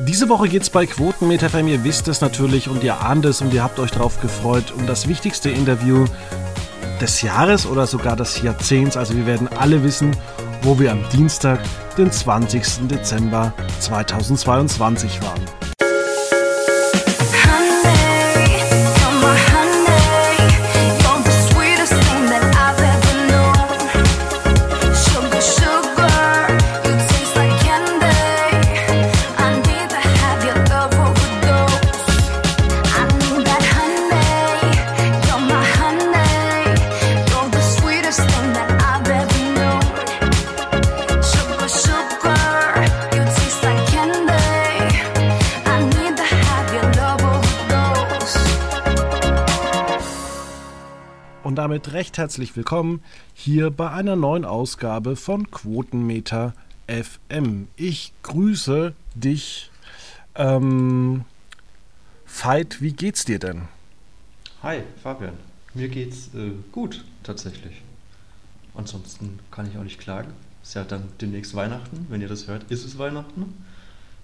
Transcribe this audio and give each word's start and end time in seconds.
Diese 0.00 0.28
Woche 0.28 0.48
geht 0.48 0.62
es 0.62 0.70
bei 0.70 0.86
Quotenmeter. 0.86 1.48
Ihr 1.60 1.84
wisst 1.84 2.08
es 2.08 2.20
natürlich 2.20 2.68
und 2.68 2.84
ihr 2.84 3.00
ahnt 3.00 3.24
es 3.24 3.40
und 3.40 3.52
ihr 3.52 3.62
habt 3.62 3.78
euch 3.78 3.90
darauf 3.90 4.20
gefreut. 4.20 4.72
Um 4.76 4.86
das 4.86 5.08
wichtigste 5.08 5.50
Interview 5.50 6.04
des 7.00 7.22
Jahres 7.22 7.66
oder 7.66 7.86
sogar 7.86 8.16
des 8.16 8.42
Jahrzehnts. 8.42 8.96
Also 8.96 9.14
wir 9.16 9.26
werden 9.26 9.48
alle 9.48 9.82
wissen, 9.82 10.16
wo 10.62 10.78
wir 10.78 10.92
am 10.92 11.08
Dienstag, 11.10 11.60
den 11.96 12.10
20. 12.10 12.88
Dezember 12.88 13.52
2022 13.80 15.20
waren. 15.22 15.77
Recht 51.98 52.16
herzlich 52.16 52.54
willkommen 52.54 53.02
hier 53.34 53.72
bei 53.72 53.90
einer 53.90 54.14
neuen 54.14 54.44
Ausgabe 54.44 55.16
von 55.16 55.50
Quotenmeter 55.50 56.54
FM. 56.86 57.66
Ich 57.74 58.12
grüße 58.22 58.94
dich. 59.16 59.72
Ähm, 60.36 61.24
Veit, 62.24 62.80
wie 62.80 62.92
geht's 62.92 63.24
dir 63.24 63.40
denn? 63.40 63.62
Hi, 64.62 64.84
Fabian. 65.02 65.32
Mir 65.74 65.88
geht's 65.88 66.32
äh, 66.36 66.52
gut, 66.70 67.04
tatsächlich. 67.24 67.82
Ansonsten 68.74 69.40
kann 69.50 69.68
ich 69.68 69.76
auch 69.76 69.82
nicht 69.82 69.98
klagen. 69.98 70.32
Ist 70.62 70.74
ja 70.74 70.84
dann 70.84 71.08
demnächst 71.20 71.56
Weihnachten. 71.56 72.06
Wenn 72.08 72.20
ihr 72.20 72.28
das 72.28 72.46
hört, 72.46 72.70
ist 72.70 72.84
es 72.84 72.96
Weihnachten. 72.96 73.54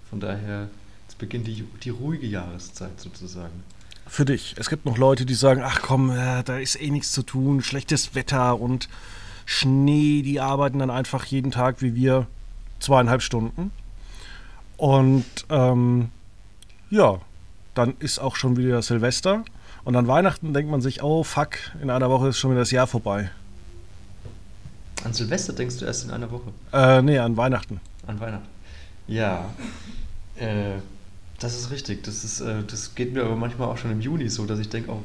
Von 0.08 0.20
daher, 0.20 0.68
jetzt 1.08 1.18
beginnt 1.18 1.48
die, 1.48 1.64
die 1.82 1.90
ruhige 1.90 2.28
Jahreszeit 2.28 3.00
sozusagen 3.00 3.64
für 4.06 4.24
dich. 4.24 4.54
Es 4.58 4.70
gibt 4.70 4.84
noch 4.84 4.98
Leute, 4.98 5.26
die 5.26 5.34
sagen, 5.34 5.62
ach 5.64 5.80
komm, 5.82 6.10
äh, 6.10 6.42
da 6.42 6.58
ist 6.58 6.80
eh 6.80 6.90
nichts 6.90 7.12
zu 7.12 7.22
tun, 7.22 7.62
schlechtes 7.62 8.14
Wetter 8.14 8.60
und 8.60 8.88
Schnee, 9.46 10.22
die 10.22 10.40
arbeiten 10.40 10.78
dann 10.78 10.90
einfach 10.90 11.24
jeden 11.24 11.50
Tag 11.50 11.82
wie 11.82 11.94
wir 11.94 12.26
zweieinhalb 12.80 13.22
Stunden. 13.22 13.72
Und 14.76 15.24
ähm, 15.50 16.10
ja, 16.90 17.20
dann 17.74 17.94
ist 17.98 18.18
auch 18.18 18.36
schon 18.36 18.56
wieder 18.56 18.82
Silvester. 18.82 19.44
Und 19.84 19.96
an 19.96 20.06
Weihnachten 20.06 20.54
denkt 20.54 20.70
man 20.70 20.80
sich, 20.80 21.02
oh 21.02 21.24
fuck, 21.24 21.56
in 21.82 21.90
einer 21.90 22.08
Woche 22.10 22.28
ist 22.28 22.38
schon 22.38 22.50
wieder 22.50 22.60
das 22.60 22.70
Jahr 22.70 22.86
vorbei. 22.86 23.30
An 25.04 25.12
Silvester 25.12 25.52
denkst 25.52 25.78
du 25.78 25.84
erst 25.84 26.04
in 26.04 26.10
einer 26.10 26.30
Woche? 26.30 26.52
Äh, 26.72 27.02
nee, 27.02 27.18
an 27.18 27.36
Weihnachten. 27.36 27.80
An 28.06 28.18
Weihnachten. 28.20 28.48
Ja. 29.06 29.50
Äh, 30.36 30.76
das 31.44 31.54
ist 31.56 31.70
richtig. 31.70 32.02
Das, 32.04 32.24
ist, 32.24 32.40
äh, 32.40 32.62
das 32.66 32.94
geht 32.94 33.12
mir 33.12 33.22
aber 33.22 33.36
manchmal 33.36 33.68
auch 33.68 33.76
schon 33.76 33.92
im 33.92 34.00
Juni 34.00 34.28
so, 34.30 34.46
dass 34.46 34.58
ich 34.58 34.70
denke, 34.70 34.90
oh, 34.90 35.02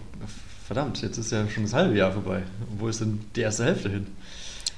verdammt, 0.65 1.01
jetzt 1.01 1.17
ist 1.17 1.31
ja 1.31 1.47
schon 1.49 1.63
das 1.63 1.73
halbe 1.73 1.97
Jahr 1.97 2.13
vorbei. 2.13 2.43
Wo 2.77 2.87
ist 2.87 3.01
denn 3.01 3.19
die 3.35 3.41
erste 3.41 3.65
Hälfte 3.65 3.89
hin? 3.89 4.07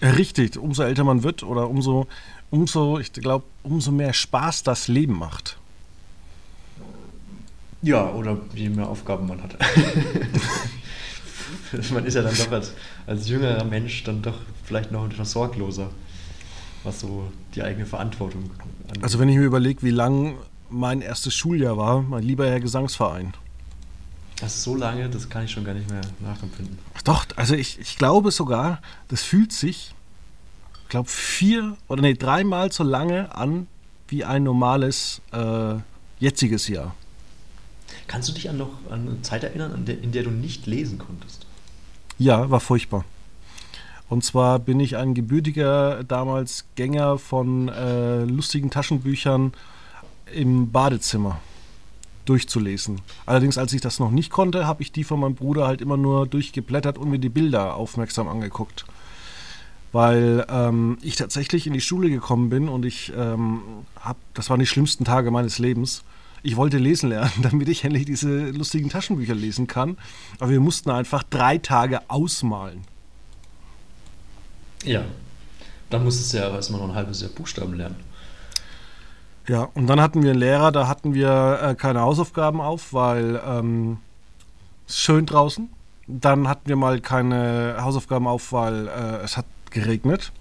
Richtig, 0.02 0.58
umso 0.58 0.82
älter 0.82 1.04
man 1.04 1.22
wird 1.22 1.44
oder 1.44 1.70
umso, 1.70 2.08
umso 2.50 2.98
ich 2.98 3.14
glaube, 3.14 3.46
umso 3.62 3.92
mehr 3.92 4.14
Spaß 4.14 4.64
das 4.64 4.88
Leben 4.88 5.20
macht. 5.20 5.58
Ja, 7.84 8.10
oder 8.12 8.38
je 8.56 8.70
mehr 8.70 8.88
Aufgaben 8.88 9.28
man 9.28 9.44
hat. 9.44 9.56
man 11.94 12.06
ist 12.06 12.16
ja 12.16 12.24
dann 12.24 12.36
doch 12.36 12.52
als, 12.52 12.74
als 13.06 13.30
jüngerer 13.30 13.64
Mensch 13.66 14.04
dann 14.04 14.24
doch 14.24 14.40
vielleicht 14.64 14.92
noch 14.92 15.06
etwas 15.06 15.32
sorgloser, 15.32 15.92
was 16.84 17.02
so 17.02 17.32
die 17.54 17.62
eigene 17.62 17.86
Verantwortung 17.86 18.50
angeht. 18.88 19.04
Also 19.04 19.20
wenn 19.20 19.30
ich 19.30 19.38
mir 19.38 19.46
überlege, 19.46 19.84
wie 19.84 19.92
lang 19.92 20.38
mein 20.72 21.02
erstes 21.02 21.36
Schuljahr 21.36 21.78
war, 21.78 22.02
mein 22.02 22.24
lieber 22.24 22.50
Herr 22.50 22.60
Gesangsverein. 22.60 23.34
Das 24.40 24.56
ist 24.56 24.64
so 24.64 24.76
lange, 24.76 25.08
das 25.08 25.30
kann 25.30 25.46
ich 25.46 25.52
schon 25.52 25.64
gar 25.64 25.74
nicht 25.74 25.90
mehr 25.90 26.02
nachempfinden. 26.20 26.80
Ach 26.96 27.02
doch, 27.04 27.26
also 27.36 27.54
ich, 27.54 27.80
ich 27.80 27.98
glaube 27.98 28.32
sogar, 28.32 28.82
das 29.08 29.22
fühlt 29.22 29.52
sich, 29.54 29.94
ich 30.84 30.90
glaube, 30.90 31.10
vier 31.10 31.78
oder 31.88 32.02
nee, 32.02 32.16
dreimal 32.16 32.72
so 32.72 32.84
lange 32.84 33.36
an 33.36 33.68
wie 34.08 34.26
ein 34.26 34.44
normales 34.44 35.22
äh, 35.32 35.76
jetziges 36.20 36.68
Jahr. 36.68 36.96
Kannst 38.08 38.30
du 38.30 38.34
dich 38.34 38.50
an 38.50 38.58
noch 38.58 38.72
an 38.90 39.08
eine 39.08 39.22
Zeit 39.22 39.44
erinnern, 39.44 39.86
der, 39.86 40.02
in 40.02 40.12
der 40.12 40.24
du 40.24 40.32
nicht 40.32 40.66
lesen 40.66 40.98
konntest? 40.98 41.46
Ja, 42.18 42.50
war 42.50 42.60
furchtbar. 42.60 43.06
Und 44.10 44.26
zwar 44.26 44.60
bin 44.60 44.80
ich 44.80 44.98
ein 44.98 45.14
gebürtiger 45.14 46.04
damals 46.04 46.66
Gänger 46.76 47.18
von 47.18 47.70
äh, 47.70 48.24
lustigen 48.26 48.70
Taschenbüchern 48.70 49.54
im 50.34 50.72
Badezimmer 50.72 51.40
durchzulesen. 52.26 53.02
Allerdings, 53.26 53.58
als 53.58 53.74
ich 53.74 53.82
das 53.82 54.00
noch 54.00 54.12
nicht 54.12 54.32
konnte, 54.32 54.66
habe 54.68 54.82
ich 54.82 54.92
die 54.92 55.04
von 55.04 55.20
meinem 55.20 55.36
Bruder 55.36 55.68
halt 55.68 55.82
immer 55.82 55.98
nur 55.98 56.28
durchgeblättert 56.28 56.98
und 56.98 57.10
mir 57.10 57.20
die 57.20 57.30
Bilder 57.30 57.76
aufmerksam 57.76 58.28
angeguckt. 58.28 58.86
Weil 59.92 60.46
ähm, 60.50 60.98
ich 61.02 61.16
tatsächlich 61.16 61.68
in 61.68 61.74
die 61.74 61.82
Schule 61.82 62.10
gekommen 62.10 62.50
bin 62.50 62.70
und 62.70 62.86
ich 62.86 63.12
ähm, 63.16 63.62
habe, 64.00 64.20
das 64.34 64.50
waren 64.50 64.60
die 64.60 64.66
schlimmsten 64.66 65.04
Tage 65.04 65.32
meines 65.32 65.60
Lebens. 65.60 66.04
Ich 66.44 66.56
wollte 66.56 66.78
lesen 66.78 67.10
lernen, 67.10 67.32
damit 67.42 67.68
ich 67.68 67.84
endlich 67.84 68.06
diese 68.06 68.52
lustigen 68.52 68.90
Taschenbücher 68.90 69.36
lesen 69.36 69.68
kann. 69.68 69.98
Aber 70.40 70.52
wir 70.52 70.62
mussten 70.62 70.90
einfach 70.90 71.24
drei 71.24 71.58
Tage 71.58 72.10
ausmalen. 72.10 72.84
Ja, 74.84 75.04
dann 75.90 76.04
musstest 76.04 76.34
du 76.34 76.38
ja 76.38 76.50
erstmal 76.50 76.82
noch 76.82 76.90
ein 76.90 76.96
halbes 76.96 77.22
Jahr 77.22 77.30
Buchstaben 77.32 77.74
lernen. 77.74 77.98
Ja, 79.48 79.70
und 79.74 79.88
dann 79.88 80.00
hatten 80.00 80.24
wir 80.24 80.32
einen 80.32 80.40
Lehrer, 80.40 80.72
da 80.72 80.88
hatten 80.88 81.14
wir 81.14 81.60
äh, 81.62 81.76
keine 81.76 82.02
Hausaufgaben 82.02 82.62
auf, 82.62 82.94
weil 82.94 83.42
ähm, 83.46 83.98
es 84.88 85.00
schön 85.00 85.26
draußen. 85.26 85.70
Dann 86.08 86.48
hatten 86.48 86.68
wir 86.68 86.76
mal 86.76 87.00
keine 87.00 87.78
Hausaufgaben 87.80 88.28
auf, 88.28 88.52
weil 88.52 88.88
äh, 88.88 89.24
es 89.24 89.38
hat 89.38 89.46
geregnet. 89.72 90.32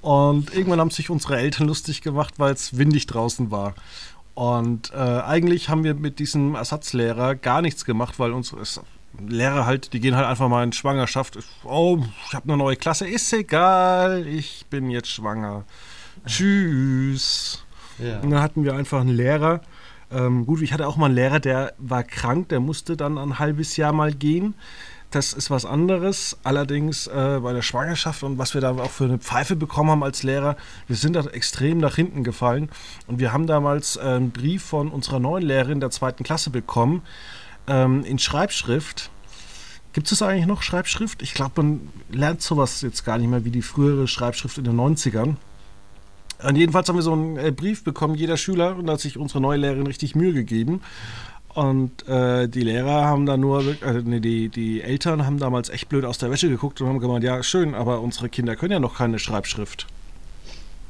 Und 0.00 0.54
irgendwann 0.54 0.80
haben 0.80 0.90
sich 0.90 1.10
unsere 1.10 1.38
Eltern 1.38 1.66
lustig 1.66 2.02
gemacht, 2.02 2.34
weil 2.38 2.52
es 2.52 2.76
windig 2.76 3.06
draußen 3.06 3.50
war. 3.50 3.74
Und 4.34 4.92
äh, 4.92 4.96
eigentlich 4.96 5.68
haben 5.68 5.84
wir 5.84 5.94
mit 5.94 6.18
diesem 6.18 6.56
Ersatzlehrer 6.56 7.34
gar 7.36 7.62
nichts 7.62 7.84
gemacht, 7.84 8.18
weil 8.18 8.32
unsere 8.32 8.62
Lehrer 9.26 9.64
halt, 9.64 9.92
die 9.92 10.00
gehen 10.00 10.16
halt 10.16 10.26
einfach 10.26 10.48
mal 10.48 10.64
in 10.64 10.72
Schwangerschaft. 10.72 11.38
Oh, 11.62 12.00
ich 12.26 12.34
habe 12.34 12.48
eine 12.48 12.56
neue 12.56 12.76
Klasse, 12.76 13.08
ist 13.08 13.32
egal, 13.32 14.26
ich 14.26 14.66
bin 14.68 14.90
jetzt 14.90 15.08
schwanger. 15.08 15.64
Tschüss. 16.26 17.63
Ja. 17.98 18.20
Und 18.20 18.30
dann 18.30 18.42
hatten 18.42 18.64
wir 18.64 18.74
einfach 18.74 19.00
einen 19.00 19.14
Lehrer. 19.14 19.60
Ähm, 20.10 20.46
gut, 20.46 20.62
ich 20.62 20.72
hatte 20.72 20.86
auch 20.86 20.96
mal 20.96 21.06
einen 21.06 21.14
Lehrer, 21.14 21.40
der 21.40 21.74
war 21.78 22.02
krank, 22.02 22.48
der 22.50 22.60
musste 22.60 22.96
dann 22.96 23.18
ein 23.18 23.38
halbes 23.38 23.76
Jahr 23.76 23.92
mal 23.92 24.12
gehen. 24.12 24.54
Das 25.10 25.32
ist 25.32 25.48
was 25.48 25.64
anderes. 25.64 26.36
Allerdings 26.42 27.06
äh, 27.06 27.38
bei 27.40 27.52
der 27.52 27.62
Schwangerschaft 27.62 28.24
und 28.24 28.36
was 28.36 28.54
wir 28.54 28.60
da 28.60 28.72
auch 28.72 28.90
für 28.90 29.04
eine 29.04 29.18
Pfeife 29.18 29.54
bekommen 29.54 29.90
haben 29.90 30.02
als 30.02 30.24
Lehrer, 30.24 30.56
wir 30.88 30.96
sind 30.96 31.14
da 31.14 31.24
extrem 31.26 31.78
nach 31.78 31.94
hinten 31.94 32.24
gefallen. 32.24 32.68
Und 33.06 33.20
wir 33.20 33.32
haben 33.32 33.46
damals 33.46 33.96
äh, 33.96 34.00
einen 34.00 34.32
Brief 34.32 34.64
von 34.64 34.88
unserer 34.88 35.20
neuen 35.20 35.44
Lehrerin 35.44 35.78
der 35.78 35.90
zweiten 35.90 36.24
Klasse 36.24 36.50
bekommen 36.50 37.02
ähm, 37.68 38.04
in 38.04 38.18
Schreibschrift. 38.18 39.10
Gibt 39.92 40.10
es 40.10 40.20
eigentlich 40.20 40.46
noch 40.46 40.62
Schreibschrift? 40.62 41.22
Ich 41.22 41.34
glaube, 41.34 41.62
man 41.62 41.88
lernt 42.10 42.42
sowas 42.42 42.80
jetzt 42.80 43.04
gar 43.04 43.16
nicht 43.16 43.28
mehr 43.28 43.44
wie 43.44 43.50
die 43.52 43.62
frühere 43.62 44.08
Schreibschrift 44.08 44.58
in 44.58 44.64
den 44.64 44.76
90ern. 44.76 45.36
Und 46.42 46.56
jedenfalls 46.56 46.88
haben 46.88 46.96
wir 46.96 47.02
so 47.02 47.12
einen 47.12 47.36
äh, 47.36 47.52
Brief 47.52 47.84
bekommen, 47.84 48.14
jeder 48.14 48.36
Schüler, 48.36 48.76
und 48.76 48.86
da 48.86 48.94
hat 48.94 49.00
sich 49.00 49.16
unsere 49.16 49.40
neue 49.40 49.58
Lehrerin 49.58 49.86
richtig 49.86 50.14
Mühe 50.14 50.32
gegeben. 50.32 50.80
Und 51.54 52.06
äh, 52.08 52.48
die 52.48 52.62
Lehrer 52.62 53.04
haben 53.04 53.26
da 53.26 53.36
nur, 53.36 53.60
äh, 53.82 54.02
nee, 54.04 54.18
die, 54.18 54.48
die 54.48 54.82
Eltern 54.82 55.24
haben 55.24 55.38
damals 55.38 55.68
echt 55.68 55.88
blöd 55.88 56.04
aus 56.04 56.18
der 56.18 56.30
Wäsche 56.30 56.48
geguckt 56.48 56.80
und 56.80 56.88
haben 56.88 56.98
gemeint, 56.98 57.22
ja, 57.22 57.42
schön, 57.44 57.74
aber 57.74 58.00
unsere 58.00 58.28
Kinder 58.28 58.56
können 58.56 58.72
ja 58.72 58.80
noch 58.80 58.98
keine 58.98 59.20
Schreibschrift. 59.20 59.86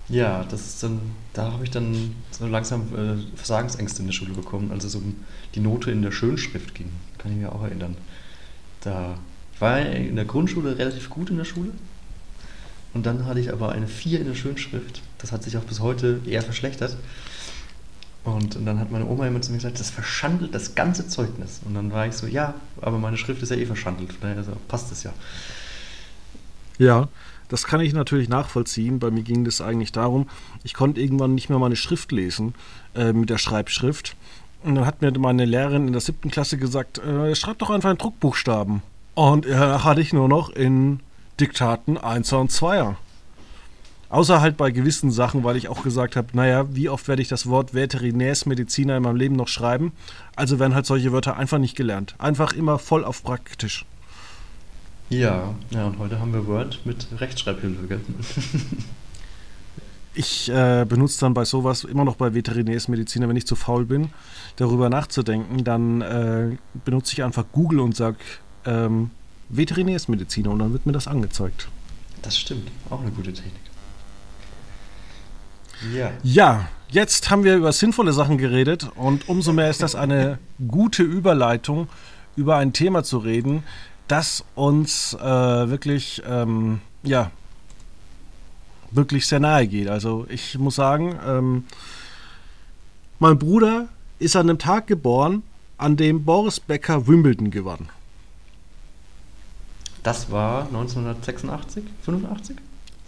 Ja, 0.09 0.45
das 0.45 0.67
ist 0.67 0.83
dann, 0.83 1.01
da 1.33 1.53
habe 1.53 1.65
ich 1.65 1.71
dann 1.71 2.15
so 2.31 2.47
langsam 2.47 2.83
äh, 2.95 3.37
Versagensängste 3.37 4.01
in 4.01 4.07
der 4.07 4.13
Schule 4.13 4.33
bekommen, 4.33 4.71
als 4.71 4.85
es 4.85 4.95
um 4.95 5.17
die 5.55 5.61
Note 5.61 5.91
in 5.91 6.03
der 6.03 6.13
Schönschrift 6.13 6.75
ging. 6.75 6.91
Kann 7.19 7.33
ich 7.33 7.39
mir 7.39 7.53
auch 7.53 7.63
erinnern. 7.63 7.97
Da 8.81 9.19
war 9.59 9.81
ich 9.81 10.09
in 10.09 10.17
der 10.17 10.27
Grundschule 10.27 10.79
relativ 10.79 11.09
gut 11.09 11.31
in 11.31 11.37
der 11.37 11.45
Schule. 11.45 11.73
Und 12.93 13.07
dann 13.07 13.27
hatte 13.27 13.41
ich 13.41 13.53
aber 13.53 13.73
eine 13.73 13.87
4 13.87 14.21
in 14.21 14.27
der 14.27 14.35
Schönschrift. 14.35 15.03
Das 15.25 15.33
hat 15.33 15.43
sich 15.43 15.57
auch 15.57 15.63
bis 15.63 15.81
heute 15.81 16.21
eher 16.27 16.43
verschlechtert. 16.43 16.99
Und, 18.25 18.57
und, 18.57 18.67
dann 18.67 18.79
hat 18.79 18.91
meine 18.91 19.07
Oma 19.07 19.27
immer 19.27 19.41
zu 19.41 19.53
mir 19.53 19.57
gesagt, 19.57 19.81
das 19.81 19.89
verschandelt 19.89 20.55
das 20.55 20.75
ganze 20.75 21.09
Zeugnis. 21.09 21.63
Und 21.65 21.73
dann 21.73 21.93
war 21.93 22.07
ich 22.07 22.13
so, 22.13 22.27
ja, 22.27 22.53
aber 22.83 22.99
meine 22.99 23.17
Schrift 23.17 23.43
ist 23.43 23.49
ja 23.49 23.57
eh 23.57 23.65
verschandelt. 23.65 24.13
Von 24.13 24.21
daher 24.21 24.45
passt 24.69 24.93
es 24.93 25.03
ja. 25.03 25.15
Ja, 26.77 27.09
das 27.49 27.65
kann 27.65 27.81
ich 27.81 27.95
natürlich 27.95 28.29
nachvollziehen. 28.29 28.99
Bei 28.99 29.11
mir 29.11 29.23
ging 29.23 29.47
das 29.47 29.63
eigentlich 29.63 29.93
darum, 29.93 30.29
ich 30.63 30.75
konnte 30.75 31.01
irgendwann 31.01 31.35
nicht 31.35 31.49
mehr 31.49 31.59
meine 31.59 31.77
Schrift 31.77 32.13
lesen 32.13 32.55
äh, 32.95 33.15
mit 33.15 33.31
der 33.31 33.39
Schreibschrift. 33.39 34.17
Und 34.63 34.75
dann 34.75 34.85
hat 34.85 35.01
mir 35.01 35.11
meine 35.19 35.47
Lehrerin 35.47 35.87
in 35.87 35.95
der 35.95 36.03
siebten 36.03 36.31
Klasse 36.31 36.59
gesagt, 36.59 36.99
äh, 36.99 37.35
schreib 37.35 37.61
doch 37.61 37.71
einfach 37.71 37.91
in 37.91 37.97
Druckbuchstaben. 37.97 38.83
Und 39.15 39.47
danach 39.47 39.81
äh, 39.81 39.89
hatte 39.89 40.03
ich 40.03 40.13
nur 40.13 40.29
noch 40.29 40.51
in 40.51 41.01
Diktaten 41.41 41.97
1er 41.97 42.37
und 42.37 42.51
2er. 42.51 42.97
Außer 44.15 44.41
halt 44.41 44.57
bei 44.57 44.71
gewissen 44.71 45.11
Sachen, 45.11 45.43
weil 45.43 45.57
ich 45.57 45.67
auch 45.67 45.83
gesagt 45.83 46.15
habe, 46.15 46.29
naja, 46.35 46.73
wie 46.73 46.89
oft 46.89 47.09
werde 47.09 47.21
ich 47.21 47.27
das 47.27 47.49
Wort 47.49 47.75
Veterinärsmediziner 47.75 48.97
in 48.97 49.03
meinem 49.03 49.17
Leben 49.17 49.35
noch 49.35 49.49
schreiben? 49.49 49.91
Also 50.37 50.61
werden 50.61 50.73
halt 50.73 50.87
solche 50.87 51.11
Wörter 51.11 51.37
einfach 51.37 51.59
nicht 51.59 51.75
gelernt. 51.75 52.15
Einfach 52.19 52.53
immer 52.53 52.79
voll 52.79 53.05
auf 53.05 53.25
praktisch. 53.25 53.85
Ja, 55.11 55.53
ja, 55.71 55.87
und 55.87 55.99
heute 55.99 56.21
haben 56.21 56.33
wir 56.33 56.47
Word 56.47 56.79
mit 56.85 57.09
Rechtschreibhilfe. 57.19 58.01
Ich 60.15 60.49
äh, 60.49 60.87
benutze 60.89 61.19
dann 61.19 61.35
bei 61.35 61.45
sowas 61.45 61.83
immer 61.83 62.05
noch 62.05 62.15
bei 62.15 62.35
Veterinärsmediziner, 62.35 63.29
wenn 63.29 63.35
ich 63.35 63.49
zu 63.49 63.57
faul 63.57 63.85
bin, 63.85 64.11
darüber 64.55 64.89
nachzudenken, 64.91 65.65
dann 65.65 66.03
äh, 66.03 66.57
benutze 66.85 67.15
ich 67.15 67.25
einfach 67.25 67.47
Google 67.51 67.81
und 67.81 67.97
sage 67.97 68.19
ähm, 68.65 69.11
Veterinärsmediziner 69.49 70.53
und 70.53 70.61
dann 70.61 70.73
wird 70.73 70.87
mir 70.87 70.93
das 70.93 71.09
angezeigt. 71.09 71.67
Das 72.23 72.39
stimmt, 72.39 72.71
auch 72.91 73.01
eine 73.01 73.11
gute 73.11 73.33
Technik. 73.33 73.64
Ja. 75.93 76.13
Ja, 76.23 76.69
jetzt 76.89 77.31
haben 77.31 77.45
wir 77.45 77.57
über 77.57 77.73
sinnvolle 77.73 78.13
Sachen 78.13 78.39
geredet 78.39 78.89
und 78.95 79.29
umso 79.29 79.53
mehr 79.53 79.71
ist 79.71 79.83
das 79.83 79.95
eine 79.95 80.39
gute 80.69 81.03
Überleitung, 81.03 81.89
über 82.37 82.57
ein 82.57 82.73
Thema 82.73 83.05
zu 83.05 83.19
reden, 83.19 83.65
das 84.09 84.45
uns 84.55 85.15
äh, 85.15 85.21
wirklich, 85.23 86.23
ähm, 86.29 86.81
ja, 87.03 87.31
wirklich 88.91 89.27
sehr 89.27 89.41
nahe 89.41 89.67
geht. 89.67 89.89
Also 89.89 90.27
ich 90.29 90.59
muss 90.59 90.77
sagen, 90.77 91.19
ähm, 91.27 91.65
mein 93.19 93.39
Bruder 93.39 93.89
ist 94.19 94.37
an 94.37 94.49
einem 94.49 94.59
Tag 94.59 94.87
geboren, 94.87 95.43
an 95.79 95.97
dem 95.97 96.25
Boris 96.25 96.61
Becker 96.61 97.07
Wimbledon 97.07 97.51
gewann. 97.51 97.89
Das 100.03 100.31
war 100.31 100.67
1986, 100.67 101.83
85? 102.03 102.57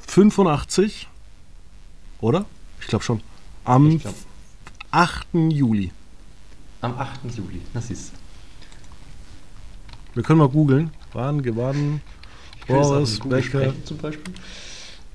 85, 0.07 1.09
oder? 2.21 2.47
Ich 2.81 2.87
glaube 2.87 3.05
schon. 3.05 3.21
Am 3.65 3.99
glaub. 3.99 4.15
8. 4.91 5.27
Juli. 5.51 5.93
Am 6.81 6.99
8. 6.99 7.21
Juli, 7.37 7.61
das 7.75 7.91
ist. 7.91 8.13
Wir 10.15 10.23
können 10.23 10.39
mal 10.39 10.49
googeln. 10.49 10.91
Wann 11.13 11.43
gewann 11.43 12.01
Boris 12.67 13.21
Becker? 13.21 13.73
Zum 13.85 13.99
Beispiel? 13.99 14.35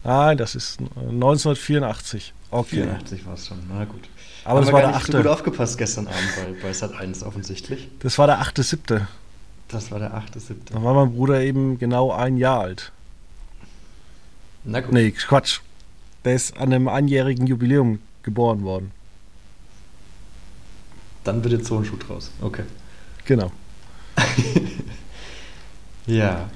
Nein, 0.03 0.37
das 0.37 0.55
ist 0.55 0.79
1984. 0.79 2.33
Okay. 2.49 2.83
84 2.83 3.25
war 3.25 3.33
es 3.35 3.47
schon, 3.47 3.59
na 3.69 3.85
gut. 3.85 4.09
Aber 4.43 4.55
Haben 4.55 4.65
das 4.65 4.73
war 4.73 4.81
der 4.81 4.95
8. 4.95 5.11
So 5.11 5.17
gut 5.17 5.27
aufgepasst 5.27 5.77
gestern 5.77 6.07
Abend 6.07 6.29
bei, 6.35 6.67
bei 6.67 6.73
Sat 6.73 6.93
1 6.93 7.23
offensichtlich. 7.23 7.89
Das 7.99 8.17
war 8.17 8.27
der 8.27 8.41
8.7. 8.41 9.05
Das 9.67 9.91
war 9.91 9.99
der 9.99 10.13
8.7. 10.13 10.55
Da 10.71 10.83
war 10.83 10.93
mein 10.93 11.13
Bruder 11.13 11.41
eben 11.41 11.77
genau 11.77 12.11
ein 12.11 12.37
Jahr 12.37 12.59
alt. 12.59 12.91
Na 14.63 14.81
gut. 14.81 14.91
Nee, 14.93 15.11
Quatsch. 15.11 15.61
Der 16.23 16.35
ist 16.35 16.57
an 16.57 16.73
einem 16.73 16.87
einjährigen 16.87 17.47
Jubiläum 17.47 17.99
geboren 18.23 18.63
worden. 18.63 18.91
Dann 21.23 21.43
wird 21.43 21.53
jetzt 21.53 21.67
so 21.67 21.77
ein 21.77 21.85
Schuh 21.85 21.97
draus. 21.97 22.31
Okay. 22.41 22.63
Genau. 23.25 23.51
ja. 26.07 26.49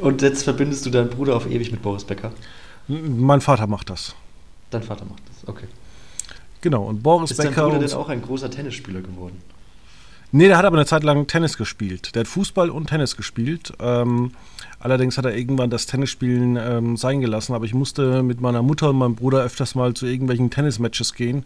Und 0.00 0.22
jetzt 0.22 0.44
verbindest 0.44 0.86
du 0.86 0.90
deinen 0.90 1.10
Bruder 1.10 1.36
auf 1.36 1.50
ewig 1.50 1.70
mit 1.70 1.82
Boris 1.82 2.04
Becker? 2.04 2.32
Mein 2.88 3.40
Vater 3.40 3.66
macht 3.66 3.90
das. 3.90 4.14
Dein 4.70 4.82
Vater 4.82 5.04
macht 5.04 5.22
das, 5.28 5.48
okay. 5.48 5.66
Genau, 6.60 6.84
und 6.84 7.02
Boris 7.02 7.30
ist 7.30 7.36
Becker. 7.38 7.50
Ist 7.50 7.56
dein 7.56 7.64
Bruder 7.64 7.86
denn 7.86 7.96
auch 7.96 8.08
ein 8.08 8.22
großer 8.22 8.50
Tennisspieler 8.50 9.00
geworden? 9.00 9.40
Nee, 10.32 10.48
der 10.48 10.58
hat 10.58 10.64
aber 10.64 10.76
eine 10.76 10.86
Zeit 10.86 11.04
lang 11.04 11.26
Tennis 11.26 11.56
gespielt. 11.56 12.14
Der 12.14 12.20
hat 12.20 12.28
Fußball 12.28 12.70
und 12.70 12.88
Tennis 12.88 13.16
gespielt. 13.16 13.72
Ähm, 13.80 14.32
allerdings 14.78 15.18
hat 15.18 15.24
er 15.24 15.36
irgendwann 15.36 15.70
das 15.70 15.86
Tennisspielen 15.86 16.56
ähm, 16.56 16.96
sein 16.96 17.20
gelassen. 17.20 17.54
Aber 17.54 17.64
ich 17.64 17.74
musste 17.74 18.22
mit 18.22 18.40
meiner 18.40 18.62
Mutter 18.62 18.90
und 18.90 18.96
meinem 18.96 19.14
Bruder 19.14 19.42
öfters 19.42 19.74
mal 19.74 19.94
zu 19.94 20.06
irgendwelchen 20.06 20.50
Tennismatches 20.50 21.14
gehen. 21.14 21.44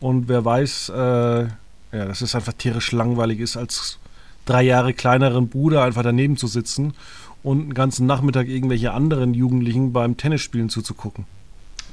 Und 0.00 0.28
wer 0.28 0.44
weiß, 0.44 0.90
äh, 0.90 1.42
ja, 1.42 1.48
dass 1.90 2.20
es 2.20 2.34
einfach 2.34 2.52
tierisch 2.52 2.92
langweilig 2.92 3.40
ist, 3.40 3.56
als 3.56 3.98
drei 4.44 4.62
Jahre 4.62 4.94
kleineren 4.94 5.48
Bruder 5.48 5.82
einfach 5.84 6.02
daneben 6.02 6.36
zu 6.36 6.46
sitzen 6.46 6.94
und 7.42 7.60
einen 7.60 7.74
ganzen 7.74 8.06
Nachmittag 8.06 8.48
irgendwelche 8.48 8.92
anderen 8.92 9.34
Jugendlichen 9.34 9.92
beim 9.92 10.16
Tennisspielen 10.16 10.68
zuzugucken. 10.68 11.26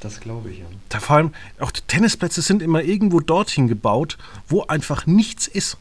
Das 0.00 0.20
glaube 0.20 0.50
ich, 0.50 0.58
ja. 0.58 0.66
Da 0.90 1.00
vor 1.00 1.16
allem, 1.16 1.30
auch 1.60 1.70
die 1.70 1.80
Tennisplätze 1.86 2.42
sind 2.42 2.60
immer 2.60 2.82
irgendwo 2.82 3.20
dorthin 3.20 3.68
gebaut, 3.68 4.18
wo 4.48 4.62
einfach 4.64 5.06
nichts 5.06 5.46
ist. 5.46 5.78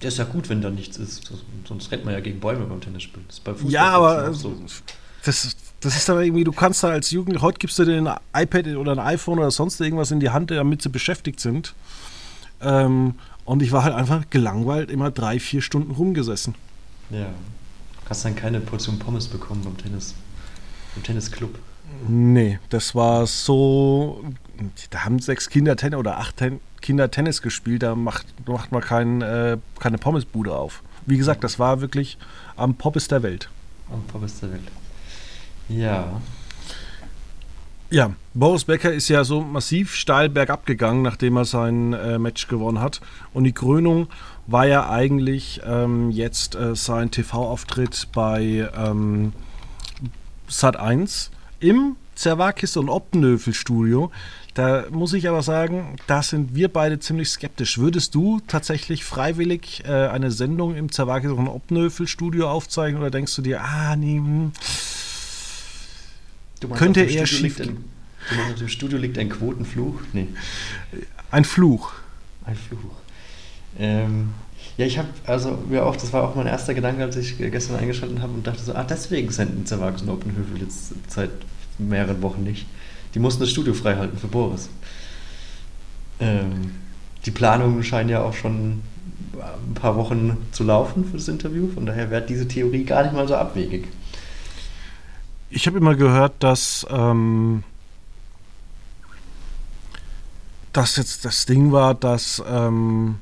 Das 0.00 0.14
ist 0.14 0.18
ja 0.18 0.24
gut, 0.24 0.48
wenn 0.48 0.62
da 0.62 0.70
nichts 0.70 0.96
ist. 0.96 1.30
Sonst 1.66 1.92
rennt 1.92 2.04
man 2.04 2.14
ja 2.14 2.20
gegen 2.20 2.40
Bäume 2.40 2.64
beim 2.64 2.80
Tennisspielen. 2.80 3.26
Das 3.28 3.36
ist 3.36 3.44
bei 3.44 3.52
Fußball 3.52 3.70
ja, 3.70 3.90
aber 3.90 4.32
so. 4.32 4.54
das, 5.24 5.56
das 5.80 5.96
ist 5.96 6.08
dann 6.08 6.20
irgendwie, 6.22 6.44
du 6.44 6.52
kannst 6.52 6.82
da 6.82 6.88
als 6.88 7.10
Jugendlicher, 7.10 7.42
heute 7.42 7.58
gibst 7.58 7.78
du 7.78 7.84
dir 7.84 7.98
ein 7.98 8.42
iPad 8.42 8.66
oder 8.76 8.92
ein 8.92 8.98
iPhone 8.98 9.38
oder 9.38 9.50
sonst 9.50 9.80
irgendwas 9.80 10.10
in 10.10 10.20
die 10.20 10.30
Hand, 10.30 10.50
damit 10.50 10.80
sie 10.82 10.88
beschäftigt 10.88 11.38
sind. 11.38 11.74
Ähm, 12.62 13.14
und 13.44 13.62
ich 13.62 13.72
war 13.72 13.84
halt 13.84 13.94
einfach 13.94 14.24
gelangweilt, 14.30 14.90
immer 14.90 15.10
drei, 15.10 15.38
vier 15.38 15.60
Stunden 15.60 15.90
rumgesessen. 15.90 16.54
Ja. 17.10 17.26
Hast 18.08 18.24
dann 18.24 18.34
keine 18.34 18.60
Portion 18.60 18.98
Pommes 18.98 19.28
bekommen 19.28 19.62
beim 19.64 19.76
Tennis, 19.76 20.14
im 20.96 21.02
Tennisclub? 21.02 21.58
Nee, 22.08 22.58
das 22.68 22.94
war 22.94 23.26
so. 23.26 24.24
Da 24.90 25.04
haben 25.04 25.18
sechs 25.18 25.48
Kinder 25.48 25.76
Tennis 25.76 25.98
oder 25.98 26.18
acht 26.18 26.36
Ten 26.36 26.60
Kinder 26.80 27.10
Tennis 27.10 27.42
gespielt, 27.42 27.82
da 27.82 27.94
macht, 27.94 28.26
macht 28.48 28.72
man 28.72 28.80
kein, 28.80 29.22
äh, 29.22 29.58
keine 29.78 29.98
Pommesbude 29.98 30.54
auf. 30.54 30.82
Wie 31.06 31.18
gesagt, 31.18 31.44
das 31.44 31.58
war 31.58 31.80
wirklich 31.80 32.18
am 32.56 32.74
Poppes 32.74 33.08
der 33.08 33.22
Welt. 33.22 33.48
Am 33.92 34.02
Poppes 34.04 34.40
der 34.40 34.52
Welt. 34.52 34.62
Ja. 35.68 36.20
Ja, 37.92 38.12
Boris 38.34 38.64
Becker 38.64 38.92
ist 38.92 39.08
ja 39.08 39.24
so 39.24 39.40
massiv 39.40 39.96
steil 39.96 40.28
bergab 40.28 40.64
gegangen, 40.64 41.02
nachdem 41.02 41.36
er 41.36 41.44
sein 41.44 41.92
äh, 41.92 42.20
Match 42.20 42.46
gewonnen 42.46 42.80
hat. 42.80 43.00
Und 43.32 43.42
die 43.42 43.52
Krönung 43.52 44.06
war 44.46 44.64
ja 44.64 44.88
eigentlich 44.88 45.60
ähm, 45.66 46.10
jetzt 46.12 46.54
äh, 46.54 46.76
sein 46.76 47.10
TV-Auftritt 47.10 48.08
bei 48.12 48.70
ähm, 48.76 49.32
Sat 50.46 50.76
1 50.76 51.32
im 51.58 51.96
Zerwakis 52.14 52.76
und 52.76 52.88
Optenöfel 52.88 53.54
Studio. 53.54 54.12
Da 54.60 54.84
muss 54.90 55.14
ich 55.14 55.26
aber 55.26 55.42
sagen, 55.42 55.96
da 56.06 56.22
sind 56.22 56.54
wir 56.54 56.68
beide 56.68 57.00
ziemlich 57.00 57.30
skeptisch. 57.30 57.78
Würdest 57.78 58.14
du 58.14 58.42
tatsächlich 58.46 59.04
freiwillig 59.06 59.84
äh, 59.86 60.08
eine 60.08 60.30
Sendung 60.30 60.76
im 60.76 60.92
Zerwakis 60.92 61.30
und 61.30 61.48
Optenöfel 61.48 62.06
Studio 62.06 62.50
aufzeichnen 62.50 63.00
oder 63.00 63.10
denkst 63.10 63.34
du 63.36 63.40
dir, 63.40 63.62
ah, 63.62 63.96
nee, 63.96 64.18
hm, 64.18 64.52
könnte 66.74 67.00
eher 67.00 67.24
schief 67.24 67.58
ein, 67.58 67.68
Du 68.28 68.36
meinst, 68.36 68.52
auf 68.52 68.58
dem 68.58 68.68
Studio 68.68 68.98
liegt 68.98 69.16
ein 69.16 69.30
Quotenfluch? 69.30 69.98
Nee. 70.12 70.26
Ein 71.30 71.46
Fluch. 71.46 71.94
Ein 72.44 72.56
Fluch. 72.56 72.96
Ähm, 73.78 74.34
ja, 74.76 74.84
ich 74.84 74.98
habe, 74.98 75.08
also 75.24 75.56
ja 75.70 75.84
auch, 75.84 75.96
das 75.96 76.12
war 76.12 76.22
auch 76.22 76.34
mein 76.34 76.46
erster 76.46 76.74
Gedanke, 76.74 77.02
als 77.02 77.16
ich 77.16 77.38
gestern 77.38 77.76
eingeschaltet 77.76 78.20
habe 78.20 78.34
und 78.34 78.46
dachte 78.46 78.62
so, 78.62 78.74
ah, 78.74 78.84
deswegen 78.84 79.30
senden 79.30 79.64
Zerwachs 79.64 80.02
und 80.02 80.10
Optenhöfel 80.10 80.60
jetzt 80.60 80.92
seit 81.08 81.30
mehreren 81.78 82.20
Wochen 82.20 82.42
nicht. 82.42 82.66
Die 83.14 83.18
mussten 83.18 83.40
das 83.40 83.50
Studio 83.50 83.74
freihalten 83.74 84.18
für 84.18 84.28
Boris. 84.28 84.68
Ähm, 86.20 86.72
die 87.24 87.30
Planungen 87.30 87.82
scheinen 87.82 88.08
ja 88.08 88.22
auch 88.22 88.34
schon 88.34 88.82
ein 89.34 89.74
paar 89.74 89.96
Wochen 89.96 90.36
zu 90.52 90.64
laufen 90.64 91.04
für 91.04 91.16
das 91.16 91.28
Interview, 91.28 91.68
von 91.68 91.86
daher 91.86 92.10
wäre 92.10 92.22
diese 92.22 92.46
Theorie 92.46 92.84
gar 92.84 93.02
nicht 93.02 93.14
mal 93.14 93.26
so 93.26 93.34
abwegig. 93.34 93.88
Ich 95.50 95.66
habe 95.66 95.78
immer 95.78 95.94
gehört, 95.94 96.34
dass 96.40 96.86
ähm, 96.90 97.64
das 100.72 100.96
jetzt 100.96 101.24
das 101.24 101.46
Ding 101.46 101.72
war, 101.72 101.94
dass 101.94 102.42
ähm, 102.48 103.16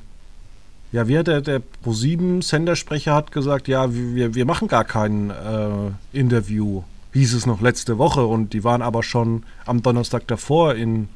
ja, 0.91 1.07
wie 1.07 1.17
hat 1.17 1.27
der, 1.27 1.41
der 1.41 1.61
Pro7-Sendersprecher 1.85 3.13
hat 3.13 3.31
gesagt, 3.31 3.67
ja, 3.67 3.93
wir, 3.93 4.33
wir 4.33 4.45
machen 4.45 4.67
gar 4.67 4.85
kein 4.85 5.29
äh, 5.29 5.91
Interview, 6.17 6.83
hieß 7.13 7.33
es 7.33 7.45
noch 7.45 7.61
letzte 7.61 7.97
Woche 7.97 8.25
und 8.25 8.53
die 8.53 8.63
waren 8.63 8.81
aber 8.81 9.03
schon 9.03 9.43
am 9.65 9.81
Donnerstag 9.81 10.27
davor 10.27 10.75
in, 10.75 11.09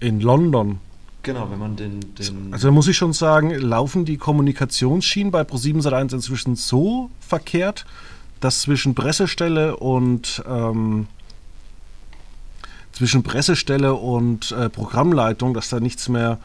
in 0.00 0.20
London. 0.20 0.80
Genau, 1.22 1.50
wenn 1.50 1.58
man 1.58 1.76
den, 1.76 2.00
den 2.16 2.52
Also 2.52 2.72
muss 2.72 2.88
ich 2.88 2.96
schon 2.96 3.12
sagen, 3.12 3.50
laufen 3.50 4.04
die 4.04 4.16
Kommunikationsschienen 4.16 5.30
bei 5.30 5.42
Pro7 5.42 5.82
Sat1 5.82 6.14
inzwischen 6.14 6.56
so 6.56 7.10
verkehrt, 7.20 7.86
dass 8.40 8.62
zwischen 8.62 8.94
Pressestelle 8.94 9.76
und 9.76 10.42
ähm, 10.48 11.06
zwischen 12.90 13.22
Pressestelle 13.22 13.94
und 13.94 14.50
äh, 14.52 14.68
Programmleitung, 14.68 15.54
dass 15.54 15.68
da 15.68 15.78
nichts 15.78 16.08
mehr 16.08 16.38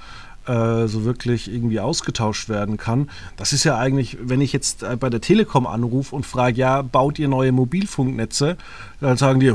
äh, 0.48 0.88
so 0.88 1.04
wirklich 1.04 1.52
irgendwie 1.52 1.80
ausgetauscht 1.80 2.50
werden 2.50 2.78
kann. 2.78 3.10
Das 3.36 3.54
ist 3.54 3.64
ja 3.64 3.78
eigentlich, 3.78 4.18
wenn 4.22 4.42
ich 4.42 4.54
jetzt 4.54 4.84
äh, 4.84 4.96
bei 4.96 5.10
der 5.10 5.22
Telekom 5.22 5.68
anrufe 5.68 6.16
und 6.16 6.26
frage, 6.26 6.58
ja, 6.58 6.82
baut 6.82 7.20
ihr 7.20 7.28
neue 7.28 7.52
Mobilfunknetze? 7.52 8.58
Dann 9.02 9.18
sagen 9.18 9.40
die, 9.40 9.54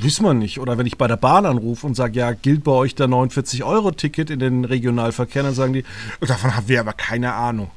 wissen 0.00 0.24
wir 0.24 0.34
nicht. 0.34 0.60
Oder 0.60 0.78
wenn 0.78 0.86
ich 0.86 0.98
bei 0.98 1.08
der 1.08 1.16
Bahn 1.16 1.46
anrufe 1.46 1.86
und 1.86 1.94
sage, 1.94 2.18
ja, 2.18 2.32
gilt 2.32 2.64
bei 2.64 2.72
euch 2.72 2.94
der 2.94 3.08
49-Euro-Ticket 3.08 4.30
in 4.30 4.38
den 4.38 4.64
Regionalverkehr, 4.64 5.42
dann 5.42 5.54
sagen 5.54 5.72
die, 5.72 5.84
davon 6.20 6.54
haben 6.54 6.68
wir 6.68 6.80
aber 6.80 6.92
keine 6.92 7.34
Ahnung. 7.34 7.70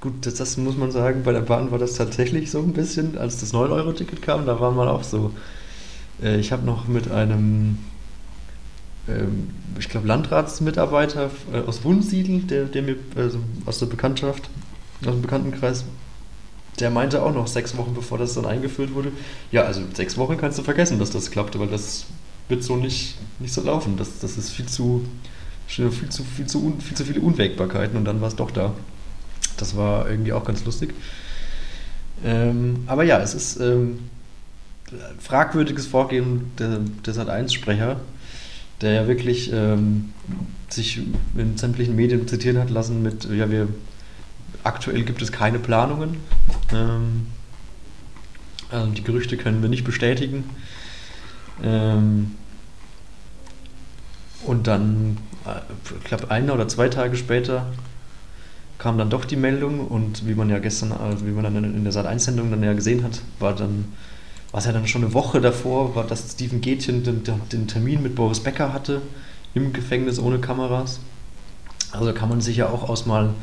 Gut, 0.00 0.26
das, 0.26 0.34
das, 0.34 0.56
muss 0.56 0.76
man 0.76 0.90
sagen, 0.90 1.22
bei 1.24 1.32
der 1.32 1.40
Bahn 1.40 1.70
war 1.70 1.78
das 1.78 1.94
tatsächlich 1.94 2.50
so 2.50 2.58
ein 2.58 2.72
bisschen, 2.72 3.16
als 3.16 3.38
das 3.38 3.54
9-Euro-Ticket 3.54 4.20
kam, 4.20 4.44
da 4.44 4.60
war 4.60 4.70
man 4.72 4.88
auch 4.88 5.02
so. 5.02 5.32
Äh, 6.22 6.38
ich 6.38 6.52
habe 6.52 6.66
noch 6.66 6.86
mit 6.86 7.10
einem 7.10 7.78
ähm, 9.08 9.50
ich 9.78 9.88
glaube, 9.88 10.06
Landratsmitarbeiter 10.06 11.30
äh, 11.52 11.58
aus 11.60 11.84
Wunsiedel, 11.84 12.40
der, 12.40 12.64
der 12.64 12.82
mir 12.82 12.96
also 13.14 13.38
aus 13.66 13.78
der 13.78 13.86
Bekanntschaft, 13.86 14.48
aus 15.04 15.12
dem 15.12 15.22
Bekanntenkreis, 15.22 15.84
der 16.80 16.90
meinte 16.90 17.22
auch 17.22 17.32
noch 17.32 17.46
sechs 17.46 17.76
Wochen 17.76 17.94
bevor 17.94 18.18
das 18.18 18.34
dann 18.34 18.46
eingeführt 18.46 18.94
wurde, 18.94 19.12
ja, 19.50 19.62
also 19.62 19.82
sechs 19.94 20.16
Wochen 20.16 20.36
kannst 20.36 20.58
du 20.58 20.62
vergessen, 20.62 20.98
dass 20.98 21.10
das 21.10 21.30
klappte, 21.30 21.58
weil 21.58 21.68
das 21.68 22.06
wird 22.48 22.62
so 22.62 22.76
nicht, 22.76 23.16
nicht 23.40 23.52
so 23.52 23.62
laufen. 23.62 23.96
Das, 23.96 24.18
das 24.20 24.36
ist 24.36 24.50
viel 24.50 24.66
zu, 24.66 25.06
viel 25.66 25.90
zu, 25.90 26.24
viel 26.24 26.46
zu, 26.46 26.64
un, 26.64 26.80
viel 26.80 26.96
zu 26.96 27.04
viele 27.04 27.20
Unwägbarkeiten 27.20 27.96
und 27.96 28.04
dann 28.04 28.20
war 28.20 28.28
es 28.28 28.36
doch 28.36 28.50
da. 28.50 28.74
Das 29.56 29.76
war 29.76 30.08
irgendwie 30.08 30.32
auch 30.32 30.44
ganz 30.44 30.64
lustig. 30.64 30.94
Ähm, 32.24 32.84
aber 32.86 33.04
ja, 33.04 33.20
es 33.20 33.34
ist 33.34 33.60
ähm, 33.60 33.98
fragwürdiges 35.18 35.86
Vorgehen 35.86 36.52
der, 36.58 36.80
der 37.04 37.14
Sat1-Sprecher, 37.14 38.00
der 38.80 38.92
ja 38.92 39.08
wirklich 39.08 39.52
ähm, 39.52 40.12
sich 40.68 41.00
in 41.36 41.56
sämtlichen 41.56 41.96
Medien 41.96 42.28
zitieren 42.28 42.58
hat 42.58 42.70
lassen 42.70 43.02
mit, 43.02 43.24
ja, 43.24 43.50
wir 43.50 43.68
aktuell 44.64 45.04
gibt 45.04 45.22
es 45.22 45.32
keine 45.32 45.58
Planungen. 45.58 46.16
Ähm, 46.72 47.26
also 48.70 48.90
die 48.90 49.04
Gerüchte 49.04 49.36
können 49.36 49.62
wir 49.62 49.68
nicht 49.68 49.84
bestätigen. 49.84 50.44
Ähm, 51.62 52.32
und 54.44 54.66
dann, 54.66 55.18
äh, 55.44 55.60
ich 55.98 56.04
glaube, 56.04 56.30
ein 56.30 56.50
oder 56.50 56.68
zwei 56.68 56.88
Tage 56.88 57.16
später 57.16 57.66
kam 58.78 58.98
dann 58.98 59.08
doch 59.08 59.24
die 59.24 59.36
Meldung 59.36 59.86
und 59.86 60.26
wie 60.26 60.34
man 60.34 60.50
ja 60.50 60.58
gestern, 60.58 60.92
äh, 60.92 61.24
wie 61.24 61.30
man 61.30 61.44
dann 61.44 61.64
in 61.64 61.84
der 61.84 61.92
Sat1-Sendung 61.92 62.50
dann 62.50 62.62
ja 62.62 62.74
gesehen 62.74 63.02
hat, 63.04 63.22
war 63.38 63.54
dann 63.54 63.86
was 64.52 64.66
ja 64.66 64.72
dann 64.72 64.86
schon 64.86 65.04
eine 65.04 65.14
Woche 65.14 65.40
davor 65.40 65.94
war, 65.94 66.04
dass 66.04 66.32
Steven 66.32 66.60
Gätchen 66.60 67.02
den, 67.02 67.22
den, 67.52 67.68
Termin 67.68 68.02
mit 68.02 68.14
Boris 68.14 68.40
Becker 68.40 68.72
hatte 68.72 69.02
im 69.54 69.72
Gefängnis 69.72 70.18
ohne 70.18 70.38
Kameras. 70.38 71.00
Also 71.92 72.12
kann 72.12 72.28
man 72.28 72.40
sich 72.40 72.56
ja 72.58 72.68
auch 72.68 72.88
ausmalen, 72.88 73.34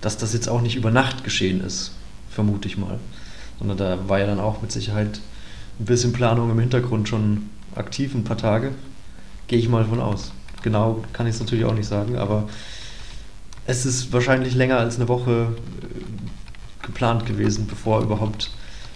dass 0.00 0.16
das 0.16 0.32
jetzt 0.32 0.48
auch 0.48 0.60
nicht 0.60 0.76
über 0.76 0.90
Nacht 0.90 1.24
geschehen 1.24 1.60
ist, 1.60 1.92
vermute 2.30 2.68
ich 2.68 2.78
mal. 2.78 2.98
Sondern 3.58 3.76
da 3.76 4.08
war 4.08 4.20
ja 4.20 4.26
dann 4.26 4.40
auch 4.40 4.62
mit 4.62 4.72
Sicherheit 4.72 5.20
ein 5.80 5.84
bisschen 5.84 6.12
Planung 6.12 6.50
im 6.50 6.58
Hintergrund 6.58 7.08
schon 7.08 7.50
aktiv, 7.74 8.14
ein 8.14 8.24
paar 8.24 8.36
Tage. 8.36 8.72
Gehe 9.46 9.58
ich 9.58 9.68
mal 9.68 9.84
von 9.84 10.00
aus. 10.00 10.32
Genau 10.62 11.04
kann 11.12 11.26
ich 11.26 11.34
es 11.34 11.40
natürlich 11.40 11.64
auch 11.64 11.74
nicht 11.74 11.88
sagen, 11.88 12.16
aber 12.16 12.48
es 13.66 13.84
ist 13.86 14.12
wahrscheinlich 14.12 14.54
länger 14.54 14.78
als 14.78 14.96
eine 14.96 15.08
Woche 15.08 15.48
äh, 15.82 16.86
geplant 16.86 17.26
gewesen, 17.26 17.66
bevor 17.66 18.02
überhaupt 18.02 18.50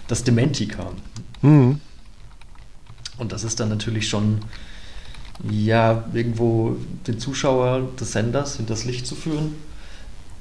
das 0.07 0.23
Dementi 0.23 0.67
kam. 0.67 0.95
Mhm. 1.43 1.79
Und 3.17 3.31
das 3.31 3.43
ist 3.43 3.59
dann 3.59 3.69
natürlich 3.69 4.09
schon, 4.09 4.39
ja, 5.49 6.03
irgendwo 6.13 6.77
den 7.07 7.19
Zuschauer 7.19 7.89
des 7.99 8.11
Senders 8.11 8.57
hinters 8.57 8.85
Licht 8.85 9.05
zu 9.05 9.15
führen. 9.15 9.55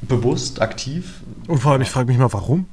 Bewusst, 0.01 0.61
aktiv. 0.61 1.21
Und 1.47 1.59
vor 1.59 1.73
allem, 1.73 1.83
ich 1.83 1.91
frage 1.91 2.09
mich 2.09 2.19
mal, 2.19 2.33
warum? 2.33 2.67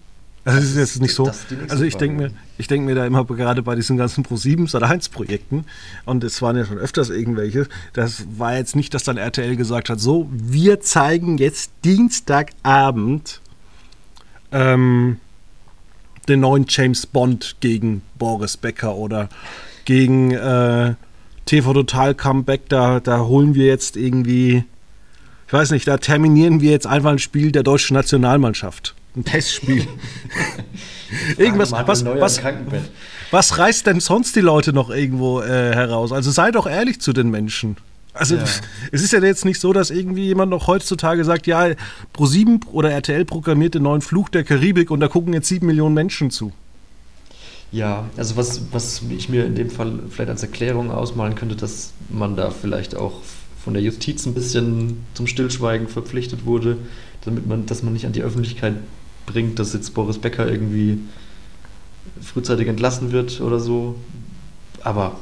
Also 0.45 0.59
es 0.59 0.69
ist 0.71 0.77
jetzt 0.77 1.01
nicht 1.01 1.13
so. 1.13 1.29
Also 1.67 1.83
ich 1.83 1.97
denke 1.97 2.23
mir, 2.23 2.31
ich 2.57 2.67
denke 2.67 2.85
mir 2.85 2.95
da 2.95 3.05
immer 3.05 3.25
gerade 3.25 3.61
bei 3.61 3.75
diesen 3.75 3.97
ganzen 3.97 4.25
Pro7 4.25 4.73
oder 4.75 4.87
1 4.87 5.09
Projekten 5.09 5.65
und 6.05 6.23
es 6.23 6.41
waren 6.41 6.55
ja 6.55 6.65
schon 6.65 6.77
öfters 6.77 7.09
irgendwelche. 7.09 7.67
Das 7.93 8.25
war 8.37 8.55
jetzt 8.55 8.75
nicht, 8.75 8.93
dass 8.93 9.03
dann 9.03 9.17
RTL 9.17 9.55
gesagt 9.57 9.89
hat, 9.89 9.99
so 9.99 10.29
wir 10.31 10.79
zeigen 10.79 11.37
jetzt 11.37 11.71
Dienstagabend 11.83 13.41
ähm, 14.51 15.17
den 16.29 16.41
neuen 16.41 16.65
James 16.69 17.05
Bond 17.05 17.57
gegen 17.59 18.01
Boris 18.17 18.57
Becker 18.57 18.95
oder 18.95 19.29
gegen 19.85 20.31
äh, 20.31 20.93
TV 21.45 21.73
Total 21.73 22.13
Comeback. 22.15 22.69
Da, 22.69 22.99
da 22.99 23.19
holen 23.19 23.55
wir 23.55 23.65
jetzt 23.65 23.97
irgendwie, 23.97 24.63
ich 25.47 25.53
weiß 25.53 25.71
nicht, 25.71 25.87
da 25.87 25.97
terminieren 25.97 26.61
wir 26.61 26.71
jetzt 26.71 26.87
einfach 26.87 27.11
ein 27.11 27.19
Spiel 27.19 27.51
der 27.51 27.63
deutschen 27.63 27.95
Nationalmannschaft. 27.95 28.95
Ein 29.15 29.25
Testspiel. 29.25 29.87
Irgendwas, 31.37 31.71
was, 31.71 32.05
was, 32.05 32.41
was 33.31 33.57
reißt 33.57 33.87
denn 33.87 33.99
sonst 33.99 34.35
die 34.35 34.41
Leute 34.41 34.73
noch 34.73 34.91
irgendwo 34.91 35.41
äh, 35.41 35.73
heraus? 35.73 36.11
Also 36.11 36.29
sei 36.29 36.51
doch 36.51 36.67
ehrlich 36.67 37.01
zu 37.01 37.11
den 37.13 37.31
Menschen. 37.31 37.77
Also 38.13 38.35
ja. 38.35 38.43
es 38.91 39.01
ist 39.01 39.13
ja 39.13 39.21
jetzt 39.21 39.45
nicht 39.45 39.59
so, 39.59 39.71
dass 39.71 39.91
irgendwie 39.91 40.25
jemand 40.25 40.49
noch 40.49 40.67
heutzutage 40.67 41.23
sagt, 41.23 41.47
ja, 41.47 41.67
Pro7 42.15 42.67
oder 42.67 42.91
RTL 42.91 43.23
programmiert 43.25 43.75
den 43.75 43.83
neuen 43.83 44.01
Fluch 44.01 44.29
der 44.29 44.43
Karibik 44.43 44.91
und 44.91 44.99
da 44.99 45.07
gucken 45.07 45.33
jetzt 45.33 45.47
sieben 45.47 45.67
Millionen 45.67 45.93
Menschen 45.93 46.31
zu. 46.31 46.51
Ja, 47.71 48.09
also 48.17 48.35
was, 48.35 48.61
was 48.71 49.03
ich 49.09 49.29
mir 49.29 49.45
in 49.45 49.53
dem 49.53 49.69
Fall 49.69 49.99
vielleicht 50.09 50.31
als 50.31 50.41
Erklärung 50.41 50.89
ausmalen 50.89 51.35
könnte, 51.35 51.55
dass 51.55 51.93
man 52.09 52.35
da 52.35 52.49
vielleicht 52.49 52.95
auch 52.95 53.21
von 53.63 53.73
der 53.73 53.83
Justiz 53.83 54.25
ein 54.25 54.33
bisschen 54.33 55.05
zum 55.13 55.27
Stillschweigen 55.27 55.87
verpflichtet 55.87 56.45
wurde, 56.45 56.77
damit 57.25 57.45
man, 57.45 57.67
dass 57.67 57.83
man 57.83 57.93
nicht 57.93 58.07
an 58.07 58.13
die 58.13 58.23
Öffentlichkeit 58.23 58.73
bringt, 59.27 59.59
dass 59.59 59.73
jetzt 59.73 59.93
Boris 59.93 60.17
Becker 60.17 60.49
irgendwie 60.49 60.97
frühzeitig 62.21 62.67
entlassen 62.67 63.11
wird 63.11 63.39
oder 63.41 63.59
so. 63.59 63.95
Aber 64.81 65.17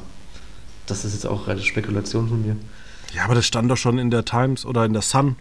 das 0.86 1.04
ist 1.04 1.12
jetzt 1.12 1.26
auch 1.26 1.48
reine 1.48 1.60
Spekulation 1.60 2.28
von 2.28 2.40
mir. 2.40 2.56
Ja, 3.14 3.24
aber 3.24 3.34
das 3.34 3.46
stand 3.46 3.70
doch 3.70 3.76
schon 3.76 3.98
in 3.98 4.10
der 4.10 4.24
Times 4.24 4.64
oder 4.64 4.84
in 4.84 4.92
der 4.92 5.02
Sun. 5.02 5.36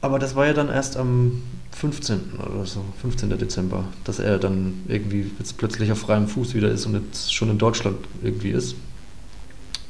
Aber 0.00 0.18
das 0.18 0.36
war 0.36 0.46
ja 0.46 0.52
dann 0.52 0.68
erst 0.68 0.96
am 0.98 1.42
15. 1.72 2.34
oder 2.38 2.66
so, 2.66 2.84
15. 3.00 3.30
Dezember, 3.38 3.84
dass 4.04 4.18
er 4.18 4.38
dann 4.38 4.84
irgendwie 4.86 5.30
jetzt 5.38 5.56
plötzlich 5.56 5.90
auf 5.90 5.98
freiem 5.98 6.28
Fuß 6.28 6.54
wieder 6.54 6.68
ist 6.68 6.84
und 6.84 6.94
jetzt 6.94 7.34
schon 7.34 7.48
in 7.50 7.58
Deutschland 7.58 7.96
irgendwie 8.22 8.50
ist. 8.50 8.76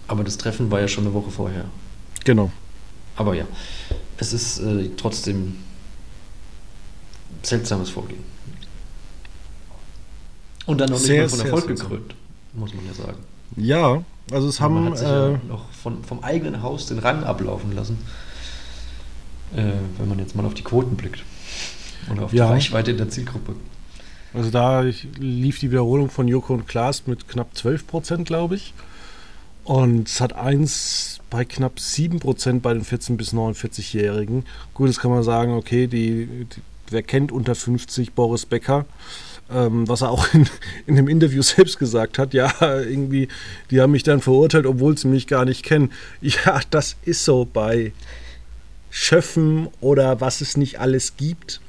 Aber 0.07 0.23
das 0.23 0.39
Treffen 0.39 0.71
war 0.71 0.81
ja 0.81 0.89
schon 0.89 1.05
eine 1.05 1.15
Woche 1.15 1.31
vorher. 1.31 1.65
Genau. 2.25 2.53
Aber 3.17 3.35
ja, 3.35 3.47
es 4.19 4.33
ist 4.33 4.61
äh, 4.61 4.91
trotzdem 4.97 5.57
seltsames 7.43 7.91
Vorgehen. 7.91 8.23
Und 10.67 10.81
dann 10.81 10.91
noch 10.91 10.99
nicht 10.99 11.07
sehr, 11.07 11.21
mehr 11.21 11.29
von 11.29 11.41
Erfolg 11.41 11.67
gekrönt, 11.67 12.15
muss 12.55 12.73
man 12.73 12.87
ja 12.87 12.95
sagen. 12.95 13.19
Ja, 13.57 14.03
also 14.31 14.49
es 14.49 14.61
haben. 14.61 14.75
Man 14.75 14.91
hat 14.91 14.99
sich 14.99 15.09
äh, 15.09 15.33
ja 15.33 15.41
noch 15.49 15.71
von, 15.71 16.03
vom 16.05 16.23
eigenen 16.23 16.63
Haus 16.63 16.87
den 16.87 16.99
Rang 16.99 17.25
ablaufen 17.25 17.73
lassen. 17.73 17.99
Äh, 19.55 19.73
wenn 19.99 20.09
man 20.09 20.19
jetzt 20.19 20.35
mal 20.35 20.45
auf 20.45 20.55
die 20.55 20.63
Quoten 20.63 20.97
blickt. 20.97 21.23
Oder 22.11 22.25
auf 22.25 22.33
ja. 22.33 22.47
die 22.47 22.53
Reichweite 22.53 22.91
in 22.91 22.97
der 22.97 23.09
Zielgruppe. 23.09 23.55
Also 24.33 24.51
da 24.51 24.81
lief 24.81 25.61
die 25.61 25.71
Wiederholung 25.71 26.11
von 26.11 26.27
Joko 26.27 26.55
und 26.55 26.67
Klaas 26.67 27.07
mit 27.07 27.29
knapp 27.29 27.57
12 27.57 27.87
Prozent, 27.87 28.27
glaube 28.27 28.57
ich. 28.57 28.75
Und 29.63 30.09
es 30.09 30.21
hat 30.21 30.35
eins 30.35 31.21
bei 31.31 31.45
knapp 31.45 31.79
7 31.79 32.19
Prozent 32.19 32.63
bei 32.63 32.75
den 32.75 32.85
14- 32.85 33.17
bis 33.17 33.33
49-Jährigen. 33.33 34.45
Gut, 34.75 34.89
das 34.89 34.99
kann 34.99 35.11
man 35.11 35.23
sagen, 35.23 35.55
okay, 35.55 35.87
die, 35.87 36.27
die, 36.27 36.61
wer 36.91 37.03
kennt 37.03 37.33
unter 37.33 37.55
50 37.55 38.13
Boris 38.13 38.45
Becker? 38.45 38.87
Ähm, 39.55 39.89
was 39.89 40.03
er 40.03 40.11
auch 40.11 40.27
in, 40.35 40.49
in 40.87 40.97
dem 40.97 41.09
Interview 41.09 41.43
selbst 41.43 41.79
gesagt 41.79 42.19
hat, 42.19 42.35
ja, 42.35 42.53
irgendwie, 42.61 43.29
die 43.71 43.81
haben 43.81 43.93
mich 43.93 44.03
dann 44.03 44.21
verurteilt, 44.21 44.67
obwohl 44.67 44.99
sie 44.99 45.09
mich 45.09 45.27
gar 45.27 45.45
nicht 45.45 45.63
kennen. 45.63 45.93
Ja, 46.21 46.61
das 46.71 46.97
ist 47.05 47.25
so 47.25 47.49
bei 47.51 47.93
Schöffen 48.91 49.69
oder 49.81 50.21
was 50.21 50.41
es 50.41 50.57
nicht 50.57 50.81
alles 50.81 51.17
gibt. 51.17 51.61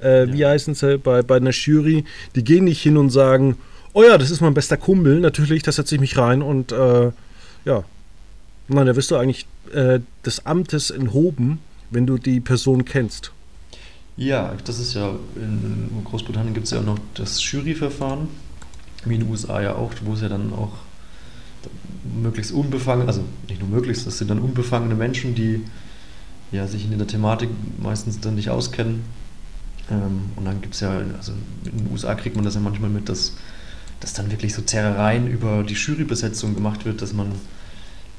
Äh, 0.00 0.26
ja. 0.26 0.32
Wie 0.32 0.46
heißen 0.46 0.74
sie 0.74 0.98
bei, 0.98 1.22
bei 1.22 1.36
einer 1.36 1.50
Jury? 1.50 2.04
Die 2.34 2.44
gehen 2.44 2.64
nicht 2.64 2.82
hin 2.82 2.96
und 2.96 3.10
sagen, 3.10 3.56
oh 3.92 4.02
ja, 4.02 4.18
das 4.18 4.30
ist 4.30 4.40
mein 4.40 4.54
bester 4.54 4.76
Kumpel, 4.76 5.20
natürlich, 5.20 5.62
da 5.62 5.72
setze 5.72 5.94
ich 5.94 6.00
mich 6.00 6.16
rein 6.18 6.42
und 6.42 6.72
äh, 6.72 7.10
ja. 7.64 7.84
Nein, 8.68 8.86
da 8.86 8.96
wirst 8.96 9.10
du 9.10 9.16
eigentlich 9.16 9.46
äh, 9.72 10.00
des 10.24 10.44
Amtes 10.44 10.90
enthoben, 10.90 11.60
wenn 11.90 12.06
du 12.06 12.18
die 12.18 12.40
Person 12.40 12.84
kennst. 12.84 13.32
Ja, 14.16 14.54
das 14.64 14.78
ist 14.78 14.94
ja, 14.94 15.14
in 15.34 15.90
Großbritannien 16.04 16.54
gibt 16.54 16.66
es 16.66 16.72
ja 16.72 16.80
auch 16.80 16.84
noch 16.84 16.98
das 17.14 17.50
Juryverfahren, 17.50 18.28
wie 19.04 19.14
in 19.14 19.20
den 19.20 19.30
USA 19.30 19.60
ja 19.60 19.74
auch, 19.74 19.92
wo 20.04 20.14
es 20.14 20.22
ja 20.22 20.28
dann 20.28 20.52
auch 20.54 20.72
möglichst 22.22 22.52
unbefangen, 22.52 23.08
also 23.08 23.22
nicht 23.48 23.60
nur 23.60 23.68
möglichst, 23.68 24.06
das 24.06 24.18
sind 24.18 24.30
dann 24.30 24.38
unbefangene 24.38 24.94
Menschen, 24.94 25.34
die 25.34 25.64
ja, 26.52 26.66
sich 26.66 26.90
in 26.90 26.96
der 26.96 27.06
Thematik 27.06 27.50
meistens 27.78 28.20
dann 28.20 28.36
nicht 28.36 28.50
auskennen. 28.50 29.04
Ähm, 29.90 30.30
und 30.36 30.44
dann 30.44 30.60
gibt 30.60 30.74
es 30.74 30.80
ja, 30.80 30.90
also 31.18 31.32
in 31.64 31.78
den 31.78 31.92
USA 31.92 32.14
kriegt 32.14 32.36
man 32.36 32.44
das 32.44 32.54
ja 32.54 32.60
manchmal 32.60 32.90
mit, 32.90 33.08
dass, 33.08 33.36
dass 34.00 34.12
dann 34.12 34.30
wirklich 34.30 34.54
so 34.54 34.62
Zerrereien 34.62 35.26
über 35.26 35.62
die 35.62 35.74
Jurybesetzung 35.74 36.54
gemacht 36.54 36.84
wird, 36.84 37.02
dass 37.02 37.12
man 37.12 37.32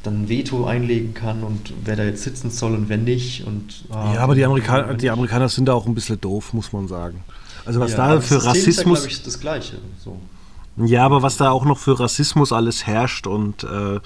dann 0.08 0.30
Veto 0.30 0.66
einlegen 0.66 1.14
kann 1.14 1.44
und 1.44 1.74
wer 1.84 1.96
da 1.96 2.04
jetzt 2.04 2.24
sitzen 2.24 2.50
soll 2.50 2.74
und 2.74 2.90
wer 2.90 2.98
nicht. 2.98 3.46
Und, 3.46 3.86
ah, 3.90 4.14
ja, 4.14 4.20
aber 4.22 4.36
die 4.36 4.46
Amerikaner, 4.46 4.94
die 4.94 5.10
Amerikaner 5.10 5.50
sind 5.50 5.66
da 5.66 5.74
auch 5.74 5.86
ein 5.86 5.94
bisschen 5.94 6.20
doof, 6.20 6.54
muss 6.54 6.72
man 6.74 6.88
sagen. 6.88 7.24
Also 7.66 7.80
was 7.80 7.92
ja, 7.92 7.98
da 7.98 8.22
für 8.22 8.44
Rassismus. 8.44 9.00
Ist 9.00 9.06
ja, 9.06 9.12
ich, 9.12 9.24
das 9.24 9.40
Gleiche. 9.40 9.78
So. 10.04 10.20
Ja, 10.78 11.06
aber 11.06 11.22
was 11.22 11.38
da 11.38 11.52
auch 11.52 11.66
noch 11.66 11.78
für 11.78 12.00
Rassismus 12.00 12.54
alles 12.54 12.88
herrscht 12.88 13.28
und 13.28 13.64
äh, 13.64 14.00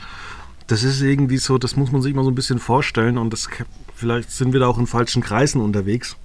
das 0.68 0.84
ist 0.84 1.02
irgendwie 1.02 1.38
so, 1.38 1.58
das 1.58 1.76
muss 1.76 1.92
man 1.92 2.02
sich 2.02 2.14
mal 2.16 2.24
so 2.24 2.32
ein 2.32 2.36
bisschen 2.36 2.60
vorstellen 2.60 3.18
und 3.18 3.32
das 3.32 3.50
vielleicht 3.94 4.32
sind 4.32 4.54
wir 4.54 4.62
da 4.62 4.68
auch 4.68 4.80
in 4.80 4.88
falschen 4.88 5.22
Kreisen 5.22 5.62
unterwegs. 5.62 6.16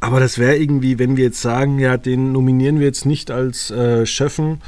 Aber 0.00 0.18
das 0.18 0.38
wäre 0.38 0.56
irgendwie, 0.56 0.98
wenn 0.98 1.16
wir 1.16 1.24
jetzt 1.24 1.40
sagen, 1.40 1.78
ja, 1.78 1.96
den 1.96 2.32
nominieren 2.32 2.80
wir 2.80 2.86
jetzt 2.86 3.06
nicht 3.06 3.30
als 3.30 3.70
äh, 3.70 4.04
Chefen, 4.04 4.60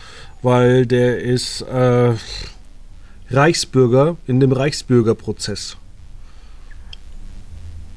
weil 0.42 0.86
der 0.86 1.20
ist 1.20 1.62
äh, 1.62 2.12
Reichsbürger 3.30 4.16
in 4.26 4.40
dem 4.40 4.52
Reichsbürgerprozozess. 4.52 5.76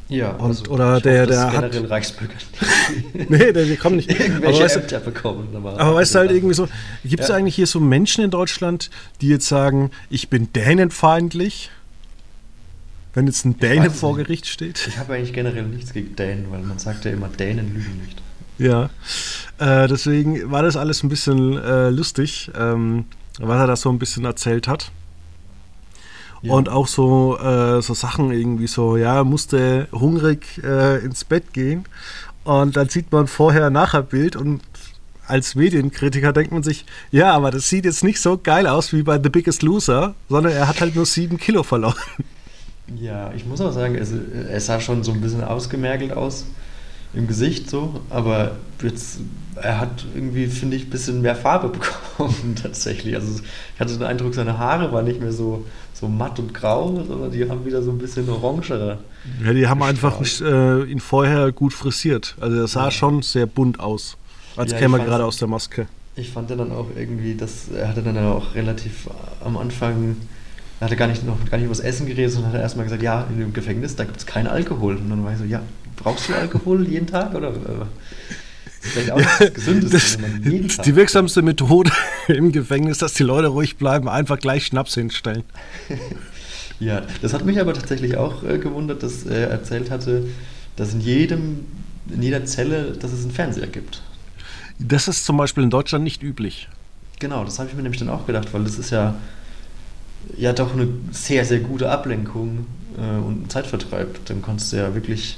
Ja, 0.10 0.32
und, 0.32 0.42
also 0.42 0.66
oder 0.72 1.02
der, 1.02 1.24
hoffe, 1.24 1.32
der 1.32 1.52
hat. 1.52 1.90
Reichsbürger 1.90 2.34
nee, 3.14 3.52
der, 3.52 3.66
die 3.66 3.76
kommen 3.76 3.98
nicht. 3.98 4.10
Irgendwelche 4.10 4.64
aber 4.64 4.74
Ämter 4.74 5.00
bekommen. 5.00 5.50
Aber, 5.54 5.78
aber 5.78 5.96
weißt 5.96 6.16
du 6.16 6.20
halt 6.20 6.32
irgendwie 6.32 6.54
so, 6.54 6.70
gibt 7.04 7.24
es 7.24 7.30
ja. 7.30 7.36
eigentlich 7.36 7.56
hier 7.56 7.68
so 7.68 7.80
Menschen 7.82 8.24
in 8.24 8.32
Deutschland, 8.32 8.90
die 9.20 9.28
jetzt 9.28 9.48
sagen, 9.48 9.92
ich 10.10 10.30
bin 10.30 10.54
dänenfeindlich? 10.54 11.72
Wenn 13.14 13.26
jetzt 13.26 13.46
ein 13.46 13.60
Däne 13.60 13.90
vor. 13.90 14.16
Gericht 14.16 14.46
steht? 14.46 14.88
Ich 14.88 14.98
habe 14.98 15.16
eigentlich 15.16 15.34
generell 15.34 15.64
nichts 15.64 15.92
gegen 15.92 16.16
Dänen, 16.16 16.46
weil 16.52 16.62
man 16.62 16.78
sagt 16.78 17.04
ja 17.04 17.12
immer, 17.12 17.28
Dänen 17.28 17.74
lügen 17.74 18.00
nicht. 18.06 18.22
Ja, 18.60 18.90
äh, 19.58 19.88
deswegen 19.88 20.52
war 20.52 20.64
das 20.64 20.76
alles 20.76 21.04
ein 21.04 21.10
bisschen 21.10 21.58
äh, 21.58 21.90
lustig, 21.90 22.52
ähm, 22.56 23.06
was 23.40 23.60
er 23.60 23.68
da 23.68 23.76
so 23.76 23.90
ein 23.90 24.00
bisschen 24.00 24.26
erzählt 24.26 24.68
hat. 24.68 24.92
Ja. 26.48 26.54
Und 26.54 26.70
auch 26.70 26.88
so, 26.88 27.38
äh, 27.38 27.82
so 27.82 27.94
Sachen 27.94 28.32
irgendwie 28.32 28.68
so, 28.68 28.98
ja, 28.98 29.24
musste 29.24 29.88
hungrig 29.92 30.62
äh, 30.64 31.04
ins 31.04 31.24
Bett 31.24 31.54
gehen. 31.54 31.86
Und 32.44 32.78
dann 32.78 32.90
sieht 32.90 33.12
man 33.12 33.28
vorher 33.28 33.70
nachher 33.70 34.02
Bild 34.02 34.36
und 34.36 34.62
als 35.28 35.56
Medienkritiker 35.56 36.32
denkt 36.32 36.52
man 36.54 36.64
sich, 36.64 36.86
ja, 37.12 37.34
aber 37.34 37.52
das 37.52 37.68
sieht 37.68 37.84
jetzt 37.84 38.04
nicht 38.04 38.22
so 38.22 38.38
geil 38.38 38.66
aus 38.66 38.94
wie 38.94 39.04
bei 39.04 39.22
The 39.22 39.30
Biggest 39.30 39.62
Loser, 39.62 40.16
sondern 40.30 40.54
er 40.54 40.68
hat 40.68 40.80
halt 40.80 40.96
nur 40.96 41.06
sieben 41.06 41.38
Kilo 41.38 41.64
verloren. 41.64 41.96
Ja, 42.96 43.34
ich 43.36 43.46
muss 43.46 43.60
auch 43.60 43.74
sagen, 43.74 43.96
es, 43.96 44.12
es 44.12 44.68
sah 44.68 44.80
schon 44.80 45.04
so 45.04 45.12
ein 45.12 45.20
bisschen 45.20 45.44
ausgemergelt 45.44 46.14
aus 46.14 46.46
im 47.14 47.28
Gesicht 47.28 47.70
so, 47.70 48.00
aber 48.10 48.52
jetzt, 48.82 49.20
er 49.56 49.80
hat 49.80 50.06
irgendwie, 50.16 50.48
finde 50.48 50.78
ich, 50.78 50.86
ein 50.86 50.90
bisschen 50.90 51.22
mehr 51.22 51.36
Farbe 51.36 51.70
bekommen 52.18 52.56
tatsächlich. 52.62 53.16
Also 53.16 53.42
ich 53.74 53.80
hatte 53.80 53.94
den 53.94 54.04
Eindruck, 54.04 54.34
seine 54.34 54.58
Haare 54.58 54.92
waren 54.94 55.06
nicht 55.06 55.20
mehr 55.20 55.34
so, 55.34 55.66
so 56.00 56.08
matt 56.08 56.38
und 56.40 56.54
grau, 56.54 57.04
sondern 57.08 57.32
die 57.32 57.50
haben 57.50 57.66
wieder 57.66 57.82
so 57.82 57.92
ein 57.92 57.98
bisschen 57.98 58.30
orangere. 58.30 59.00
Ja, 59.44 59.54
die 59.54 59.68
haben 59.68 59.82
einfach 59.82 60.22
äh, 60.42 60.84
ihn 60.84 61.00
vorher 61.00 61.52
gut 61.52 61.74
frisiert. 61.74 62.36
Also 62.40 62.58
er 62.58 62.68
sah 62.68 62.86
ja. 62.86 62.92
schon 62.92 63.22
sehr 63.22 63.46
bunt 63.46 63.80
aus, 63.80 64.18
als 64.56 64.72
ja, 64.72 64.78
käme 64.78 65.00
er 65.00 65.06
gerade 65.06 65.26
aus 65.26 65.38
der 65.38 65.48
Maske. 65.48 65.88
Ich 66.16 66.32
fand 66.32 66.50
dann 66.50 66.72
auch 66.72 66.88
irgendwie, 66.96 67.36
dass 67.36 67.70
er 67.70 67.90
hatte 67.90 68.02
dann 68.02 68.18
auch 68.18 68.56
relativ 68.56 69.10
am 69.44 69.58
Anfang 69.58 70.18
er 70.80 70.86
hatte 70.86 70.96
gar 70.96 71.08
nicht, 71.08 71.26
noch 71.26 71.38
gar 71.50 71.58
nicht 71.58 71.66
über 71.66 71.74
das 71.74 71.80
Essen 71.80 72.06
geredet, 72.06 72.32
sondern 72.32 72.52
hat 72.52 72.60
er 72.60 72.62
erstmal 72.62 72.86
gesagt, 72.86 73.02
ja, 73.02 73.26
in 73.32 73.40
dem 73.40 73.54
Gefängnis, 73.54 73.96
da 73.96 74.04
gibt 74.04 74.18
es 74.18 74.26
keinen 74.28 74.48
Alkohol. 74.48 74.98
Und 74.98 75.10
dann 75.10 75.24
war 75.24 75.32
ich 75.32 75.40
so, 75.40 75.44
ja, 75.44 75.64
brauchst 75.96 76.30
du 76.30 76.36
Alkohol 76.36 76.88
jeden 76.88 77.08
Tag? 77.08 77.34
Oder, 77.34 77.54
das 78.82 79.04
ist 79.04 79.12
auch 79.12 79.20
ja, 79.20 79.28
das 79.40 79.54
Gesündeste, 79.54 80.22
wenn 80.22 80.32
man 80.32 80.52
jeden 80.52 80.68
Tag 80.68 80.86
Die 80.86 80.96
wirksamste 80.96 81.42
Methode 81.42 81.92
im 82.28 82.52
Gefängnis, 82.52 83.00
dass 83.00 83.14
die 83.14 83.24
Leute 83.24 83.48
ruhig 83.48 83.78
bleiben, 83.78 84.08
einfach 84.08 84.40
gleich 84.40 84.66
Schnaps 84.68 84.94
hinstellen. 84.94 85.44
ja, 86.80 87.04
das 87.22 87.34
hat 87.34 87.46
mich 87.46 87.60
aber 87.60 87.74
tatsächlich 87.74 88.18
auch 88.18 88.44
äh, 88.44 88.58
gewundert, 88.58 89.04
dass 89.04 89.26
er 89.26 89.50
erzählt 89.50 89.92
hatte, 89.92 90.28
dass 90.76 90.94
in 90.94 91.02
jedem, 91.02 91.66
in 92.10 92.22
jeder 92.22 92.46
Zelle, 92.46 92.94
dass 92.94 93.12
es 93.12 93.24
einen 93.24 93.32
Fernseher 93.32 93.68
gibt. 93.68 94.02
Das 94.80 95.08
ist 95.08 95.26
zum 95.26 95.38
Beispiel 95.38 95.64
in 95.64 95.70
Deutschland 95.70 96.04
nicht 96.04 96.22
üblich. 96.22 96.70
Genau, 97.20 97.44
das 97.44 97.58
habe 97.58 97.70
ich 97.70 97.76
mir 97.76 97.82
nämlich 97.82 98.00
dann 98.00 98.10
auch 98.10 98.28
gedacht, 98.28 98.54
weil 98.54 98.64
das 98.64 98.78
ist 98.78 98.92
ja, 98.92 99.16
ja 100.38 100.54
doch 100.54 100.74
eine 100.74 100.88
sehr, 101.12 101.46
sehr 101.46 101.60
gute 101.60 101.90
Ablenkung 101.90 102.68
äh, 102.98 103.18
und 103.18 103.52
Zeitvertreib. 103.52 104.24
Dann 104.26 104.44
kannst 104.44 104.72
du 104.72 104.78
ja 104.78 104.94
wirklich 104.94 105.38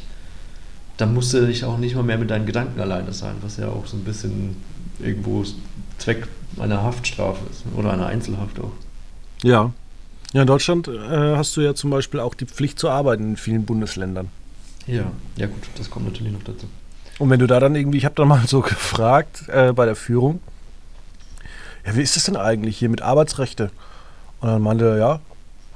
dann 1.00 1.14
musst 1.14 1.34
du 1.34 1.48
dich 1.48 1.64
auch 1.64 1.78
nicht 1.78 1.96
mal 1.96 2.04
mehr 2.04 2.18
mit 2.18 2.30
deinen 2.30 2.46
Gedanken 2.46 2.80
alleine 2.82 3.14
sein, 3.14 3.36
was 3.42 3.56
ja 3.56 3.70
auch 3.70 3.88
so 3.88 3.96
ein 3.96 4.04
bisschen 4.04 4.58
irgendwo 5.00 5.46
Zweck 5.98 6.28
einer 6.60 6.84
Haftstrafe 6.84 7.40
ist 7.50 7.64
oder 7.74 7.94
einer 7.94 8.08
Einzelhaft 8.08 8.60
auch. 8.60 8.74
Ja. 9.42 9.72
Ja, 10.34 10.42
in 10.42 10.48
Deutschland 10.48 10.90
äh, 10.90 11.38
hast 11.38 11.56
du 11.56 11.62
ja 11.62 11.74
zum 11.74 11.90
Beispiel 11.90 12.20
auch 12.20 12.36
die 12.36 12.46
Pflicht 12.46 12.78
zu 12.78 12.90
arbeiten 12.90 13.32
in 13.32 13.38
vielen 13.38 13.66
Bundesländern. 13.66 14.28
Ja, 14.88 15.06
ja 15.38 15.48
gut, 15.48 15.64
das 15.78 15.90
kommt 15.90 16.06
natürlich 16.06 16.34
noch 16.34 16.44
dazu. 16.44 16.68
Und 17.18 17.30
wenn 17.30 17.40
du 17.40 17.48
da 17.48 17.62
dann 17.62 17.76
irgendwie, 17.76 17.98
ich 17.98 18.06
habe 18.06 18.16
da 18.16 18.26
mal 18.26 18.42
so 18.48 18.60
gefragt 18.60 19.48
äh, 19.48 19.72
bei 19.72 19.86
der 19.86 19.96
Führung, 19.96 20.42
ja, 21.86 21.96
wie 21.96 22.02
ist 22.02 22.18
das 22.18 22.26
denn 22.26 22.36
eigentlich 22.36 22.78
hier 22.78 22.90
mit 22.90 23.02
Arbeitsrechte? 23.02 23.72
Und 24.42 24.50
dann 24.50 24.62
meinte 24.62 24.86
er, 24.86 24.98
ja, 24.98 25.20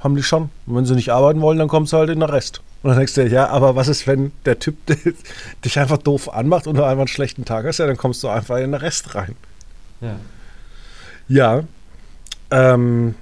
haben 0.00 0.16
die 0.16 0.22
schon. 0.22 0.50
Und 0.66 0.76
wenn 0.76 0.84
sie 0.84 0.94
nicht 0.94 1.12
arbeiten 1.12 1.40
wollen, 1.40 1.58
dann 1.58 1.68
kommst 1.68 1.94
du 1.94 1.96
halt 1.96 2.10
in 2.10 2.20
den 2.20 2.28
Rest. 2.28 2.60
Und 2.84 2.90
dann 2.90 2.98
denkst 2.98 3.14
du, 3.14 3.26
ja, 3.26 3.48
aber 3.48 3.76
was 3.76 3.88
ist, 3.88 4.06
wenn 4.06 4.30
der 4.44 4.58
Typ 4.58 4.76
dich 5.64 5.78
einfach 5.78 5.96
doof 5.96 6.30
anmacht 6.30 6.66
und 6.66 6.76
du 6.76 6.84
einfach 6.84 6.98
einen 6.98 7.08
schlechten 7.08 7.46
Tag 7.46 7.64
hast? 7.64 7.78
Ja, 7.78 7.86
dann 7.86 7.96
kommst 7.96 8.22
du 8.22 8.28
einfach 8.28 8.56
in 8.56 8.72
den 8.72 8.74
Rest 8.74 9.14
rein. 9.14 9.36
Ja. 10.02 10.16
Ja. 11.26 11.64
Ähm, 12.50 13.14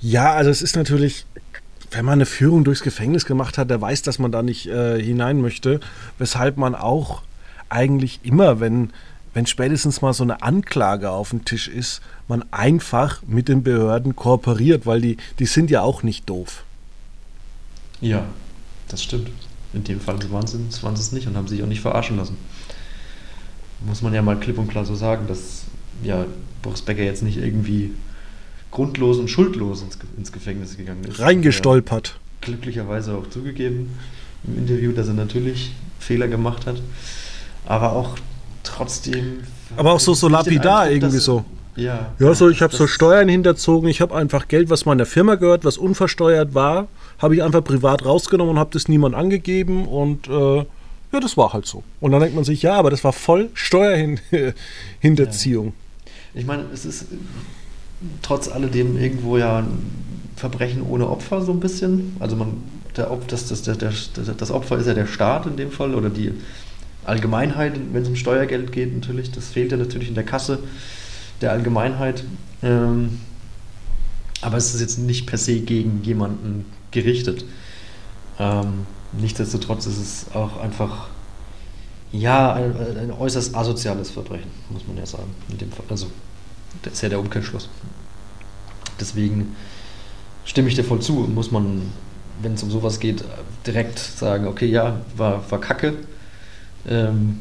ja, 0.00 0.32
also 0.32 0.48
es 0.48 0.62
ist 0.62 0.74
natürlich, 0.74 1.26
wenn 1.90 2.06
man 2.06 2.14
eine 2.14 2.24
Führung 2.24 2.64
durchs 2.64 2.82
Gefängnis 2.82 3.26
gemacht 3.26 3.58
hat, 3.58 3.68
der 3.68 3.82
weiß, 3.82 4.00
dass 4.00 4.18
man 4.18 4.32
da 4.32 4.42
nicht 4.42 4.68
äh, 4.68 4.98
hinein 5.02 5.42
möchte, 5.42 5.80
weshalb 6.16 6.56
man 6.56 6.74
auch 6.74 7.20
eigentlich 7.68 8.20
immer, 8.22 8.58
wenn, 8.58 8.88
wenn 9.34 9.44
spätestens 9.44 10.00
mal 10.00 10.14
so 10.14 10.24
eine 10.24 10.42
Anklage 10.42 11.10
auf 11.10 11.28
dem 11.28 11.44
Tisch 11.44 11.68
ist, 11.68 12.00
man 12.26 12.42
einfach 12.52 13.20
mit 13.26 13.48
den 13.48 13.62
Behörden 13.62 14.16
kooperiert, 14.16 14.86
weil 14.86 15.02
die, 15.02 15.18
die 15.38 15.46
sind 15.46 15.70
ja 15.70 15.82
auch 15.82 16.02
nicht 16.02 16.30
doof. 16.30 16.64
Ja, 18.04 18.26
das 18.88 19.02
stimmt. 19.02 19.30
In 19.72 19.82
dem 19.82 19.98
Fall 19.98 20.18
waren 20.30 20.46
sie, 20.46 20.58
waren 20.82 20.94
sie 20.94 21.02
es 21.02 21.12
nicht 21.12 21.26
und 21.26 21.36
haben 21.36 21.48
sich 21.48 21.62
auch 21.62 21.66
nicht 21.66 21.80
verarschen 21.80 22.16
lassen. 22.16 22.36
Muss 23.86 24.02
man 24.02 24.14
ja 24.14 24.22
mal 24.22 24.38
klipp 24.38 24.58
und 24.58 24.68
klar 24.68 24.84
so 24.84 24.94
sagen, 24.94 25.26
dass 25.26 25.64
ja, 26.02 26.26
Boris 26.62 26.82
Becker 26.82 27.02
jetzt 27.02 27.22
nicht 27.22 27.38
irgendwie 27.38 27.92
grundlos 28.70 29.18
und 29.18 29.28
schuldlos 29.28 29.82
ins, 29.82 29.98
ins 30.16 30.32
Gefängnis 30.32 30.76
gegangen 30.76 31.04
ist. 31.04 31.18
Reingestolpert. 31.18 32.18
Glücklicherweise 32.40 33.14
auch 33.14 33.28
zugegeben 33.30 33.98
im 34.46 34.58
Interview, 34.58 34.92
dass 34.92 35.08
er 35.08 35.14
natürlich 35.14 35.72
Fehler 35.98 36.28
gemacht 36.28 36.66
hat. 36.66 36.76
Aber 37.64 37.92
auch 37.92 38.18
trotzdem. 38.62 39.38
Aber 39.76 39.92
auch 39.92 40.00
so, 40.00 40.12
so 40.12 40.28
lapidar 40.28 40.90
irgendwie 40.90 41.18
so. 41.18 41.44
Ja. 41.76 42.12
Ja, 42.18 42.34
so 42.34 42.50
ich 42.50 42.62
habe 42.62 42.76
so 42.76 42.86
Steuern 42.86 43.28
hinterzogen, 43.28 43.88
ich 43.88 44.00
habe 44.00 44.14
einfach 44.14 44.46
Geld, 44.46 44.70
was 44.70 44.84
meiner 44.84 45.06
Firma 45.06 45.36
gehört, 45.36 45.64
was 45.64 45.78
unversteuert 45.78 46.54
war, 46.54 46.86
habe 47.24 47.34
ich 47.34 47.42
einfach 47.42 47.64
privat 47.64 48.04
rausgenommen 48.04 48.52
und 48.52 48.58
habe 48.58 48.70
das 48.72 48.86
niemand 48.86 49.14
angegeben 49.14 49.88
und 49.88 50.28
äh, 50.28 50.58
ja, 50.58 51.20
das 51.20 51.36
war 51.36 51.52
halt 51.52 51.66
so. 51.66 51.82
Und 52.00 52.12
dann 52.12 52.20
denkt 52.20 52.34
man 52.34 52.44
sich, 52.44 52.62
ja, 52.62 52.74
aber 52.74 52.90
das 52.90 53.04
war 53.04 53.12
voll 53.12 53.50
Steuerhinterziehung. 53.54 55.68
Ja. 55.72 55.72
Ich 56.36 56.46
meine, 56.46 56.64
es 56.72 56.84
ist 56.84 57.06
trotz 58.22 58.48
alledem 58.48 58.98
irgendwo 58.98 59.38
ja 59.38 59.58
ein 59.58 59.78
Verbrechen 60.34 60.82
ohne 60.82 61.08
Opfer 61.08 61.42
so 61.42 61.52
ein 61.52 61.60
bisschen. 61.60 62.16
Also 62.18 62.34
man, 62.34 62.54
der, 62.96 63.16
das, 63.28 63.48
das, 63.48 63.62
der, 63.62 63.76
der, 63.76 63.92
das 64.36 64.50
Opfer 64.50 64.78
ist 64.78 64.88
ja 64.88 64.94
der 64.94 65.06
Staat 65.06 65.46
in 65.46 65.56
dem 65.56 65.70
Fall 65.70 65.94
oder 65.94 66.10
die 66.10 66.32
Allgemeinheit, 67.04 67.74
wenn 67.92 68.02
es 68.02 68.08
um 68.08 68.16
Steuergeld 68.16 68.72
geht 68.72 68.92
natürlich. 68.92 69.30
Das 69.30 69.50
fehlt 69.50 69.70
ja 69.70 69.78
natürlich 69.78 70.08
in 70.08 70.16
der 70.16 70.24
Kasse 70.24 70.58
der 71.40 71.52
Allgemeinheit. 71.52 72.24
Ähm, 72.64 73.20
aber 74.40 74.56
es 74.56 74.74
ist 74.74 74.80
jetzt 74.80 74.98
nicht 74.98 75.26
per 75.26 75.38
se 75.38 75.60
gegen 75.60 76.02
jemanden 76.02 76.64
gerichtet. 76.94 77.44
Ähm, 78.38 78.86
nichtsdestotrotz 79.12 79.86
ist 79.86 79.98
es 79.98 80.26
auch 80.34 80.58
einfach 80.60 81.08
ja, 82.12 82.54
ein, 82.54 82.74
ein, 82.96 83.10
äußerst 83.10 83.54
asoziales 83.54 84.10
Verbrechen, 84.10 84.50
muss 84.70 84.86
man 84.86 84.96
ja 84.96 85.04
sagen. 85.04 85.34
In 85.50 85.58
dem 85.58 85.72
Fall. 85.72 85.84
Also, 85.88 86.06
das 86.82 86.94
ist 86.94 87.02
ja 87.02 87.08
der 87.08 87.18
Umkehrschluss. 87.18 87.68
Deswegen 89.00 89.56
stimme 90.44 90.68
ich 90.68 90.76
dir 90.76 90.84
voll 90.84 91.00
zu, 91.00 91.12
muss 91.12 91.50
man, 91.50 91.82
wenn 92.40 92.54
es 92.54 92.62
um 92.62 92.70
sowas 92.70 93.00
geht, 93.00 93.24
direkt 93.66 93.98
sagen, 93.98 94.46
okay, 94.46 94.66
ja, 94.66 95.00
war, 95.16 95.50
war 95.50 95.60
kacke. 95.60 95.94
Ähm, 96.86 97.40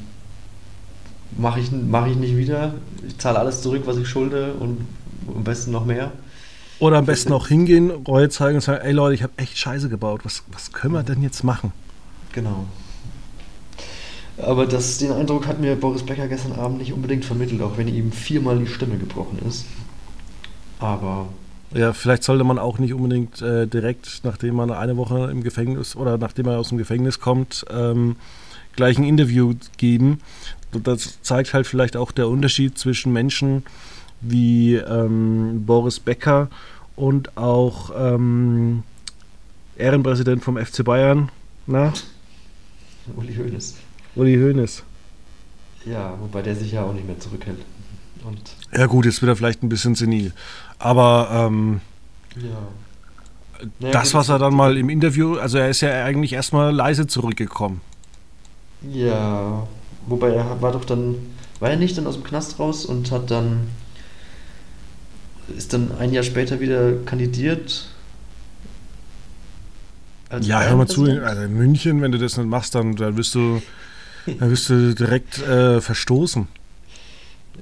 mache 1.37 1.59
ich, 1.59 1.71
mach 1.71 2.07
ich 2.07 2.15
nicht 2.15 2.35
wieder. 2.35 2.73
Ich 3.07 3.17
zahle 3.19 3.39
alles 3.39 3.61
zurück, 3.61 3.83
was 3.85 3.97
ich 3.97 4.07
schulde 4.07 4.53
und 4.53 4.87
am 5.27 5.43
besten 5.43 5.71
noch 5.71 5.85
mehr. 5.85 6.11
Oder 6.79 6.97
am 6.97 7.05
besten 7.05 7.31
auch 7.33 7.47
hingehen, 7.47 7.91
Reue 7.91 8.29
zeigen 8.29 8.55
und 8.55 8.61
sagen, 8.61 8.81
ey 8.83 8.91
Leute, 8.91 9.15
ich 9.15 9.23
habe 9.23 9.33
echt 9.37 9.57
Scheiße 9.57 9.89
gebaut. 9.89 10.21
Was, 10.23 10.43
was 10.51 10.71
können 10.73 10.93
wir 10.93 11.03
denn 11.03 11.21
jetzt 11.21 11.43
machen? 11.43 11.71
Genau. 12.33 12.65
Aber 14.37 14.65
das, 14.65 14.97
den 14.97 15.11
Eindruck 15.11 15.45
hat 15.47 15.59
mir 15.59 15.75
Boris 15.75 16.03
Becker 16.03 16.27
gestern 16.27 16.53
Abend 16.53 16.79
nicht 16.79 16.91
unbedingt 16.91 17.23
vermittelt, 17.23 17.61
auch 17.61 17.77
wenn 17.77 17.87
ihm 17.87 18.11
viermal 18.11 18.57
die 18.57 18.67
Stimme 18.67 18.97
gebrochen 18.97 19.39
ist. 19.47 19.65
Aber 20.79 21.27
Ja, 21.73 21.93
vielleicht 21.93 22.23
sollte 22.23 22.43
man 22.43 22.59
auch 22.59 22.79
nicht 22.79 22.93
unbedingt 22.93 23.41
äh, 23.41 23.67
direkt, 23.67 24.21
nachdem 24.23 24.55
man 24.55 24.71
eine 24.71 24.97
Woche 24.97 25.29
im 25.31 25.43
Gefängnis 25.43 25.95
oder 25.95 26.17
nachdem 26.17 26.47
er 26.47 26.59
aus 26.59 26.69
dem 26.69 26.77
Gefängnis 26.79 27.19
kommt, 27.19 27.65
ähm, 27.71 28.15
gleich 28.75 28.97
ein 28.97 29.03
Interview 29.03 29.53
geben. 29.77 30.19
Das 30.71 31.21
zeigt 31.21 31.53
halt 31.53 31.67
vielleicht 31.67 31.95
auch 31.95 32.11
der 32.11 32.27
Unterschied 32.27 32.77
zwischen 32.77 33.13
Menschen 33.13 33.63
wie 34.23 34.75
ähm, 34.75 35.63
Boris 35.65 35.99
Becker 35.99 36.49
und 36.95 37.37
auch 37.37 37.91
ähm, 37.95 38.83
Ehrenpräsident 39.77 40.43
vom 40.43 40.57
FC 40.57 40.83
Bayern. 40.83 41.29
Na? 41.67 41.93
Uli 43.15 43.35
Hoeneß. 43.35 43.75
Uli 44.15 44.35
Hoeneß. 44.35 44.83
Ja, 45.85 46.13
wobei 46.19 46.41
der 46.41 46.55
sich 46.55 46.71
ja 46.71 46.83
auch 46.83 46.93
nicht 46.93 47.05
mehr 47.05 47.19
zurückhält. 47.19 47.59
Und 48.23 48.55
ja 48.75 48.85
gut, 48.85 49.05
jetzt 49.05 49.21
wird 49.21 49.29
er 49.29 49.35
vielleicht 49.35 49.63
ein 49.63 49.69
bisschen 49.69 49.95
senil. 49.95 50.31
Aber 50.79 51.29
ähm, 51.31 51.81
ja. 52.37 53.91
das, 53.91 54.13
was 54.13 54.29
er 54.29 54.39
dann 54.39 54.53
mal 54.53 54.77
im 54.77 54.89
Interview, 54.89 55.37
also 55.37 55.57
er 55.57 55.69
ist 55.69 55.81
ja 55.81 56.05
eigentlich 56.05 56.33
erstmal 56.33 56.73
leise 56.73 57.07
zurückgekommen. 57.07 57.81
Ja, 58.91 59.67
wobei 60.07 60.29
er 60.29 60.61
war 60.61 60.71
doch 60.71 60.85
dann, 60.85 61.15
war 61.59 61.69
er 61.69 61.77
nicht 61.77 61.97
dann 61.97 62.07
aus 62.07 62.15
dem 62.15 62.23
Knast 62.23 62.59
raus 62.59 62.85
und 62.85 63.11
hat 63.11 63.29
dann, 63.31 63.67
ist 65.57 65.73
dann 65.73 65.91
ein 65.99 66.13
Jahr 66.13 66.23
später 66.23 66.59
wieder 66.59 66.93
kandidiert 67.05 67.87
ja, 70.41 70.63
hör 70.63 70.77
mal 70.77 70.87
zu, 70.87 71.03
also 71.03 71.43
in 71.43 71.53
München, 71.53 72.01
wenn 72.01 72.11
du 72.11 72.17
das 72.17 72.37
nicht 72.37 72.47
machst, 72.47 72.75
dann, 72.75 72.95
dann 72.95 73.17
wirst 73.17 73.35
du, 73.35 73.61
dann 74.25 74.49
wirst 74.49 74.69
du 74.69 74.93
direkt 74.95 75.39
äh, 75.39 75.81
verstoßen. 75.81 76.47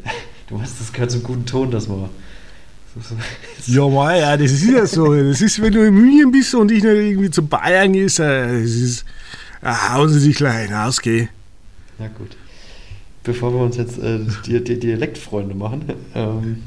Du 0.47 0.59
weißt, 0.59 0.81
das 0.81 0.91
gehört 0.91 1.11
zum 1.11 1.23
guten 1.23 1.45
Ton, 1.45 1.71
dass 1.71 1.87
man. 1.87 2.09
ja, 3.67 3.87
mal, 3.87 4.19
ja, 4.19 4.35
das 4.35 4.51
ist 4.51 4.65
ja 4.65 4.85
so. 4.85 5.15
Das 5.15 5.39
ist, 5.39 5.61
wenn 5.61 5.71
du 5.71 5.87
in 5.87 5.93
München 5.93 6.29
bist 6.29 6.53
und 6.53 6.69
ich 6.71 6.83
nicht 6.83 6.93
irgendwie 6.93 7.31
zu 7.31 7.47
Bayern 7.47 7.93
gehst, 7.93 8.19
äh, 8.19 8.61
das 8.61 8.71
ist. 8.71 9.05
Ah, 9.61 9.93
hauen 9.93 10.09
sie 10.09 10.27
dich 10.27 10.35
gleich 10.35 10.67
hinaus, 10.67 10.99
geh. 10.99 11.29
Na 11.97 12.09
gut. 12.09 12.35
Bevor 13.23 13.53
wir 13.53 13.61
uns 13.61 13.77
jetzt 13.77 13.97
äh, 13.97 14.19
die, 14.45 14.61
die 14.61 14.77
Dialektfreunde 14.77 15.55
machen, 15.55 15.85
ähm, 16.15 16.63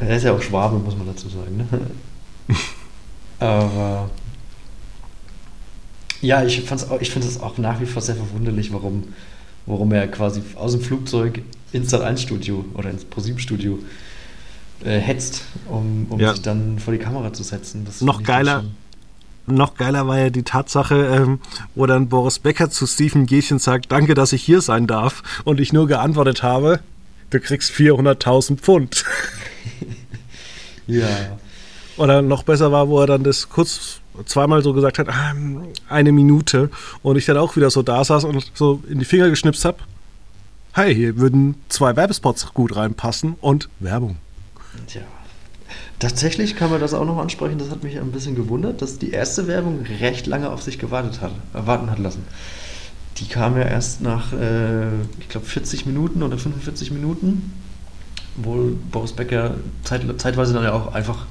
er 0.00 0.16
ist 0.16 0.24
ja 0.24 0.32
auch 0.32 0.42
Schwabe, 0.42 0.78
muss 0.78 0.96
man 0.96 1.06
dazu 1.06 1.28
sagen. 1.28 1.56
Ne? 1.56 1.66
Aber 3.38 4.10
ja, 6.20 6.42
ich, 6.44 6.62
fand's 6.62 6.88
auch, 6.88 7.00
ich 7.00 7.10
finde 7.10 7.28
es 7.28 7.40
auch 7.40 7.58
nach 7.58 7.80
wie 7.80 7.86
vor 7.86 8.00
sehr 8.00 8.16
verwunderlich, 8.16 8.72
warum, 8.72 9.04
warum 9.66 9.92
er 9.92 10.08
quasi 10.08 10.42
aus 10.56 10.72
dem 10.72 10.80
Flugzeug 10.80 11.42
ins 11.72 11.92
Sat1-Studio 11.92 12.64
oder 12.74 12.90
ins 12.90 13.04
ProSieben-Studio 13.04 13.78
äh, 14.84 14.98
hetzt, 14.98 15.42
um, 15.68 16.06
um 16.08 16.20
ja. 16.20 16.32
sich 16.32 16.42
dann 16.42 16.78
vor 16.78 16.92
die 16.92 16.98
Kamera 16.98 17.32
zu 17.32 17.42
setzen. 17.42 17.84
Das 17.84 18.00
noch 18.00 18.22
geiler. 18.22 18.64
Noch 19.46 19.74
geiler 19.74 20.06
war 20.06 20.18
ja 20.18 20.30
die 20.30 20.42
Tatsache, 20.42 20.94
ähm, 20.94 21.38
wo 21.74 21.84
dann 21.84 22.08
Boris 22.08 22.38
Becker 22.38 22.70
zu 22.70 22.86
Stephen 22.86 23.26
Gätchen 23.26 23.58
sagt, 23.58 23.92
danke, 23.92 24.14
dass 24.14 24.32
ich 24.32 24.42
hier 24.42 24.62
sein 24.62 24.86
darf. 24.86 25.22
Und 25.44 25.60
ich 25.60 25.70
nur 25.70 25.86
geantwortet 25.86 26.42
habe, 26.42 26.80
du 27.30 27.40
kriegst 27.40 27.72
400.000 27.72 28.56
Pfund. 28.58 29.04
ja. 30.86 31.38
Oder 31.96 32.22
noch 32.22 32.42
besser 32.42 32.72
war, 32.72 32.88
wo 32.88 33.00
er 33.00 33.06
dann 33.06 33.24
das 33.24 33.48
kurz 33.48 34.00
zweimal 34.26 34.62
so 34.62 34.72
gesagt 34.72 34.98
hat, 34.98 35.08
ah, 35.08 35.34
eine 35.88 36.12
Minute. 36.12 36.70
Und 37.02 37.16
ich 37.16 37.26
dann 37.26 37.36
auch 37.36 37.56
wieder 37.56 37.70
so 37.70 37.82
da 37.82 38.04
saß 38.04 38.24
und 38.24 38.50
so 38.54 38.82
in 38.88 38.98
die 38.98 39.04
Finger 39.04 39.30
geschnipst 39.30 39.64
habe. 39.64 39.78
Hey, 40.72 40.94
hier 40.94 41.16
würden 41.18 41.54
zwei 41.68 41.94
Werbespots 41.94 42.52
gut 42.52 42.74
reinpassen 42.74 43.36
und 43.40 43.68
Werbung. 43.78 44.16
Tja. 44.86 45.02
Tatsächlich 46.00 46.56
kann 46.56 46.70
man 46.70 46.80
das 46.80 46.92
auch 46.92 47.04
noch 47.04 47.18
ansprechen, 47.18 47.58
das 47.58 47.70
hat 47.70 47.84
mich 47.84 47.98
ein 47.98 48.10
bisschen 48.10 48.34
gewundert, 48.34 48.82
dass 48.82 48.98
die 48.98 49.10
erste 49.10 49.46
Werbung 49.46 49.86
recht 50.00 50.26
lange 50.26 50.50
auf 50.50 50.62
sich 50.62 50.78
gewartet 50.78 51.20
hat, 51.20 51.32
erwarten 51.52 51.90
hat 51.90 52.00
lassen. 52.00 52.24
Die 53.18 53.26
kam 53.26 53.56
ja 53.56 53.62
erst 53.62 54.00
nach, 54.00 54.32
äh, 54.32 54.88
ich 55.20 55.28
glaube, 55.28 55.46
40 55.46 55.86
Minuten 55.86 56.22
oder 56.22 56.36
45 56.36 56.90
Minuten, 56.90 57.52
wo 58.36 58.72
Boris 58.90 59.12
Becker 59.12 59.54
zeit, 59.84 60.02
zeitweise 60.18 60.54
dann 60.54 60.64
ja 60.64 60.72
auch 60.72 60.94
einfach 60.94 61.26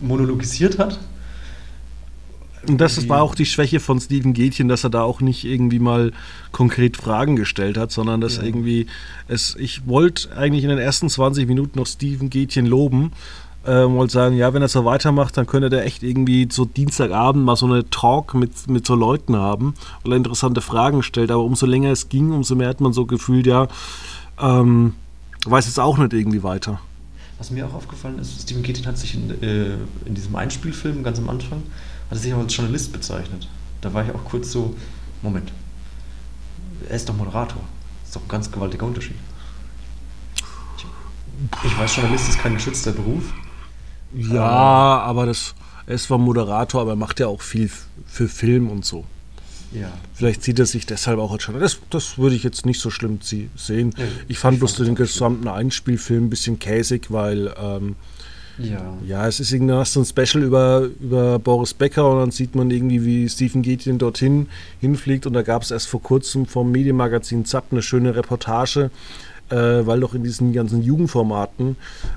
monologisiert 0.00 0.78
hat. 0.78 0.98
Und 2.66 2.80
das 2.80 3.08
war 3.08 3.22
auch 3.22 3.34
die 3.34 3.46
Schwäche 3.46 3.80
von 3.80 4.00
Steven 4.00 4.32
Gätchen, 4.32 4.68
dass 4.68 4.84
er 4.84 4.90
da 4.90 5.02
auch 5.02 5.20
nicht 5.20 5.44
irgendwie 5.44 5.78
mal 5.78 6.12
konkret 6.52 6.96
Fragen 6.96 7.36
gestellt 7.36 7.76
hat, 7.76 7.92
sondern 7.92 8.20
dass 8.20 8.36
ja. 8.38 8.42
irgendwie 8.42 8.86
es, 9.28 9.56
ich 9.58 9.86
wollte 9.86 10.36
eigentlich 10.36 10.64
in 10.64 10.70
den 10.70 10.78
ersten 10.78 11.08
20 11.08 11.46
Minuten 11.46 11.78
noch 11.78 11.86
Steven 11.86 12.30
Gätchen 12.30 12.66
loben, 12.66 13.12
äh, 13.68 13.90
wollte 13.90 14.14
sagen, 14.14 14.36
ja, 14.36 14.54
wenn 14.54 14.62
er 14.62 14.68
so 14.68 14.84
weitermacht, 14.84 15.36
dann 15.36 15.46
könnte 15.46 15.74
er 15.76 15.84
echt 15.84 16.02
irgendwie 16.02 16.48
so 16.50 16.64
Dienstagabend 16.64 17.44
mal 17.44 17.56
so 17.56 17.66
eine 17.66 17.88
Talk 17.90 18.34
mit, 18.34 18.68
mit 18.68 18.86
so 18.86 18.94
Leuten 18.94 19.36
haben, 19.36 19.74
weil 20.02 20.14
er 20.14 20.16
interessante 20.16 20.60
Fragen 20.60 21.02
stellt. 21.02 21.30
Aber 21.30 21.44
umso 21.44 21.66
länger 21.66 21.90
es 21.90 22.08
ging, 22.08 22.32
umso 22.32 22.54
mehr 22.54 22.68
hat 22.68 22.80
man 22.80 22.92
so 22.92 23.04
gefühlt, 23.04 23.46
ja, 23.46 23.68
ähm, 24.40 24.94
weiß 25.44 25.66
jetzt 25.66 25.78
auch 25.78 25.98
nicht 25.98 26.12
irgendwie 26.12 26.42
weiter. 26.42 26.80
Was 27.38 27.50
mir 27.50 27.66
auch 27.66 27.74
aufgefallen 27.74 28.18
ist, 28.18 28.42
Stephen 28.42 28.62
Keating 28.62 28.86
hat 28.86 28.98
sich 28.98 29.14
in, 29.14 29.30
äh, 29.42 29.74
in 30.06 30.14
diesem 30.14 30.34
Einspielfilm 30.34 31.04
ganz 31.04 31.18
am 31.18 31.28
Anfang, 31.28 31.62
hat 32.10 32.16
er 32.16 32.16
sich 32.16 32.34
auch 32.34 32.38
als 32.38 32.56
Journalist 32.56 32.92
bezeichnet. 32.92 33.48
Da 33.80 33.92
war 33.92 34.04
ich 34.04 34.12
auch 34.12 34.24
kurz 34.24 34.50
so, 34.50 34.74
Moment, 35.22 35.52
er 36.88 36.96
ist 36.96 37.08
doch 37.08 37.16
Moderator. 37.16 37.60
Das 38.00 38.08
ist 38.08 38.16
doch 38.16 38.22
ein 38.22 38.28
ganz 38.28 38.50
gewaltiger 38.50 38.86
Unterschied. 38.86 39.16
Ich 41.64 41.78
weiß, 41.78 41.96
Journalist 41.96 42.28
ist 42.30 42.38
kein 42.38 42.54
geschützter 42.54 42.90
Beruf. 42.92 43.32
Ja, 44.14 44.42
aber, 44.42 45.26
das, 45.26 45.54
er 45.86 45.94
ist 45.94 46.04
zwar 46.04 46.18
Moderator, 46.18 46.80
aber 46.80 46.92
er 46.92 46.96
macht 46.96 47.20
ja 47.20 47.26
auch 47.26 47.42
viel 47.42 47.70
für 48.06 48.28
Film 48.28 48.70
und 48.70 48.84
so. 48.84 49.04
Ja. 49.72 49.92
Vielleicht 50.14 50.42
sieht 50.42 50.58
er 50.58 50.66
sich 50.66 50.86
deshalb 50.86 51.18
auch 51.18 51.32
als 51.32 51.42
Schauspieler. 51.42 51.64
Das, 51.64 51.78
das 51.90 52.18
würde 52.18 52.36
ich 52.36 52.42
jetzt 52.42 52.64
nicht 52.64 52.80
so 52.80 52.90
schlimm 52.90 53.20
sehen. 53.22 53.94
Ja, 53.96 54.04
ich 54.26 54.38
fand 54.38 54.54
ich 54.54 54.60
bloß 54.60 54.76
den 54.76 54.94
gesamten 54.94 55.42
schlimm. 55.42 55.54
Einspielfilm 55.54 56.26
ein 56.26 56.30
bisschen 56.30 56.58
käsig, 56.58 57.10
weil 57.10 57.52
ähm, 57.60 57.96
ja. 58.58 58.98
ja, 59.06 59.26
es 59.28 59.40
ist 59.40 59.52
irgendwie 59.52 59.84
so 59.84 60.00
ein 60.00 60.06
Special 60.06 60.42
über, 60.42 60.88
über 61.00 61.38
Boris 61.38 61.74
Becker 61.74 62.10
und 62.10 62.18
dann 62.18 62.30
sieht 62.30 62.54
man 62.54 62.70
irgendwie, 62.70 63.04
wie 63.04 63.28
Stephen 63.28 63.62
Gätjen 63.62 63.98
dorthin 63.98 64.48
hinfliegt 64.80 65.26
und 65.26 65.34
da 65.34 65.42
gab 65.42 65.62
es 65.62 65.70
erst 65.70 65.88
vor 65.88 66.02
kurzem 66.02 66.46
vom 66.46 66.72
Medienmagazin 66.72 67.44
Zapp 67.44 67.66
eine 67.70 67.82
schöne 67.82 68.16
Reportage, 68.16 68.90
äh, 69.50 69.86
weil 69.86 70.00
doch 70.00 70.14
in 70.14 70.24
diesen 70.24 70.52
ganzen 70.52 70.82
Jugendformaten 70.82 71.76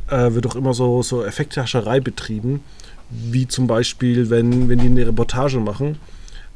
äh, 0.09 0.33
wird 0.33 0.45
doch 0.45 0.55
immer 0.55 0.73
so, 0.73 1.01
so 1.01 1.23
Effekthascherei 1.23 1.99
betrieben, 1.99 2.61
wie 3.09 3.47
zum 3.47 3.67
Beispiel, 3.67 4.29
wenn, 4.29 4.69
wenn 4.69 4.79
die 4.79 4.87
eine 4.87 5.07
Reportage 5.07 5.59
machen 5.59 5.97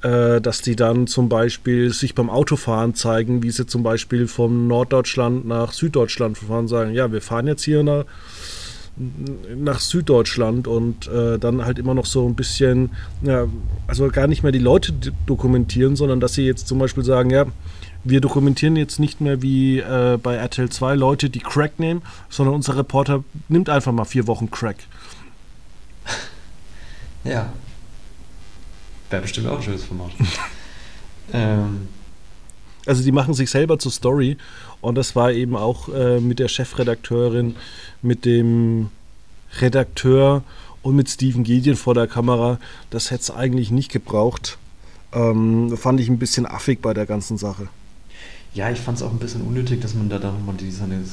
äh, 0.05 0.39
dass 0.39 0.61
die 0.61 0.75
dann 0.75 1.07
zum 1.07 1.29
Beispiel 1.29 1.91
sich 1.91 2.13
beim 2.13 2.29
Autofahren 2.29 2.93
zeigen, 2.93 3.41
wie 3.41 3.49
sie 3.49 3.65
zum 3.65 3.81
Beispiel 3.81 4.27
von 4.27 4.67
Norddeutschland 4.67 5.47
nach 5.47 5.73
Süddeutschland 5.73 6.38
fahren, 6.38 6.67
sagen, 6.67 6.93
ja, 6.93 7.11
wir 7.11 7.21
fahren 7.21 7.47
jetzt 7.47 7.63
hier 7.63 7.81
nach, 7.81 8.05
nach 9.57 9.79
Süddeutschland 9.79 10.67
und 10.67 11.07
äh, 11.07 11.39
dann 11.39 11.65
halt 11.65 11.79
immer 11.79 11.95
noch 11.95 12.05
so 12.05 12.27
ein 12.27 12.35
bisschen, 12.35 12.91
ja, 13.23 13.47
also 13.88 14.07
gar 14.09 14.27
nicht 14.27 14.43
mehr 14.43 14.51
die 14.51 14.59
Leute 14.59 14.93
dokumentieren, 15.25 15.95
sondern 15.95 16.19
dass 16.19 16.33
sie 16.33 16.45
jetzt 16.45 16.67
zum 16.67 16.77
Beispiel 16.77 17.03
sagen, 17.03 17.31
ja, 17.31 17.45
wir 18.05 18.21
dokumentieren 18.21 18.77
jetzt 18.77 18.99
nicht 18.99 19.19
mehr 19.19 19.41
wie 19.41 19.79
äh, 19.79 20.17
bei 20.21 20.35
RTL 20.35 20.69
2 20.69 20.95
Leute, 20.95 21.29
die 21.29 21.39
Crack 21.39 21.79
nehmen, 21.79 22.01
sondern 22.29 22.55
unser 22.55 22.77
Reporter 22.77 23.23
nimmt 23.49 23.69
einfach 23.69 23.91
mal 23.91 24.05
vier 24.05 24.27
Wochen 24.27 24.49
Crack. 24.49 24.77
Ja, 27.23 27.51
Wäre 29.09 29.21
bestimmt 29.21 29.47
auch 29.47 29.57
ein 29.57 29.63
schönes 29.63 29.83
Format. 29.83 30.11
ähm. 31.33 31.87
Also 32.87 33.03
die 33.03 33.11
machen 33.11 33.33
sich 33.33 33.49
selber 33.49 33.79
zur 33.79 33.91
Story 33.91 34.37
und 34.79 34.95
das 34.95 35.15
war 35.15 35.31
eben 35.31 35.55
auch 35.55 35.89
äh, 35.89 36.19
mit 36.19 36.37
der 36.37 36.47
Chefredakteurin, 36.47 37.55
mit 38.03 38.25
dem 38.25 38.91
Redakteur 39.59 40.43
und 40.83 40.95
mit 40.95 41.09
Steven 41.09 41.43
Gideon 41.43 41.77
vor 41.77 41.95
der 41.95 42.05
Kamera. 42.05 42.59
Das 42.91 43.09
hätte 43.09 43.21
es 43.21 43.31
eigentlich 43.31 43.71
nicht 43.71 43.91
gebraucht. 43.91 44.59
Ähm, 45.13 45.75
fand 45.77 45.99
ich 45.99 46.09
ein 46.09 46.19
bisschen 46.19 46.45
affig 46.45 46.79
bei 46.81 46.93
der 46.93 47.07
ganzen 47.07 47.39
Sache. 47.39 47.69
Ja, 48.55 48.71
ich 48.71 48.79
fand 48.79 48.97
es 48.97 49.03
auch 49.03 49.11
ein 49.11 49.19
bisschen 49.19 49.41
unnötig, 49.41 49.81
dass 49.81 49.93
man 49.93 50.07
da 50.07 50.17
dann 50.17 50.33
nochmal 50.33 50.55
die, 50.55 50.71
so 50.71 50.85
ein 50.85 51.03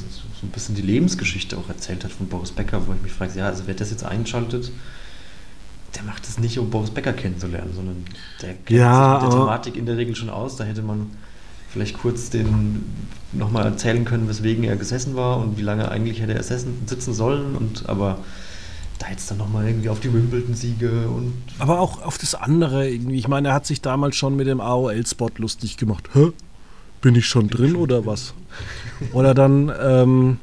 bisschen 0.52 0.76
die 0.76 0.82
Lebensgeschichte 0.82 1.58
auch 1.58 1.68
erzählt 1.68 2.04
hat 2.04 2.12
von 2.12 2.28
Boris 2.28 2.52
Becker, 2.52 2.86
wo 2.86 2.92
ich 2.92 3.02
mich 3.02 3.12
frage, 3.12 3.36
ja, 3.36 3.46
also 3.46 3.64
wer 3.66 3.74
das 3.74 3.90
jetzt 3.90 4.04
einschaltet, 4.04 4.70
der 5.96 6.04
macht 6.04 6.24
es 6.26 6.38
nicht, 6.38 6.56
um 6.60 6.70
Boris 6.70 6.90
Becker 6.90 7.12
kennenzulernen, 7.12 7.72
sondern 7.74 8.04
der 8.40 8.54
kennt 8.54 8.70
ja, 8.70 9.14
sich 9.14 9.24
mit 9.24 9.32
der 9.32 9.40
Thematik 9.40 9.76
in 9.76 9.86
der 9.86 9.96
Regel 9.96 10.14
schon 10.14 10.30
aus. 10.30 10.54
Da 10.54 10.62
hätte 10.62 10.82
man 10.82 11.10
vielleicht 11.68 11.98
kurz 11.98 12.30
den 12.30 12.84
nochmal 13.32 13.64
erzählen 13.64 14.04
können, 14.04 14.28
weswegen 14.28 14.62
er 14.62 14.76
gesessen 14.76 15.16
war 15.16 15.38
und 15.38 15.58
wie 15.58 15.62
lange 15.62 15.90
eigentlich 15.90 16.20
hätte 16.20 16.34
er 16.34 16.42
sitzen 16.44 17.12
sollen. 17.12 17.56
Und 17.56 17.88
aber 17.88 18.18
da 19.00 19.10
jetzt 19.10 19.30
dann 19.32 19.38
nochmal 19.38 19.66
irgendwie 19.66 19.88
auf 19.88 19.98
die 19.98 20.14
Wimbledon-Siege 20.14 21.08
und. 21.08 21.34
Aber 21.58 21.80
auch 21.80 22.02
auf 22.02 22.18
das 22.18 22.36
andere 22.36 22.88
irgendwie. 22.88 23.16
Ich 23.16 23.26
meine, 23.26 23.48
er 23.48 23.54
hat 23.54 23.66
sich 23.66 23.80
damals 23.80 24.14
schon 24.14 24.36
mit 24.36 24.46
dem 24.46 24.60
AOL-Spot 24.60 25.30
lustig 25.38 25.76
gemacht. 25.76 26.08
Hä? 26.14 26.30
Bin 27.02 27.14
ich 27.14 27.26
schon 27.26 27.48
Bin 27.48 27.58
drin 27.58 27.70
schon 27.72 27.80
oder 27.80 27.96
drin. 27.96 28.06
was? 28.06 28.34
oder 29.12 29.34
dann. 29.34 29.70
Ähm, 29.80 30.38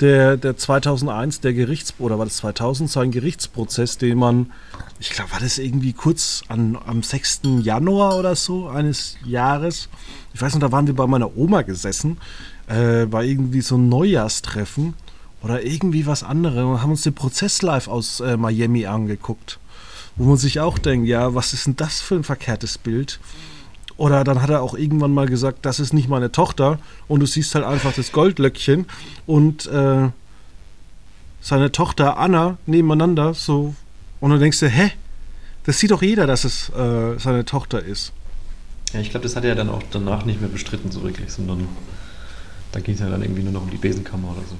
der, 0.00 0.36
der 0.36 0.56
2001, 0.56 1.40
der 1.40 1.52
Gerichts, 1.52 1.94
oder 1.98 2.18
war 2.18 2.26
das 2.26 2.36
2000, 2.36 2.90
sein 2.90 3.10
Gerichtsprozess, 3.10 3.98
den 3.98 4.18
man, 4.18 4.52
ich 5.00 5.10
glaube, 5.10 5.32
war 5.32 5.40
das 5.40 5.58
irgendwie 5.58 5.92
kurz 5.92 6.42
an, 6.48 6.78
am 6.86 7.02
6. 7.02 7.40
Januar 7.62 8.16
oder 8.16 8.36
so 8.36 8.68
eines 8.68 9.16
Jahres. 9.24 9.88
Ich 10.34 10.40
weiß 10.40 10.54
noch, 10.54 10.60
da 10.60 10.72
waren 10.72 10.86
wir 10.86 10.94
bei 10.94 11.06
meiner 11.06 11.36
Oma 11.36 11.62
gesessen, 11.62 12.18
äh, 12.68 13.06
bei 13.06 13.24
irgendwie 13.24 13.60
so 13.60 13.74
einem 13.74 13.88
Neujahrstreffen 13.88 14.94
oder 15.42 15.64
irgendwie 15.64 16.06
was 16.06 16.22
anderes 16.22 16.64
und 16.64 16.82
haben 16.82 16.90
uns 16.90 17.02
den 17.02 17.14
Prozess 17.14 17.62
live 17.62 17.88
aus 17.88 18.20
äh, 18.20 18.36
Miami 18.36 18.86
angeguckt. 18.86 19.58
Wo 20.16 20.24
man 20.24 20.36
sich 20.36 20.58
auch 20.60 20.78
denkt, 20.78 21.06
ja, 21.06 21.34
was 21.34 21.52
ist 21.52 21.66
denn 21.66 21.76
das 21.76 22.00
für 22.00 22.16
ein 22.16 22.24
verkehrtes 22.24 22.76
Bild? 22.76 23.20
Oder 23.98 24.22
dann 24.24 24.40
hat 24.40 24.48
er 24.48 24.62
auch 24.62 24.74
irgendwann 24.74 25.12
mal 25.12 25.26
gesagt, 25.26 25.66
das 25.66 25.80
ist 25.80 25.92
nicht 25.92 26.08
meine 26.08 26.32
Tochter. 26.32 26.78
Und 27.08 27.20
du 27.20 27.26
siehst 27.26 27.54
halt 27.54 27.64
einfach 27.64 27.92
das 27.92 28.12
Goldlöckchen 28.12 28.86
und 29.26 29.66
äh, 29.66 30.08
seine 31.40 31.72
Tochter 31.72 32.16
Anna 32.16 32.56
nebeneinander. 32.64 33.34
So. 33.34 33.74
Und 34.20 34.30
dann 34.30 34.40
denkst 34.40 34.60
du, 34.60 34.68
hä? 34.68 34.92
Das 35.64 35.80
sieht 35.80 35.90
doch 35.90 36.00
jeder, 36.00 36.26
dass 36.26 36.44
es 36.44 36.70
äh, 36.70 37.18
seine 37.18 37.44
Tochter 37.44 37.82
ist. 37.82 38.12
Ja, 38.92 39.00
ich 39.00 39.10
glaube, 39.10 39.24
das 39.24 39.36
hat 39.36 39.44
er 39.44 39.54
dann 39.54 39.68
auch 39.68 39.82
danach 39.90 40.24
nicht 40.24 40.40
mehr 40.40 40.48
bestritten, 40.48 40.90
so 40.90 41.02
wirklich, 41.02 41.30
sondern 41.30 41.68
da 42.72 42.80
ging 42.80 42.94
es 42.94 43.00
ja 43.00 43.10
dann 43.10 43.22
irgendwie 43.22 43.42
nur 43.42 43.52
noch 43.52 43.62
um 43.62 43.70
die 43.70 43.76
Besenkammer 43.76 44.28
oder 44.30 44.42
so. 44.48 44.56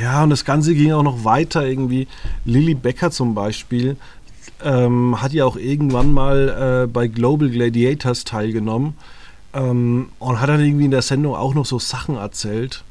Ja, 0.00 0.22
und 0.22 0.30
das 0.30 0.44
Ganze 0.44 0.74
ging 0.74 0.92
auch 0.92 1.02
noch 1.02 1.24
weiter 1.24 1.66
irgendwie. 1.66 2.06
Lilly 2.44 2.74
Becker 2.74 3.10
zum 3.10 3.34
Beispiel 3.34 3.96
ähm, 4.64 5.20
hat 5.20 5.32
ja 5.32 5.44
auch 5.44 5.56
irgendwann 5.56 6.12
mal 6.12 6.84
äh, 6.84 6.86
bei 6.86 7.08
Global 7.08 7.48
Gladiators 7.48 8.24
teilgenommen 8.24 8.94
ähm, 9.52 10.08
und 10.18 10.40
hat 10.40 10.48
dann 10.48 10.60
irgendwie 10.60 10.84
in 10.84 10.90
der 10.90 11.02
Sendung 11.02 11.34
auch 11.34 11.54
noch 11.54 11.66
so 11.66 11.78
Sachen 11.78 12.16
erzählt. 12.16 12.84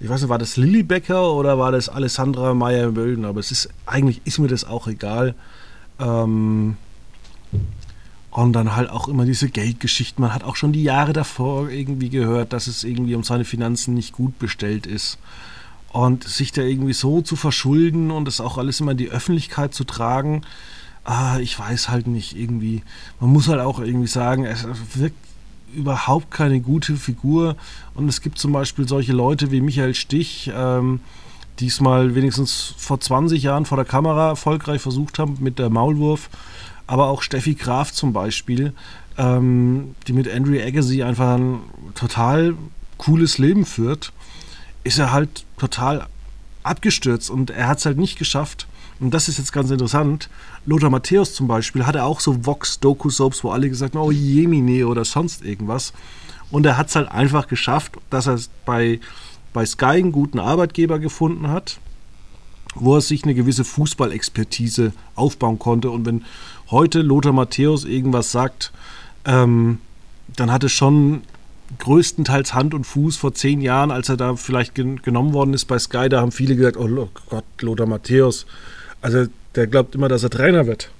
Ich 0.00 0.08
weiß 0.08 0.22
nicht, 0.22 0.30
war 0.30 0.38
das 0.38 0.56
Lilly 0.56 0.82
Becker 0.82 1.32
oder 1.32 1.58
war 1.58 1.72
das 1.72 1.88
Alessandra 1.88 2.52
Meyer-Mölden? 2.52 3.24
Aber 3.24 3.40
es 3.40 3.50
ist 3.50 3.68
eigentlich 3.86 4.20
ist 4.24 4.38
mir 4.38 4.48
das 4.48 4.64
auch 4.64 4.88
egal. 4.88 5.34
Ähm, 5.98 6.76
und 8.30 8.52
dann 8.52 8.74
halt 8.74 8.90
auch 8.90 9.06
immer 9.06 9.24
diese 9.24 9.48
Geldgeschichten. 9.48 10.20
Man 10.20 10.34
hat 10.34 10.42
auch 10.42 10.56
schon 10.56 10.72
die 10.72 10.82
Jahre 10.82 11.12
davor 11.12 11.70
irgendwie 11.70 12.10
gehört, 12.10 12.52
dass 12.52 12.66
es 12.66 12.82
irgendwie 12.82 13.14
um 13.14 13.22
seine 13.22 13.44
Finanzen 13.44 13.94
nicht 13.94 14.12
gut 14.12 14.40
bestellt 14.40 14.86
ist. 14.86 15.18
Und 15.92 16.24
sich 16.24 16.50
da 16.50 16.62
irgendwie 16.62 16.94
so 16.94 17.22
zu 17.22 17.36
verschulden 17.36 18.10
und 18.10 18.24
das 18.24 18.40
auch 18.40 18.58
alles 18.58 18.80
immer 18.80 18.90
in 18.90 18.96
die 18.96 19.10
Öffentlichkeit 19.10 19.72
zu 19.72 19.84
tragen, 19.84 20.42
ah, 21.04 21.38
ich 21.38 21.58
weiß 21.58 21.88
halt 21.88 22.06
nicht 22.06 22.36
irgendwie. 22.36 22.82
Man 23.20 23.30
muss 23.30 23.48
halt 23.48 23.60
auch 23.60 23.78
irgendwie 23.78 24.08
sagen, 24.08 24.44
es 24.44 24.66
wirkt 24.94 25.16
überhaupt 25.74 26.30
keine 26.30 26.60
gute 26.60 26.96
Figur. 26.96 27.56
Und 27.94 28.08
es 28.08 28.20
gibt 28.20 28.38
zum 28.38 28.52
Beispiel 28.52 28.88
solche 28.88 29.12
Leute 29.12 29.50
wie 29.50 29.60
Michael 29.60 29.94
Stich, 29.94 30.50
ähm, 30.54 31.00
die 31.60 31.66
es 31.66 31.80
mal 31.80 32.14
wenigstens 32.14 32.74
vor 32.76 33.00
20 33.00 33.42
Jahren 33.42 33.66
vor 33.66 33.76
der 33.76 33.84
Kamera 33.84 34.28
erfolgreich 34.28 34.80
versucht 34.80 35.18
haben 35.18 35.36
mit 35.40 35.58
der 35.58 35.70
Maulwurf. 35.70 36.30
Aber 36.86 37.08
auch 37.08 37.22
Steffi 37.22 37.54
Graf 37.54 37.92
zum 37.92 38.12
Beispiel, 38.12 38.72
ähm, 39.16 39.94
die 40.06 40.12
mit 40.12 40.28
Andrew 40.28 40.58
Agassi 40.58 41.02
einfach 41.02 41.36
ein 41.36 41.60
total 41.94 42.54
cooles 42.98 43.38
Leben 43.38 43.64
führt, 43.64 44.12
ist 44.82 44.98
er 44.98 45.12
halt 45.12 45.44
total 45.58 46.06
abgestürzt 46.62 47.30
und 47.30 47.50
er 47.50 47.68
hat 47.68 47.78
es 47.78 47.86
halt 47.86 47.98
nicht 47.98 48.18
geschafft, 48.18 48.66
und 49.04 49.12
das 49.12 49.28
ist 49.28 49.36
jetzt 49.36 49.52
ganz 49.52 49.70
interessant, 49.70 50.30
Lothar 50.64 50.88
Matthäus 50.88 51.34
zum 51.34 51.46
Beispiel 51.46 51.84
hatte 51.84 52.04
auch 52.04 52.20
so 52.20 52.46
Vox-Doku-Soaps, 52.46 53.44
wo 53.44 53.50
alle 53.50 53.68
gesagt 53.68 53.94
haben, 53.94 54.02
oh 54.02 54.10
Jemine 54.10 54.86
oder 54.86 55.04
sonst 55.04 55.44
irgendwas. 55.44 55.92
Und 56.50 56.64
er 56.64 56.78
hat 56.78 56.88
es 56.88 56.96
halt 56.96 57.10
einfach 57.10 57.46
geschafft, 57.46 57.98
dass 58.08 58.26
er 58.26 58.38
bei, 58.64 59.00
bei 59.52 59.66
Sky 59.66 59.84
einen 59.84 60.10
guten 60.10 60.38
Arbeitgeber 60.38 60.98
gefunden 60.98 61.48
hat, 61.48 61.80
wo 62.74 62.94
er 62.94 63.02
sich 63.02 63.24
eine 63.24 63.34
gewisse 63.34 63.64
Fußballexpertise 63.64 64.94
aufbauen 65.16 65.58
konnte. 65.58 65.90
Und 65.90 66.06
wenn 66.06 66.24
heute 66.70 67.02
Lothar 67.02 67.34
Matthäus 67.34 67.84
irgendwas 67.84 68.32
sagt, 68.32 68.72
ähm, 69.26 69.80
dann 70.34 70.50
hat 70.50 70.64
es 70.64 70.72
schon 70.72 71.24
größtenteils 71.78 72.54
Hand 72.54 72.72
und 72.72 72.84
Fuß 72.84 73.18
vor 73.18 73.34
zehn 73.34 73.60
Jahren, 73.60 73.90
als 73.90 74.08
er 74.08 74.16
da 74.16 74.34
vielleicht 74.36 74.74
gen 74.74 75.02
genommen 75.02 75.34
worden 75.34 75.52
ist 75.52 75.66
bei 75.66 75.78
Sky, 75.78 76.08
da 76.08 76.22
haben 76.22 76.32
viele 76.32 76.56
gesagt, 76.56 76.78
oh 76.78 77.10
Gott, 77.28 77.44
Lothar 77.60 77.86
Matthäus, 77.86 78.46
also 79.04 79.26
der 79.54 79.66
glaubt 79.66 79.94
immer, 79.94 80.08
dass 80.08 80.22
er 80.22 80.30
Trainer 80.30 80.66
wird. 80.66 80.90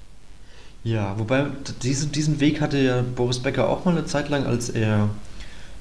Ja, 0.85 1.19
wobei 1.19 1.47
diesen, 1.83 2.13
diesen 2.13 2.39
Weg 2.41 2.61
hatte 2.61 2.79
ja 2.79 3.03
Boris 3.17 3.39
Becker 3.39 3.69
auch 3.71 3.87
mal 3.87 3.93
eine 3.93 4.05
Zeit 4.05 4.29
lang, 4.29 4.45
als 4.45 4.69
er 4.69 5.09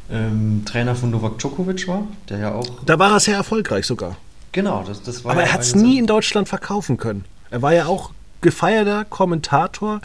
ähm, 0.09 0.63
Trainer 0.65 0.95
von 0.95 1.11
Novak 1.11 1.37
Djokovic 1.39 1.85
war, 1.87 2.07
der 2.29 2.37
ja 2.39 2.51
auch. 2.53 2.83
Da 2.85 2.97
war 2.97 3.11
er 3.11 3.19
sehr 3.19 3.35
erfolgreich 3.35 3.85
sogar. 3.85 4.15
Genau, 4.53 4.83
das, 4.87 5.03
das 5.03 5.25
war. 5.25 5.33
Aber 5.33 5.41
ja 5.41 5.47
er 5.47 5.53
hat 5.53 5.61
es 5.61 5.75
nie 5.75 5.99
in 5.99 6.07
Deutschland 6.07 6.47
verkaufen 6.47 6.95
können. 6.95 7.25
Er 7.51 7.61
war 7.61 7.73
ja 7.73 7.87
auch 7.87 8.11
gefeierter 8.39 9.03
Kommentator 9.03 9.99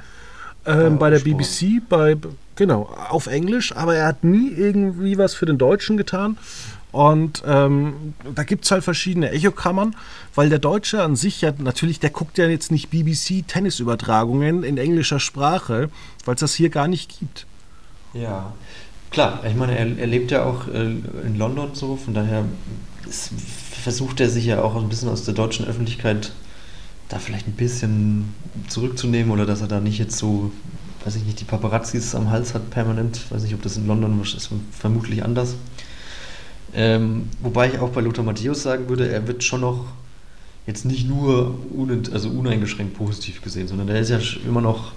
ähm, 0.67 0.99
bei 0.99 1.11
der 1.11 1.21
BBC, 1.21 1.81
bei 1.89 2.17
genau 2.57 2.91
auf 3.09 3.29
Englisch, 3.29 3.75
aber 3.77 3.95
er 3.95 4.07
hat 4.07 4.25
nie 4.25 4.51
irgendwie 4.51 5.17
was 5.19 5.35
für 5.35 5.47
den 5.47 5.59
Deutschen 5.59 5.97
getan. 5.97 6.37
Und 6.91 7.43
ähm, 7.47 8.15
da 8.35 8.45
gibt 8.45 8.65
es 8.65 8.71
halt 8.71 8.83
verschiedene 8.83 9.31
Echokammern, 9.31 9.95
weil 10.39 10.51
der 10.51 10.61
Deutsche 10.61 11.03
an 11.03 11.17
sich 11.17 11.41
ja 11.41 11.53
natürlich, 11.59 11.99
der 11.99 12.11
guckt 12.11 12.39
ja 12.39 12.47
jetzt 12.47 12.71
nicht 12.71 12.91
BBC-Tennisübertragungen 12.91 14.63
in 14.63 14.79
englischer 14.79 15.19
Sprache, 15.19 15.91
weil 16.25 16.37
es 16.37 16.41
das 16.41 16.55
hier 16.55 16.69
gar 16.69 16.87
nicht 16.87 17.19
gibt. 17.19 17.45
Ja, 18.15 18.53
klar. 19.11 19.43
Ich 19.45 19.57
meine, 19.57 19.77
er, 19.77 19.99
er 19.99 20.07
lebt 20.07 20.31
ja 20.31 20.45
auch 20.45 20.69
äh, 20.69 20.93
in 21.27 21.37
London 21.37 21.71
so, 21.73 21.97
von 21.97 22.15
daher 22.15 22.45
ist, 23.09 23.33
versucht 23.83 24.21
er 24.21 24.31
sich 24.31 24.45
ja 24.45 24.63
auch 24.63 24.77
ein 24.77 24.89
bisschen 24.89 25.09
aus 25.09 25.25
der 25.25 25.35
deutschen 25.35 25.67
Öffentlichkeit 25.67 26.31
da 27.09 27.19
vielleicht 27.19 27.49
ein 27.49 27.55
bisschen 27.55 28.33
zurückzunehmen 28.69 29.33
oder 29.33 29.45
dass 29.45 29.61
er 29.61 29.67
da 29.67 29.81
nicht 29.81 29.99
jetzt 29.99 30.19
so, 30.19 30.53
weiß 31.05 31.17
ich 31.17 31.25
nicht, 31.25 31.41
die 31.41 31.47
Paparazzis 31.47 32.15
am 32.15 32.31
Hals 32.31 32.55
hat 32.55 32.71
permanent. 32.71 33.29
Weiß 33.33 33.43
nicht, 33.43 33.55
ob 33.55 33.63
das 33.63 33.77
in 33.77 33.89
London 33.89 34.23
ist, 34.23 34.51
vermutlich 34.71 35.25
anders. 35.25 35.57
Ähm, 36.75 37.29
wobei 37.43 37.71
ich 37.71 37.81
auch 37.81 37.89
bei 37.89 38.03
Lothar 38.03 38.25
Matthäus 38.25 38.63
sagen 38.63 38.89
würde, 38.89 39.11
er 39.11 39.27
wird 39.27 39.43
schon 39.43 39.63
noch 39.63 39.87
jetzt 40.69 40.85
nicht 40.85 41.09
nur 41.09 41.59
un 41.75 42.03
also 42.13 42.29
uneingeschränkt 42.29 42.95
positiv 42.95 43.43
gesehen, 43.43 43.67
sondern 43.67 43.89
er 43.89 44.01
ist 44.01 44.11
ja 44.11 44.21
immer 44.47 44.61
noch 44.61 44.93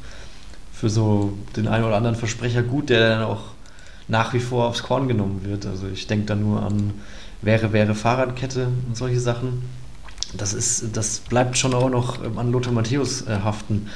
für 0.73 0.89
so 0.89 1.33
den 1.55 1.67
einen 1.67 1.85
oder 1.85 1.95
anderen 1.95 2.17
Versprecher 2.17 2.61
gut, 2.61 2.89
der 2.89 3.17
dann 3.17 3.23
auch 3.23 3.41
nach 4.09 4.33
wie 4.33 4.39
vor 4.39 4.67
aufs 4.67 4.83
Korn 4.83 5.07
genommen 5.07 5.41
wird. 5.45 5.65
Also 5.65 5.87
ich 5.87 6.07
denke 6.07 6.25
da 6.25 6.35
nur 6.35 6.61
an 6.61 6.93
wäre, 7.41 7.71
wäre 7.71 7.95
Fahrradkette 7.95 8.67
und 8.87 8.97
solche 8.97 9.21
Sachen. 9.21 9.63
Das, 10.33 10.53
ist, 10.53 10.95
das 10.95 11.19
bleibt 11.19 11.57
schon 11.57 11.73
auch 11.73 11.89
noch 11.89 12.21
an 12.35 12.51
Lothar 12.51 12.73
Matthäus 12.73 13.21
äh, 13.21 13.39
haften. 13.41 13.87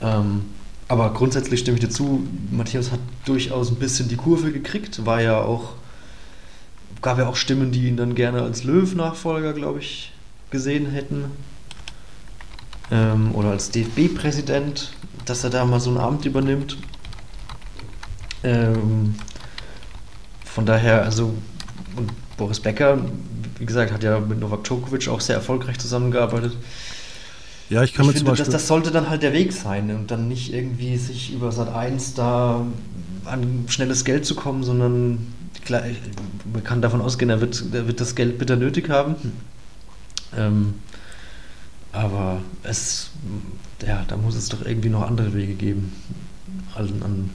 Ähm, 0.00 0.42
aber 0.86 1.12
grundsätzlich 1.12 1.60
stimme 1.60 1.78
ich 1.78 1.84
dir 1.84 1.90
zu, 1.90 2.26
Matthäus 2.52 2.92
hat 2.92 3.00
durchaus 3.24 3.70
ein 3.70 3.76
bisschen 3.76 4.08
die 4.08 4.16
Kurve 4.16 4.52
gekriegt, 4.52 5.04
war 5.04 5.20
ja 5.20 5.40
auch 5.40 5.72
gab 7.02 7.18
ja 7.18 7.28
auch 7.28 7.36
Stimmen, 7.36 7.70
die 7.70 7.86
ihn 7.86 7.96
dann 7.96 8.14
gerne 8.14 8.42
als 8.42 8.64
Löw-Nachfolger, 8.64 9.52
glaube 9.52 9.80
ich, 9.80 10.12
gesehen 10.50 10.90
hätten. 10.90 11.26
Ähm, 12.90 13.34
oder 13.34 13.50
als 13.50 13.70
DFB-Präsident, 13.70 14.92
dass 15.24 15.44
er 15.44 15.50
da 15.50 15.64
mal 15.64 15.80
so 15.80 15.90
ein 15.90 15.98
Amt 15.98 16.24
übernimmt. 16.24 16.78
Ähm, 18.42 19.14
von 20.44 20.64
daher, 20.64 21.02
also, 21.02 21.34
und 21.96 22.10
Boris 22.36 22.60
Becker, 22.60 22.98
wie 23.58 23.66
gesagt, 23.66 23.92
hat 23.92 24.02
ja 24.02 24.18
mit 24.20 24.40
Novak 24.40 24.64
Djokovic 24.64 25.08
auch 25.08 25.20
sehr 25.20 25.36
erfolgreich 25.36 25.78
zusammengearbeitet. 25.78 26.56
Ja, 27.68 27.82
ich 27.82 27.92
kann 27.92 28.04
ich 28.04 28.06
mir 28.06 28.12
finde, 28.12 28.18
zum 28.18 28.26
Beispiel. 28.28 28.44
Das, 28.46 28.62
das 28.62 28.68
sollte 28.68 28.90
dann 28.90 29.10
halt 29.10 29.22
der 29.22 29.32
Weg 29.32 29.52
sein 29.52 29.90
und 29.90 30.10
dann 30.10 30.28
nicht 30.28 30.54
irgendwie 30.54 30.96
sich 30.96 31.32
über 31.34 31.52
Sat 31.52 31.72
1 31.72 32.14
da 32.14 32.66
an 33.24 33.64
schnelles 33.68 34.04
Geld 34.04 34.24
zu 34.24 34.34
kommen, 34.34 34.64
sondern 34.64 35.26
klar, 35.64 35.82
man 36.50 36.64
kann 36.64 36.80
davon 36.80 37.02
ausgehen, 37.02 37.30
er 37.30 37.40
wird, 37.40 37.62
er 37.72 37.86
wird 37.86 38.00
das 38.00 38.14
Geld 38.14 38.38
bitter 38.38 38.56
nötig 38.56 38.88
haben. 38.88 39.16
Ähm, 40.36 40.74
aber 41.92 42.40
es, 42.62 43.10
ja, 43.86 44.04
da 44.06 44.16
muss 44.16 44.34
es 44.34 44.48
doch 44.48 44.64
irgendwie 44.64 44.90
noch 44.90 45.02
andere 45.02 45.34
Wege 45.34 45.54
geben, 45.54 45.92
an, 46.74 47.02
an, 47.02 47.30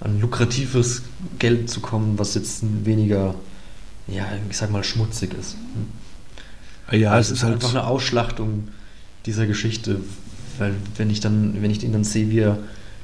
an 0.00 0.20
lukratives 0.20 1.02
Geld 1.38 1.68
zu 1.68 1.80
kommen, 1.80 2.18
was 2.18 2.34
jetzt 2.34 2.62
weniger, 2.84 3.34
ja, 4.06 4.26
ich 4.48 4.56
sag 4.56 4.70
mal, 4.70 4.84
schmutzig 4.84 5.34
ist. 5.34 5.56
Ja, 6.92 7.12
also 7.12 7.32
es 7.32 7.38
ist 7.38 7.44
halt 7.44 7.54
einfach 7.54 7.70
eine 7.70 7.86
Ausschlachtung 7.86 8.68
dieser 9.26 9.46
Geschichte, 9.46 10.00
weil 10.58 10.74
wenn 10.96 11.10
ich 11.10 11.20
dann, 11.20 11.60
wenn 11.62 11.70
ich 11.70 11.82
ihn 11.82 11.92
dann 11.92 12.04
sehe, 12.04 12.30
wie 12.30 12.40
er, 12.40 12.58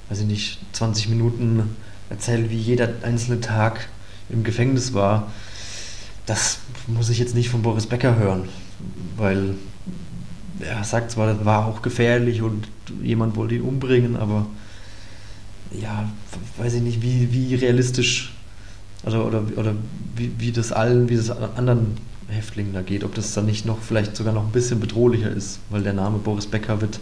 weiß 0.08 0.20
ich 0.20 0.26
nicht, 0.26 0.58
20 0.72 1.08
Minuten 1.08 1.76
erzählt, 2.10 2.50
wie 2.50 2.58
jeder 2.58 2.88
einzelne 3.02 3.40
Tag 3.40 3.88
im 4.28 4.44
Gefängnis 4.44 4.92
war, 4.92 5.32
das 6.26 6.58
muss 6.86 7.08
ich 7.08 7.18
jetzt 7.18 7.34
nicht 7.34 7.48
von 7.48 7.62
Boris 7.62 7.86
Becker 7.86 8.16
hören, 8.16 8.48
weil 9.16 9.54
er 10.60 10.84
sagt 10.84 11.10
zwar, 11.10 11.34
das 11.34 11.44
war 11.44 11.66
auch 11.66 11.82
gefährlich 11.82 12.42
und 12.42 12.68
jemand 13.02 13.36
wollte 13.36 13.54
ihn 13.54 13.62
umbringen, 13.62 14.16
aber 14.16 14.46
ja, 15.72 16.08
weiß 16.58 16.74
ich 16.74 16.82
nicht, 16.82 17.02
wie, 17.02 17.32
wie 17.32 17.54
realistisch 17.54 18.32
also, 19.02 19.22
oder, 19.22 19.42
oder 19.56 19.74
wie, 20.16 20.32
wie 20.38 20.52
das 20.52 20.72
allen, 20.72 21.08
wie 21.08 21.16
das 21.16 21.30
anderen 21.30 21.96
Häftlingen 22.28 22.72
da 22.72 22.82
geht, 22.82 23.02
ob 23.04 23.14
das 23.14 23.32
dann 23.32 23.46
nicht 23.46 23.66
noch 23.66 23.80
vielleicht 23.80 24.16
sogar 24.16 24.32
noch 24.32 24.44
ein 24.44 24.52
bisschen 24.52 24.80
bedrohlicher 24.80 25.30
ist, 25.30 25.60
weil 25.70 25.82
der 25.82 25.94
Name 25.94 26.18
Boris 26.18 26.46
Becker 26.46 26.80
wird 26.80 27.00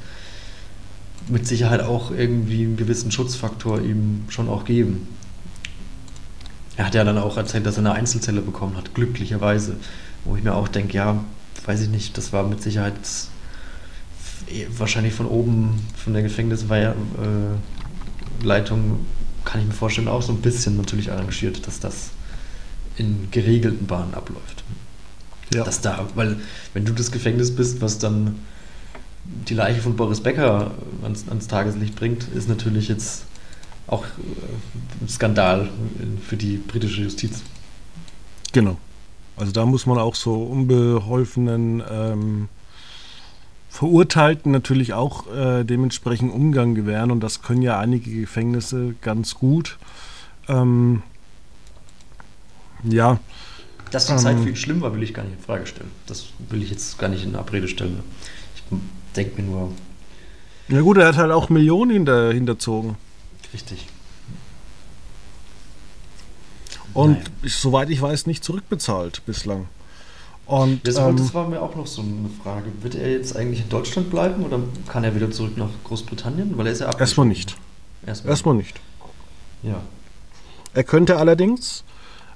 mit 1.29 1.47
Sicherheit 1.47 1.83
auch 1.83 2.11
irgendwie 2.11 2.65
einen 2.65 2.77
gewissen 2.77 3.11
Schutzfaktor 3.11 3.81
ihm 3.81 4.25
schon 4.29 4.49
auch 4.49 4.65
geben. 4.65 5.09
Er 6.77 6.87
hat 6.87 6.95
ja 6.95 7.05
dann 7.05 7.19
auch 7.19 7.37
erzählt, 7.37 7.67
dass 7.67 7.77
er 7.77 7.81
eine 7.81 7.93
Einzelzelle 7.93 8.41
bekommen 8.41 8.77
hat, 8.77 8.95
glücklicherweise. 8.95 9.77
Wo 10.25 10.37
ich 10.37 10.45
mir 10.45 10.55
auch 10.55 10.69
denke, 10.69 10.97
ja, 10.97 11.25
weiß 11.67 11.83
ich 11.83 11.89
nicht, 11.89 12.17
das 12.17 12.33
war 12.33 12.47
mit 12.47 12.63
Sicherheit 12.63 12.95
wahrscheinlich 14.77 15.15
von 15.15 15.27
oben, 15.27 15.81
von 15.97 16.13
der 16.13 16.23
Gefängnisleitung, 16.23 17.61
kann 19.45 19.61
ich 19.61 19.67
mir 19.67 19.73
vorstellen, 19.73 20.09
auch 20.09 20.23
so 20.23 20.33
ein 20.33 20.41
bisschen 20.41 20.77
natürlich 20.77 21.11
arrangiert, 21.11 21.67
dass 21.67 21.81
das 21.81 22.11
in 22.97 23.29
geregelten 23.31 23.87
Bahnen 23.87 24.15
abläuft. 24.15 24.65
Ja. 25.55 25.65
Dass 25.65 25.81
da, 25.81 26.07
weil 26.15 26.37
wenn 26.75 26.85
du 26.85 26.93
das 26.93 27.11
Gefängnis 27.11 27.55
bist, 27.55 27.81
was 27.81 27.99
dann 27.99 28.37
die 29.25 29.55
Leiche 29.55 29.81
von 29.81 29.97
Boris 29.97 30.21
Becker 30.21 30.73
ans, 31.03 31.29
ans 31.29 31.49
Tageslicht 31.49 31.97
bringt, 31.97 32.27
ist 32.35 32.49
natürlich 32.49 32.89
jetzt 32.89 33.25
auch 33.87 34.05
äh, 34.05 35.05
ein 35.05 35.09
Skandal 35.09 35.69
für 36.27 36.37
die 36.37 36.59
britische 36.59 37.03
Justiz. 37.03 37.43
Genau. 38.53 38.79
Also 39.39 39.53
da 39.53 39.67
muss 39.67 39.87
man 39.87 39.99
auch 39.99 40.15
so 40.15 40.43
unbeholfenen 40.43 41.83
ähm, 41.91 42.49
Verurteilten 43.69 44.51
natürlich 44.51 44.95
auch 44.95 45.33
äh, 45.33 45.65
dementsprechend 45.65 46.33
Umgang 46.33 46.75
gewähren 46.75 47.11
und 47.11 47.21
das 47.21 47.43
können 47.43 47.63
ja 47.63 47.79
einige 47.79 48.11
Gefängnisse 48.11 48.95
ganz 49.01 49.35
gut. 49.35 49.79
Ähm, 50.49 51.03
ja. 52.83 53.21
Dass 53.91 54.07
die 54.07 54.13
ähm, 54.13 54.19
Zeit 54.19 54.41
für 54.41 54.49
ihn 54.49 54.57
schlimm 54.57 54.81
war, 54.81 54.95
will 54.95 55.03
ich 55.03 55.15
gar 55.15 55.23
nicht 55.23 55.37
in 55.39 55.45
Frage 55.45 55.67
stellen. 55.67 55.91
Das 56.07 56.27
will 56.49 56.63
ich 56.63 56.71
jetzt 56.71 56.99
gar 56.99 57.09
nicht 57.09 57.25
in 57.25 57.37
Abrede 57.37 57.69
stellen. 57.69 58.01
Ich 58.57 58.63
denke 59.15 59.41
mir 59.41 59.49
nur. 59.49 59.73
Ja 60.69 60.81
gut, 60.81 60.99
er 60.99 61.07
hat 61.09 61.17
halt 61.17 61.33
auch 61.33 61.49
Millionen 61.49 61.91
hinter, 61.91 62.33
hinterzogen. 62.33 62.97
Richtig. 63.55 63.87
Und 66.99 67.13
naja. 67.13 67.25
soweit 67.45 67.91
ich 67.91 68.03
weiß, 68.03 68.27
nicht 68.27 68.43
zurückbezahlt 68.43 69.25
bislang. 69.25 69.69
Und, 70.47 70.85
das, 70.85 70.97
ähm, 70.97 71.17
das, 71.17 71.33
war 71.33 71.47
mir 71.47 71.63
auch 71.63 71.77
noch 71.77 71.87
so 71.87 72.03
eine 72.03 72.29
Frage. 72.43 72.73
Wird 72.81 72.97
er 72.97 73.13
jetzt 73.13 73.37
eigentlich 73.37 73.61
in 73.61 73.69
Deutschland 73.69 74.11
bleiben 74.11 74.45
oder 74.45 74.59
kann 74.89 75.05
er 75.05 75.15
wieder 75.15 75.31
zurück 75.31 75.57
nach 75.57 75.69
Großbritannien? 75.85 76.59
Weil 76.59 76.67
er 76.67 76.73
ist 76.73 76.81
ja 76.81 76.91
Erstmal 76.99 77.27
nicht. 77.27 77.55
Erstmal, 78.05 78.33
Erstmal 78.33 78.55
nicht. 78.57 78.81
Ja. 79.63 79.81
Er 80.75 80.83
könnte 80.83 81.19
allerdings 81.19 81.85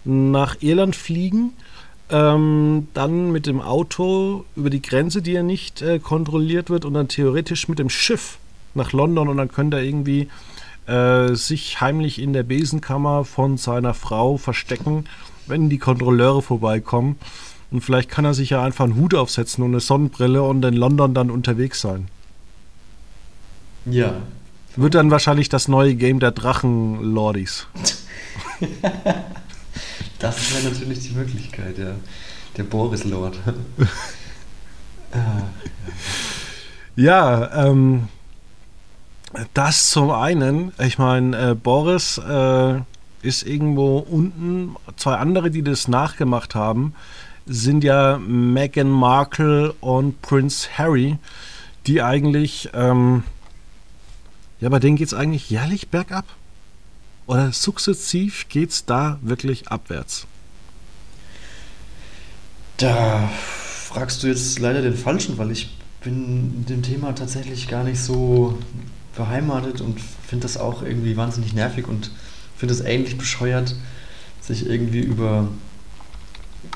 nach 0.05 0.55
Irland 0.61 0.95
fliegen, 0.95 1.55
ähm, 2.11 2.87
dann 2.95 3.33
mit 3.33 3.47
dem 3.47 3.61
Auto 3.61 4.45
über 4.55 4.71
die 4.71 4.83
Grenze, 4.83 5.23
die 5.23 5.35
er 5.35 5.43
nicht 5.43 5.83
äh, 5.83 5.99
kontrolliert 5.99 6.71
wird, 6.71 6.85
und 6.85 6.95
dann 6.95 7.09
theoretisch 7.09 7.67
mit 7.69 7.81
dem 7.81 7.91
Schiff 7.91 8.39
nach 8.75 8.93
London 8.93 9.29
und 9.29 9.39
dann 9.39 9.51
könnte 9.51 9.79
er 9.79 9.83
irgendwie 9.83 10.29
äh, 10.87 11.35
sich 11.35 11.81
heimlich 11.81 12.21
in 12.21 12.33
der 12.33 12.43
Besenkammer 12.43 13.25
von 13.25 13.57
seiner 13.57 13.95
Frau 13.95 14.37
verstecken, 14.37 15.05
wenn 15.47 15.69
die 15.69 15.79
Kontrolleure 15.79 16.43
vorbeikommen 16.43 17.17
und 17.73 17.81
vielleicht 17.81 18.11
kann 18.11 18.27
er 18.27 18.35
sich 18.35 18.51
ja 18.51 18.63
einfach 18.63 18.85
einen 18.85 18.97
Hut 18.97 19.15
aufsetzen 19.15 19.65
und 19.65 19.71
eine 19.71 19.81
Sonnenbrille 19.81 20.43
und 20.43 20.63
in 20.63 20.75
London 20.75 21.15
dann 21.15 21.31
unterwegs 21.31 21.81
sein. 21.81 22.07
Ja. 23.87 24.15
Wird 24.77 24.95
dann 24.95 25.11
wahrscheinlich 25.11 25.49
das 25.49 25.69
neue 25.69 25.95
Game 25.95 26.21
der 26.21 26.33
Drachenlordis. 26.33 27.67
das 30.19 30.55
wäre 30.55 30.71
natürlich 30.71 31.01
die 31.01 31.15
Möglichkeit, 31.15 31.79
ja. 31.79 31.95
Der 32.59 32.65
Boris-Lord. 32.65 33.39
ah, 35.13 35.43
ja, 36.95 37.41
ja 37.47 37.69
ähm, 37.69 38.09
das 39.55 39.91
zum 39.91 40.11
einen. 40.11 40.73
Ich 40.79 40.99
meine, 40.99 41.51
äh, 41.51 41.55
Boris 41.55 42.19
äh, 42.19 42.81
ist 43.23 43.45
irgendwo 43.45 43.99
unten. 43.99 44.77
Zwei 44.97 45.17
andere, 45.17 45.51
die 45.51 45.63
das 45.63 45.89
nachgemacht 45.89 46.55
haben, 46.55 46.95
sind 47.47 47.85
ja 47.85 48.19
Meghan 48.19 48.91
Markle 48.91 49.73
und 49.81 50.21
Prince 50.23 50.69
Harry, 50.77 51.19
die 51.87 52.03
eigentlich, 52.03 52.71
ähm, 52.75 53.25
ja, 54.61 54.69
bei 54.69 54.79
denen 54.79 54.97
geht 54.97 55.09
es 55.09 55.15
eigentlich 55.15 55.51
jährlich 55.51 55.89
bergab. 55.89 56.25
Oder 57.27 57.53
sukzessiv 57.53 58.49
geht 58.49 58.71
es 58.71 58.85
da 58.85 59.19
wirklich 59.23 59.69
abwärts? 59.69 60.27
Da 62.77 63.29
fragst 63.29 64.23
du 64.23 64.27
jetzt 64.27 64.59
leider 64.59 64.83
den 64.83 64.97
Falschen, 64.97 65.39
weil 65.39 65.51
ich 65.51 65.77
bin 66.03 66.53
in 66.57 66.67
dem 66.67 66.83
Thema 66.83 67.15
tatsächlich 67.15 67.69
gar 67.69 67.85
nicht 67.85 68.01
so 68.01 68.59
beheimatet 69.17 69.81
und 69.81 70.01
finde 70.01 70.43
das 70.43 70.57
auch 70.57 70.83
irgendwie 70.83 71.17
wahnsinnig 71.17 71.53
nervig 71.53 71.87
und 71.89 72.11
finde 72.57 72.75
es 72.75 72.81
ähnlich 72.81 73.19
bescheuert, 73.19 73.75
sich 74.41 74.67
irgendwie 74.67 75.01
über 75.01 75.49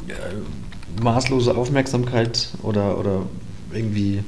äh, 0.09 1.03
maßlose 1.03 1.57
Aufmerksamkeit 1.57 2.51
oder, 2.63 2.99
oder 2.99 3.23
irgendwie, 3.73 4.23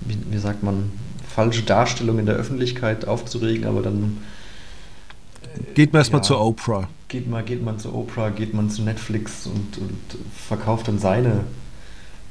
wie, 0.00 0.18
wie 0.30 0.38
sagt 0.38 0.62
man, 0.62 0.92
falsche 1.28 1.62
Darstellung 1.62 2.18
in 2.18 2.26
der 2.26 2.34
Öffentlichkeit 2.34 3.06
aufzuregen, 3.06 3.66
aber 3.66 3.82
dann. 3.82 4.18
Äh, 5.42 5.74
geht 5.74 5.92
man 5.92 6.00
erstmal 6.00 6.20
ja, 6.20 6.24
zur 6.24 6.40
Oprah. 6.40 6.88
Geht 7.08 7.28
man, 7.28 7.44
geht 7.44 7.62
man 7.64 7.78
zu 7.78 7.94
Oprah, 7.94 8.30
geht 8.30 8.54
man 8.54 8.70
zu 8.70 8.82
Netflix 8.82 9.46
und, 9.46 9.78
und 9.78 9.98
verkauft 10.34 10.88
dann 10.88 10.98
seine 10.98 11.44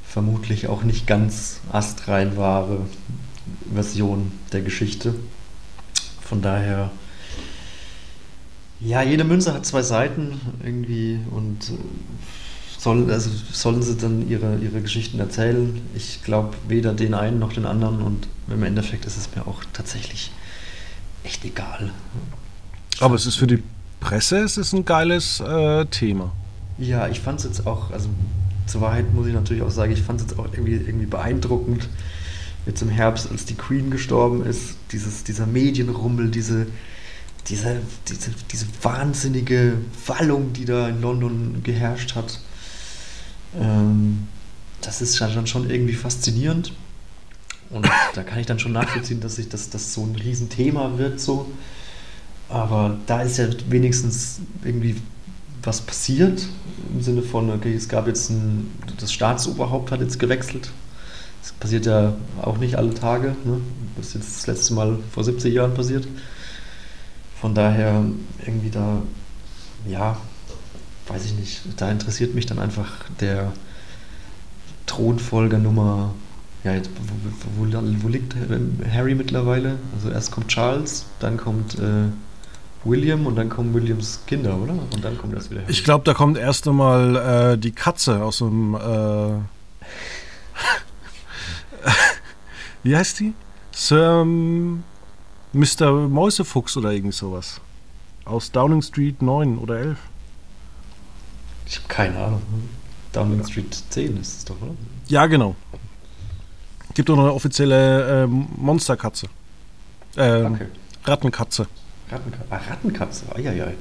vermutlich 0.04 0.66
auch 0.66 0.82
nicht 0.82 1.06
ganz 1.06 1.60
astrein 1.70 2.36
wahre 2.36 2.80
Version 3.72 4.32
der 4.52 4.62
Geschichte. 4.62 5.14
Von 6.20 6.42
daher, 6.42 6.90
ja, 8.80 9.02
jede 9.02 9.24
Münze 9.24 9.52
hat 9.52 9.66
zwei 9.66 9.82
Seiten 9.82 10.40
irgendwie 10.62 11.18
und 11.30 11.70
äh, 11.70 11.74
soll, 12.78 13.10
also 13.10 13.30
sollen 13.52 13.82
sie 13.82 13.96
dann 13.96 14.28
ihre, 14.28 14.56
ihre 14.58 14.80
Geschichten 14.80 15.18
erzählen. 15.18 15.80
Ich 15.94 16.22
glaube 16.22 16.56
weder 16.68 16.94
den 16.94 17.14
einen 17.14 17.38
noch 17.38 17.52
den 17.52 17.66
anderen 17.66 18.00
und 18.00 18.28
im 18.48 18.62
Endeffekt 18.62 19.04
ist 19.04 19.16
es 19.16 19.34
mir 19.34 19.46
auch 19.46 19.62
tatsächlich 19.72 20.30
echt 21.24 21.44
egal. 21.44 21.90
Aber 23.00 23.14
es 23.14 23.26
ist 23.26 23.36
für 23.36 23.46
die 23.46 23.62
Presse 24.00 24.38
es 24.38 24.56
ist 24.56 24.72
ein 24.72 24.84
geiles 24.84 25.40
äh, 25.40 25.84
Thema. 25.86 26.32
Ja, 26.78 27.08
ich 27.08 27.20
fand 27.20 27.40
es 27.40 27.44
jetzt 27.44 27.66
auch, 27.66 27.90
also 27.90 28.08
zur 28.66 28.80
Wahrheit 28.80 29.12
muss 29.12 29.26
ich 29.26 29.34
natürlich 29.34 29.62
auch 29.62 29.70
sagen, 29.70 29.92
ich 29.92 30.00
fand 30.00 30.20
es 30.20 30.28
jetzt 30.28 30.38
auch 30.38 30.46
irgendwie, 30.52 30.72
irgendwie 30.72 31.06
beeindruckend, 31.06 31.88
jetzt 32.66 32.82
im 32.82 32.88
Herbst, 32.88 33.30
als 33.30 33.44
die 33.44 33.54
Queen 33.54 33.90
gestorben 33.90 34.44
ist, 34.44 34.76
dieses, 34.92 35.24
dieser 35.24 35.46
Medienrummel, 35.46 36.30
diese, 36.30 36.66
diese, 37.48 37.80
diese, 38.08 38.30
diese 38.50 38.66
wahnsinnige 38.82 39.74
Wallung, 40.06 40.52
die 40.52 40.64
da 40.64 40.88
in 40.88 41.00
London 41.00 41.62
geherrscht 41.62 42.14
hat. 42.14 42.40
Ähm, 43.58 44.28
das 44.80 45.02
ist 45.02 45.20
dann 45.20 45.46
schon 45.46 45.68
irgendwie 45.68 45.94
faszinierend. 45.94 46.72
Und 47.70 47.88
da 48.14 48.22
kann 48.22 48.38
ich 48.38 48.46
dann 48.46 48.58
schon 48.58 48.72
nachvollziehen, 48.72 49.20
dass 49.20 49.36
sich 49.36 49.48
das, 49.48 49.70
das 49.70 49.94
so 49.94 50.02
ein 50.02 50.16
Riesenthema 50.16 50.98
wird. 50.98 51.20
So. 51.20 51.46
Aber 52.48 52.98
da 53.06 53.22
ist 53.22 53.38
ja 53.38 53.46
wenigstens 53.68 54.40
irgendwie 54.64 54.96
was 55.62 55.80
passiert. 55.80 56.46
Im 56.92 57.02
Sinne 57.02 57.22
von, 57.22 57.50
okay, 57.50 57.74
es 57.74 57.88
gab 57.88 58.06
jetzt 58.06 58.30
ein, 58.30 58.70
das 58.98 59.12
Staatsoberhaupt 59.12 59.92
hat 59.92 60.00
jetzt 60.00 60.18
gewechselt. 60.18 60.70
Das 61.40 61.52
passiert 61.52 61.86
ja 61.86 62.14
auch 62.42 62.58
nicht 62.58 62.76
alle 62.76 62.94
Tage. 62.94 63.36
Ne? 63.44 63.60
Das 63.96 64.08
ist 64.08 64.14
jetzt 64.14 64.36
das 64.36 64.46
letzte 64.46 64.74
Mal 64.74 64.98
vor 65.10 65.24
70 65.24 65.52
Jahren 65.52 65.74
passiert. 65.74 66.06
Von 67.40 67.54
daher 67.54 68.04
irgendwie 68.44 68.70
da, 68.70 69.02
ja, 69.86 70.16
weiß 71.08 71.24
ich 71.24 71.34
nicht, 71.34 71.62
da 71.76 71.90
interessiert 71.90 72.34
mich 72.34 72.46
dann 72.46 72.58
einfach 72.58 72.90
der 73.20 73.52
Thronfolger 74.86 75.58
Nummer, 75.58 76.14
ja, 76.64 76.74
jetzt, 76.74 76.90
wo, 77.56 77.64
wo, 77.64 78.02
wo, 78.02 78.08
liegt 78.08 78.34
Harry 78.92 79.14
mittlerweile? 79.14 79.76
Also 79.94 80.10
erst 80.10 80.32
kommt 80.32 80.48
Charles, 80.48 81.06
dann 81.18 81.38
kommt 81.38 81.78
äh, 81.78 82.10
William 82.84 83.26
und 83.26 83.36
dann 83.36 83.48
kommen 83.48 83.72
Williams 83.72 84.20
Kinder, 84.26 84.56
oder? 84.56 84.72
Und 84.72 85.02
dann 85.02 85.16
kommt 85.16 85.34
das 85.34 85.50
wieder 85.50 85.62
Harry. 85.62 85.72
Ich 85.72 85.84
glaube, 85.84 86.04
da 86.04 86.12
kommt 86.12 86.36
erst 86.36 86.68
einmal 86.68 87.54
äh, 87.54 87.58
die 87.58 87.72
Katze 87.72 88.22
aus 88.22 88.38
dem. 88.38 88.74
Äh, 88.74 89.38
wie 92.82 92.96
heißt 92.96 93.20
die? 93.20 93.34
Sir 93.72 94.24
Mr. 95.52 95.92
Mäusefuchs 96.08 96.76
oder 96.76 96.92
irgend 96.92 97.14
sowas. 97.14 97.60
Aus 98.24 98.52
Downing 98.52 98.82
Street 98.82 99.20
9 99.22 99.58
oder 99.58 99.78
11. 99.78 99.98
Ich 101.66 101.76
habe 101.76 101.88
keine 101.88 102.18
Ahnung. 102.18 102.42
Downing 103.12 103.44
Street 103.46 103.74
10 103.90 104.16
ist 104.20 104.38
es 104.38 104.44
doch, 104.44 104.60
oder? 104.60 104.74
Ja, 105.08 105.26
genau. 105.26 105.56
Gibt 106.94 107.08
doch 107.08 107.16
noch 107.16 107.24
eine 107.24 107.32
offizielle 107.32 108.24
äh, 108.24 108.26
Monsterkatze. 108.26 109.26
Äh, 110.16 110.42
okay. 110.42 110.66
Rattenkatze. 111.04 111.66
Rattenkatze. 112.10 112.46
Ah, 112.50 112.60
Rattenkatze. 112.68 113.24
Eieiei. 113.34 113.74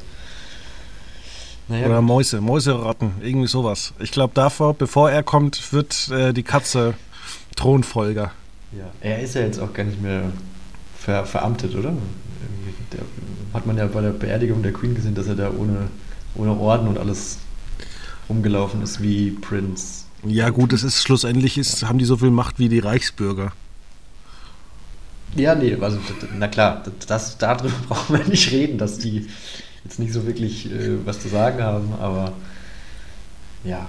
Naja, 1.67 1.85
Oder 1.85 2.01
Mäuse, 2.01 2.41
Mäuseratten, 2.41 3.13
irgendwie 3.21 3.47
sowas. 3.47 3.93
Ich 3.99 4.11
glaube, 4.11 4.33
davor, 4.33 4.73
bevor 4.73 5.11
er 5.11 5.21
kommt, 5.21 5.71
wird 5.71 6.09
äh, 6.09 6.33
die 6.33 6.41
Katze 6.41 6.95
Thronfolger. 7.55 8.31
Ja, 8.71 8.91
er 9.01 9.19
ist 9.21 9.35
ja 9.35 9.41
jetzt 9.41 9.59
auch 9.59 9.73
gar 9.73 9.83
nicht 9.83 10.01
mehr 10.01 10.31
ver 10.97 11.25
veramtet, 11.25 11.75
oder? 11.75 11.93
Der, 12.91 12.99
hat 13.53 13.65
man 13.65 13.77
ja 13.77 13.87
bei 13.87 14.01
der 14.01 14.11
Beerdigung 14.11 14.61
der 14.61 14.73
Queen 14.73 14.95
gesehen, 14.95 15.15
dass 15.15 15.27
er 15.27 15.35
da 15.35 15.51
ohne, 15.51 15.87
ohne 16.35 16.53
Orden 16.59 16.87
und 16.87 16.97
alles 16.97 17.39
rumgelaufen 18.29 18.81
ist 18.81 19.01
wie 19.01 19.31
Prince. 19.31 20.05
Ja, 20.23 20.49
gut, 20.49 20.73
es 20.73 20.83
ist 20.83 21.03
schlussendlich 21.03 21.57
ist, 21.57 21.81
ja. 21.81 21.87
haben 21.87 21.97
die 21.97 22.05
so 22.05 22.17
viel 22.17 22.29
Macht 22.29 22.59
wie 22.59 22.69
die 22.69 22.79
Reichsbürger. 22.79 23.53
Ja, 25.35 25.55
nee, 25.55 25.77
also 25.79 25.99
na 26.37 26.47
klar, 26.47 26.83
das, 27.07 27.37
darüber 27.37 27.73
brauchen 27.87 28.17
wir 28.17 28.25
nicht 28.25 28.51
reden, 28.51 28.77
dass 28.77 28.97
die 28.97 29.27
jetzt 29.83 29.99
nicht 29.99 30.13
so 30.13 30.25
wirklich 30.25 30.71
äh, 30.71 31.05
was 31.05 31.19
zu 31.19 31.29
sagen 31.29 31.63
haben, 31.63 31.93
aber 31.99 32.33
ja, 33.63 33.87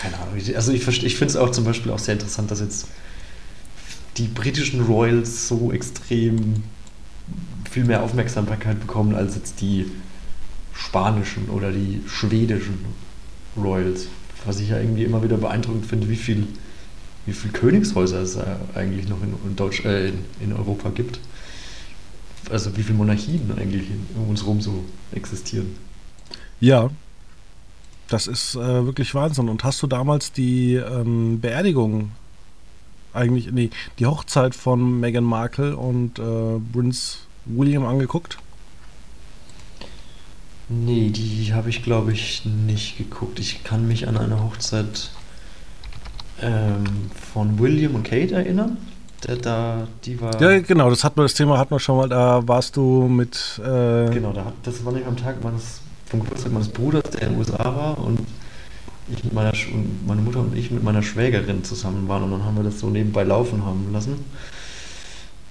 keine 0.00 0.16
Ahnung. 0.18 0.34
Also 0.54 0.72
ich, 0.72 0.86
ich 0.86 1.16
finde 1.16 1.30
es 1.30 1.36
auch 1.36 1.50
zum 1.50 1.64
Beispiel 1.64 1.92
auch 1.92 1.98
sehr 1.98 2.14
interessant, 2.14 2.50
dass 2.50 2.60
jetzt 2.60 2.88
die 4.16 4.26
britischen 4.26 4.82
Royals 4.84 5.48
so 5.48 5.72
extrem 5.72 6.62
viel 7.70 7.84
mehr 7.84 8.02
Aufmerksamkeit 8.02 8.80
bekommen 8.80 9.14
als 9.14 9.34
jetzt 9.36 9.60
die 9.60 9.86
spanischen 10.72 11.48
oder 11.50 11.70
die 11.70 12.02
schwedischen 12.06 12.84
Royals. 13.56 14.08
Was 14.46 14.60
ich 14.60 14.70
ja 14.70 14.78
irgendwie 14.78 15.04
immer 15.04 15.22
wieder 15.22 15.36
beeindruckend 15.36 15.86
finde, 15.86 16.08
wie 16.08 16.16
viel, 16.16 16.46
wie 17.26 17.32
viel 17.32 17.50
Königshäuser 17.50 18.22
es 18.22 18.38
eigentlich 18.74 19.08
noch 19.08 19.22
in, 19.22 19.34
in, 19.44 19.56
Deutsch, 19.56 19.84
äh, 19.84 20.08
in, 20.08 20.18
in 20.40 20.52
Europa 20.52 20.90
gibt. 20.90 21.18
Also 22.50 22.76
wie 22.76 22.82
viele 22.82 22.96
Monarchien 22.98 23.50
eigentlich 23.58 23.84
um 24.16 24.30
uns 24.30 24.42
herum 24.42 24.60
so 24.60 24.84
existieren. 25.12 25.76
Ja, 26.60 26.90
das 28.08 28.26
ist 28.26 28.54
äh, 28.54 28.58
wirklich 28.58 29.14
Wahnsinn. 29.14 29.48
Und 29.48 29.64
hast 29.64 29.82
du 29.82 29.86
damals 29.86 30.32
die 30.32 30.74
ähm, 30.74 31.40
Beerdigung 31.40 32.12
eigentlich, 33.14 33.50
nee, 33.52 33.70
die 33.98 34.06
Hochzeit 34.06 34.54
von 34.54 35.00
Meghan 35.00 35.24
Markle 35.24 35.76
und 35.76 36.18
äh, 36.18 36.22
Prince 36.72 37.18
William 37.44 37.84
angeguckt? 37.86 38.38
Nee, 40.68 41.10
die 41.10 41.52
habe 41.54 41.70
ich 41.70 41.82
glaube 41.82 42.12
ich 42.12 42.44
nicht 42.44 42.98
geguckt. 42.98 43.38
Ich 43.38 43.64
kann 43.64 43.88
mich 43.88 44.06
an 44.06 44.18
eine 44.18 44.42
Hochzeit 44.42 45.10
ähm, 46.42 46.84
von 47.32 47.58
William 47.58 47.94
und 47.94 48.04
Kate 48.04 48.34
erinnern. 48.34 48.76
Der, 49.26 49.36
da, 49.36 49.88
die 50.04 50.20
war. 50.20 50.40
Ja, 50.40 50.60
genau, 50.60 50.90
das, 50.90 51.02
hat 51.02 51.16
man, 51.16 51.24
das 51.24 51.34
Thema 51.34 51.58
hatten 51.58 51.74
wir 51.74 51.80
schon 51.80 51.96
mal. 51.96 52.08
Da 52.08 52.46
warst 52.46 52.76
du 52.76 53.08
mit. 53.08 53.58
Äh 53.58 54.10
genau, 54.10 54.32
da, 54.32 54.52
das 54.62 54.84
war 54.84 54.92
nicht 54.92 55.06
am 55.06 55.16
Tag 55.16 55.42
meines, 55.42 55.80
vom 56.06 56.20
Geburtstag 56.20 56.52
meines 56.52 56.68
Bruders, 56.68 57.10
der 57.10 57.22
in 57.22 57.30
den 57.30 57.38
USA 57.38 57.64
war. 57.64 57.98
Und 57.98 58.20
ich 59.10 59.24
mit 59.24 59.32
meiner, 59.32 59.52
meine 60.06 60.20
Mutter 60.20 60.40
und 60.40 60.56
ich 60.56 60.70
mit 60.70 60.82
meiner 60.82 61.02
Schwägerin 61.02 61.64
zusammen 61.64 62.08
waren 62.08 62.24
und 62.24 62.30
dann 62.30 62.44
haben 62.44 62.56
wir 62.56 62.64
das 62.64 62.78
so 62.80 62.90
nebenbei 62.90 63.24
laufen 63.24 63.64
haben 63.64 63.92
lassen. 63.92 64.24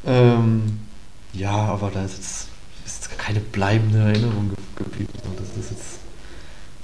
Ähm, 0.05 0.79
ja, 1.33 1.51
aber 1.51 1.91
da 1.91 2.03
ist 2.03 2.17
jetzt 2.17 2.47
ist 2.87 3.17
keine 3.17 3.39
bleibende 3.39 3.99
Erinnerung 3.99 4.51
geblieben. 4.75 5.11
Das 5.37 5.63
ist 5.63 5.71
jetzt, 5.71 5.99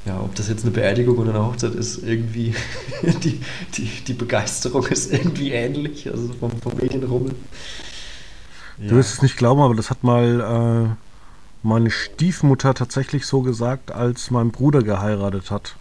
ja, 0.06 0.20
ob 0.20 0.36
das 0.36 0.50
jetzt 0.50 0.64
eine 0.64 0.72
Beerdigung 0.72 1.18
oder 1.18 1.32
eine 1.32 1.46
Hochzeit 1.46 1.74
ist, 1.76 2.04
irgendwie 2.04 2.54
die, 3.24 3.40
die, 3.76 3.90
die 4.06 4.14
Begeisterung 4.14 4.86
ist 4.88 5.12
irgendwie 5.12 5.52
ähnlich, 5.52 6.10
also 6.10 6.34
vom, 6.34 6.52
vom 6.62 6.76
Medienrummel. 6.76 7.34
Ja. 8.80 8.90
Du 8.90 8.96
wirst 8.96 9.14
es 9.14 9.22
nicht 9.22 9.38
glauben, 9.38 9.62
aber 9.62 9.76
das 9.76 9.90
hat 9.90 10.04
mal 10.04 10.90
äh, 10.92 10.96
meine 11.66 11.92
Stiefmutter 11.92 12.74
tatsächlich 12.74 13.26
so 13.26 13.42
gesagt, 13.42 13.92
als 13.92 14.32
mein 14.32 14.52
Bruder 14.52 14.82
geheiratet 14.82 15.52
hat. 15.52 15.76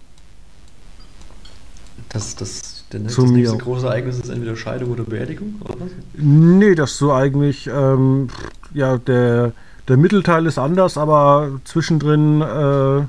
Das, 2.12 2.36
das, 2.36 2.84
der, 2.92 3.00
das 3.00 3.16
nächste 3.18 3.56
große 3.56 3.86
Ereignis 3.86 4.18
ist 4.18 4.28
entweder 4.28 4.54
Scheidung 4.54 4.90
oder 4.90 5.04
Beerdigung? 5.04 5.54
Oder 5.64 5.74
was? 5.80 5.90
Nee, 6.14 6.74
das 6.74 6.98
so 6.98 7.12
eigentlich, 7.12 7.66
ähm, 7.66 8.28
ja, 8.74 8.98
der, 8.98 9.52
der 9.88 9.96
Mittelteil 9.96 10.44
ist 10.44 10.58
anders, 10.58 10.98
aber 10.98 11.60
zwischendrin 11.64 12.42
äh, 12.42 13.02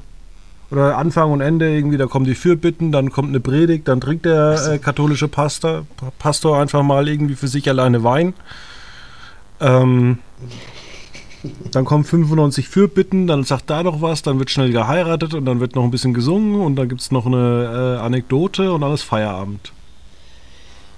oder 0.74 0.98
Anfang 0.98 1.32
und 1.32 1.42
Ende 1.42 1.76
irgendwie, 1.76 1.98
da 1.98 2.08
kommen 2.08 2.26
die 2.26 2.34
Fürbitten, 2.34 2.92
dann 2.92 3.12
kommt 3.12 3.30
eine 3.30 3.40
Predigt, 3.40 3.88
dann 3.88 4.02
trinkt 4.02 4.26
der 4.26 4.74
äh, 4.74 4.78
katholische 4.80 5.28
Pastor, 5.28 5.86
Pastor 6.18 6.60
einfach 6.60 6.82
mal 6.82 7.08
irgendwie 7.08 7.36
für 7.36 7.48
sich 7.48 7.70
alleine 7.70 8.04
Wein. 8.04 8.34
Ähm, 9.60 10.18
dann 11.72 11.86
kommen 11.86 12.04
95 12.04 12.70
Fürbitten, 12.70 13.28
dann 13.28 13.44
sagt 13.44 13.70
da 13.70 13.84
noch 13.84 14.02
was, 14.02 14.22
dann 14.22 14.40
wird 14.40 14.50
schnell 14.50 14.72
geheiratet 14.72 15.34
und 15.34 15.46
dann 15.46 15.60
wird 15.60 15.76
noch 15.76 15.84
ein 15.84 15.92
bisschen 15.92 16.14
gesungen 16.14 16.62
und 16.62 16.76
dann 16.76 16.88
gibt 16.90 17.02
es 17.02 17.12
noch 17.12 17.26
eine 17.26 17.98
äh, 17.98 18.02
Anekdote 18.02 18.72
und 18.72 18.84
alles 18.84 19.02
Feierabend. 19.02 19.72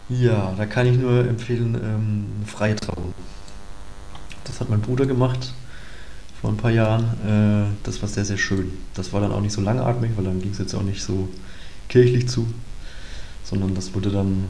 Ja, 0.10 0.54
da 0.56 0.66
kann 0.66 0.86
ich 0.86 0.98
nur 0.98 1.28
empfehlen, 1.28 1.76
ähm, 1.84 2.26
freie 2.46 2.76
Trauung. 2.76 3.14
Das 4.44 4.60
hat 4.60 4.70
mein 4.70 4.82
Bruder 4.82 5.08
gemacht 5.08 5.54
vor 6.42 6.52
ein 6.52 6.58
paar 6.58 6.72
Jahren. 6.72 7.04
Äh, 7.26 7.76
das 7.84 8.02
war 8.02 8.10
sehr, 8.10 8.26
sehr 8.26 8.38
schön. 8.38 8.72
Das 8.94 9.14
war 9.14 9.22
dann 9.22 9.32
auch 9.32 9.42
nicht 9.42 9.54
so 9.54 9.62
langatmig, 9.62 10.12
weil 10.16 10.26
dann 10.26 10.42
ging 10.42 10.52
es 10.52 10.60
jetzt 10.60 10.76
auch 10.76 10.84
nicht 10.84 11.02
so 11.02 11.28
kirchlich 11.90 12.30
zu, 12.30 12.46
sondern 13.44 13.74
das 13.74 13.96
wurde 13.96 14.12
dann 14.12 14.46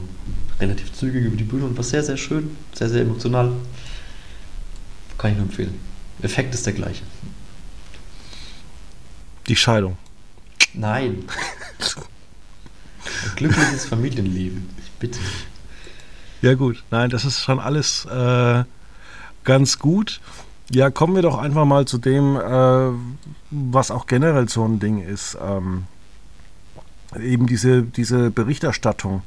relativ 0.60 0.92
zügig 0.92 1.24
über 1.24 1.36
die 1.36 1.44
Bühne 1.44 1.64
und 1.64 1.76
war 1.76 1.84
sehr, 1.84 2.02
sehr 2.02 2.18
schön, 2.18 2.50
sehr, 2.74 2.90
sehr 2.90 3.02
emotional. 3.02 3.52
Kann 5.18 5.32
ich 5.32 5.36
nur 5.36 5.46
empfehlen. 5.46 5.78
Effekt 6.22 6.54
ist 6.54 6.66
der 6.66 6.72
gleiche. 6.72 7.04
Die 9.46 9.56
Scheidung. 9.56 9.96
Nein. 10.74 11.24
Ein 13.24 13.36
glückliches 13.36 13.86
Familienleben. 13.86 14.68
Ich 14.78 14.90
bitte. 14.92 15.18
Ja 16.42 16.54
gut, 16.54 16.82
nein, 16.90 17.10
das 17.10 17.24
ist 17.24 17.40
schon 17.40 17.60
alles 17.60 18.04
äh, 18.06 18.64
ganz 19.44 19.78
gut. 19.78 20.20
Ja, 20.70 20.90
kommen 20.90 21.14
wir 21.14 21.22
doch 21.22 21.38
einfach 21.38 21.64
mal 21.64 21.86
zu 21.86 21.98
dem, 21.98 22.36
äh, 22.36 22.90
was 23.50 23.90
auch 23.90 24.06
generell 24.06 24.48
so 24.48 24.64
ein 24.64 24.80
Ding 24.80 25.02
ist. 25.02 25.38
Ähm, 25.40 25.84
eben 27.20 27.46
diese, 27.46 27.82
diese 27.82 28.30
Berichterstattung. 28.30 29.22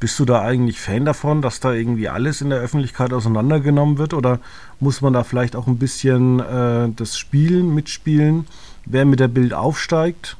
Bist 0.00 0.18
du 0.18 0.24
da 0.24 0.40
eigentlich 0.40 0.80
Fan 0.80 1.04
davon, 1.04 1.42
dass 1.42 1.60
da 1.60 1.74
irgendwie 1.74 2.08
alles 2.08 2.40
in 2.40 2.48
der 2.48 2.58
Öffentlichkeit 2.58 3.12
auseinandergenommen 3.12 3.98
wird? 3.98 4.14
Oder 4.14 4.40
muss 4.80 5.02
man 5.02 5.12
da 5.12 5.24
vielleicht 5.24 5.54
auch 5.54 5.66
ein 5.66 5.76
bisschen 5.76 6.40
äh, 6.40 6.88
das 6.96 7.18
Spielen 7.18 7.74
mitspielen? 7.74 8.46
Wer 8.86 9.04
mit 9.04 9.20
der 9.20 9.28
Bild 9.28 9.52
aufsteigt 9.52 10.38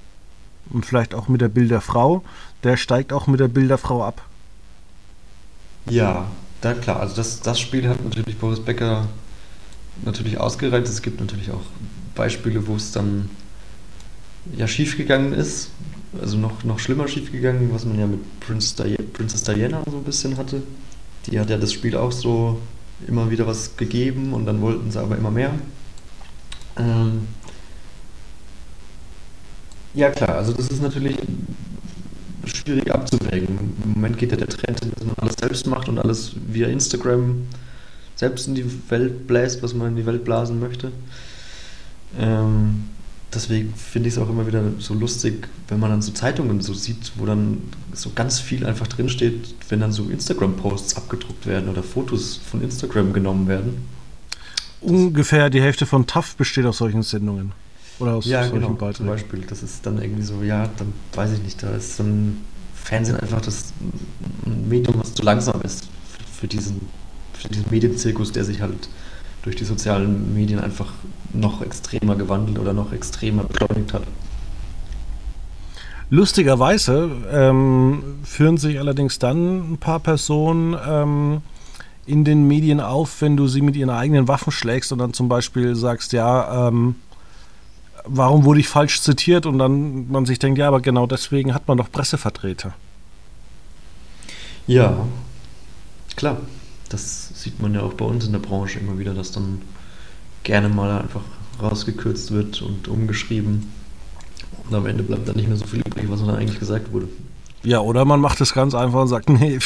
und 0.71 0.87
vielleicht 0.87 1.15
auch 1.15 1.29
mit 1.29 1.43
der 1.43 1.49
Bilderfrau, 1.49 2.25
der 2.65 2.79
steigt 2.79 3.13
auch 3.13 3.27
mit 3.27 3.39
der 3.39 3.49
Bilderfrau 3.49 4.03
ab. 4.03 4.23
Ja, 5.91 6.27
da 6.63 6.73
klar. 6.73 7.01
Also 7.01 7.17
das, 7.17 7.41
das 7.41 7.61
Spiel 7.61 7.87
hat 7.87 8.03
natürlich 8.03 8.39
Boris 8.39 8.61
Becker 8.61 9.09
natürlich 10.05 10.39
ausgereizt. 10.39 10.91
Es 10.91 11.03
gibt 11.03 11.21
natürlich 11.21 11.51
auch 11.51 11.61
Beispiele, 12.15 12.67
wo 12.67 12.77
es 12.77 12.93
dann 12.93 13.29
ja 14.57 14.67
schiefgegangen 14.67 15.35
ist 15.35 15.71
also 16.19 16.37
noch, 16.37 16.65
noch 16.65 16.79
schlimmer 16.79 17.07
schiefgegangen, 17.07 17.73
was 17.73 17.85
man 17.85 17.99
ja 17.99 18.07
mit 18.07 18.41
Prince 18.41 18.75
Di 18.83 18.97
Princess 18.97 19.43
Diana 19.43 19.83
so 19.89 19.99
ein 19.99 20.05
bisschen 20.05 20.37
hatte. 20.37 20.63
Die 21.27 21.39
hat 21.39 21.51
ja 21.51 21.59
das 21.59 21.73
Spiel 21.73 21.97
auch 21.97 22.13
so 22.13 22.61
immer 23.07 23.31
wieder 23.31 23.47
was 23.47 23.77
gegeben 23.77 24.33
und 24.33 24.47
dann 24.47 24.61
wollten 24.61 24.91
sie 24.91 25.01
aber 25.01 25.17
immer 25.17 25.31
mehr. 25.31 25.53
Ähm 26.77 27.29
ja 29.95 30.11
klar, 30.11 30.37
also 30.37 30.53
das 30.53 30.69
ist 30.69 30.83
natürlich 30.83 31.17
schwierig 32.45 32.93
abzuwägen. 32.93 33.59
Im 33.85 33.93
Moment 33.95 34.19
geht 34.19 34.31
ja 34.31 34.37
der 34.37 34.49
Trend, 34.49 34.81
dass 34.81 35.05
man 35.05 35.15
alles 35.19 35.35
selbst 35.39 35.67
macht 35.67 35.89
und 35.89 35.99
alles 35.99 36.33
via 36.47 36.69
Instagram 36.69 37.47
selbst 38.17 38.49
in 38.49 38.55
die 38.55 38.91
Welt 38.91 39.27
bläst, 39.27 39.63
was 39.63 39.75
man 39.75 39.89
in 39.89 39.97
die 39.97 40.07
Welt 40.07 40.25
blasen 40.25 40.61
möchte. 40.61 40.93
Ähm 42.19 42.90
deswegen 43.33 43.75
finde 43.75 44.09
ich 44.09 44.15
es 44.15 44.21
auch 44.21 44.29
immer 44.29 44.47
wieder 44.47 44.63
so 44.79 44.95
lustig, 44.95 45.49
wenn 45.69 45.81
man 45.81 45.91
dann 45.91 46.03
so 46.03 46.13
Zeitungen 46.13 46.61
so 46.61 46.75
sieht, 46.75 47.13
wo 47.17 47.27
dann 47.27 47.63
so 47.93 48.11
ganz 48.15 48.41
viel 48.41 48.67
einfach 48.67 48.87
drinsteht, 48.87 49.55
wenn 49.69 49.81
dann 49.81 49.93
so 49.93 50.09
Instagram-Posts 50.09 50.97
abgedruckt 50.97 51.47
werden 51.47 51.69
oder 51.69 51.83
Fotos 51.83 52.37
von 52.37 52.63
Instagram 52.63 53.13
genommen 53.13 53.49
werden. 53.49 53.89
Ungefähr 54.81 55.51
die 55.51 55.61
Hälfte 55.61 55.87
von 55.87 56.07
TAF 56.07 56.37
besteht 56.37 56.65
aus 56.67 56.79
solchen 56.79 57.03
Sendungen. 57.03 57.53
Oder 57.99 58.15
aus 58.15 58.25
ja, 58.25 58.43
solchen 58.43 58.61
genau, 58.61 58.69
Beiträgen. 58.71 58.95
Zum 58.95 59.07
Beispiel. 59.07 59.41
Das 59.47 59.63
ist 59.63 59.85
dann 59.85 60.01
irgendwie 60.03 60.23
so, 60.23 60.43
ja, 60.43 60.69
dann 60.79 60.93
weiß 61.15 61.33
ich 61.33 61.43
nicht, 61.43 61.63
da 61.63 61.71
ist 61.71 62.01
dann 62.01 62.39
Fernsehen 62.75 63.17
einfach 63.17 63.43
das 63.43 63.73
Medium, 64.47 64.99
was 64.99 65.15
zu 65.15 65.23
langsam 65.23 65.61
ist 65.63 65.87
für 66.41 66.49
diesen, 66.49 66.81
für 67.35 67.49
diesen 67.49 67.67
Medienzirkus, 67.71 68.33
der 68.33 68.45
sich 68.45 68.63
halt 68.63 68.89
durch 69.43 69.57
die 69.57 69.65
sozialen 69.65 70.35
Medien 70.35 70.61
einfach 70.61 70.93
noch 71.33 71.63
extremer 71.63 72.17
gewandelt 72.17 72.59
oder 72.59 72.73
noch 72.73 72.93
extremer 72.93 73.45
beschleunigt 73.45 73.93
hat. 73.93 74.03
Lustigerweise 76.11 77.09
ähm, 77.31 78.19
führen 78.25 78.57
sich 78.57 78.81
allerdings 78.81 79.21
dann 79.21 79.75
ein 79.75 79.79
paar 79.79 80.01
Personen 80.01 80.77
ähm, 80.87 81.43
in 82.05 82.25
den 82.25 82.49
Medien 82.49 82.81
auf, 82.81 83.21
wenn 83.21 83.37
du 83.37 83.47
sie 83.47 83.61
mit 83.61 83.77
ihren 83.77 83.91
eigenen 83.91 84.27
Waffen 84.27 84.51
schlägst 84.51 84.91
und 84.91 84.99
dann 84.99 85.13
zum 85.13 85.29
Beispiel 85.29 85.77
sagst, 85.77 86.13
ja, 86.13 86.69
ähm, 86.69 86.97
warum 88.05 88.45
wurde 88.45 88.59
ich 88.59 88.69
falsch 88.69 89.01
zitiert 89.03 89.47
und 89.47 89.59
dann 89.59 90.11
man 90.11 90.27
sich 90.27 90.41
denkt, 90.41 90.59
ja, 90.59 90.67
aber 90.67 90.81
genau 90.81 91.07
deswegen 91.07 91.55
hat 91.55 91.69
man 91.69 91.79
doch 91.79 91.93
Pressevertreter. 91.93 92.73
Ja, 94.67 95.07
klar. 96.17 96.39
Das 96.89 97.31
sieht 97.41 97.63
man 97.63 97.73
ja 97.73 97.83
auch 97.83 97.95
bei 97.95 98.05
uns 98.05 98.27
in 98.27 98.33
der 98.33 98.41
Branche 98.41 98.81
immer 98.81 98.99
wieder, 98.99 99.15
dass 99.15 99.31
dann 99.31 99.63
gerne 100.43 100.69
mal 100.69 101.01
einfach 101.01 101.23
rausgekürzt 101.61 102.31
wird 102.31 102.63
und 102.63 102.89
umgeschrieben. 102.89 103.71
Und 104.69 104.75
am 104.75 104.87
Ende 104.87 105.03
bleibt 105.03 105.29
dann 105.29 105.37
nicht 105.37 105.49
mehr 105.49 105.57
so 105.57 105.67
viel 105.67 105.81
übrig, 105.81 106.05
was 106.09 106.21
dann 106.21 106.31
eigentlich 106.31 106.59
gesagt 106.59 106.93
wurde. 106.93 107.09
Ja, 107.63 107.81
oder 107.81 108.05
man 108.05 108.21
macht 108.21 108.41
es 108.41 108.55
ganz 108.55 108.75
einfach 108.75 109.03
und 109.03 109.09
sagt, 109.09 109.29
nee, 109.29 109.59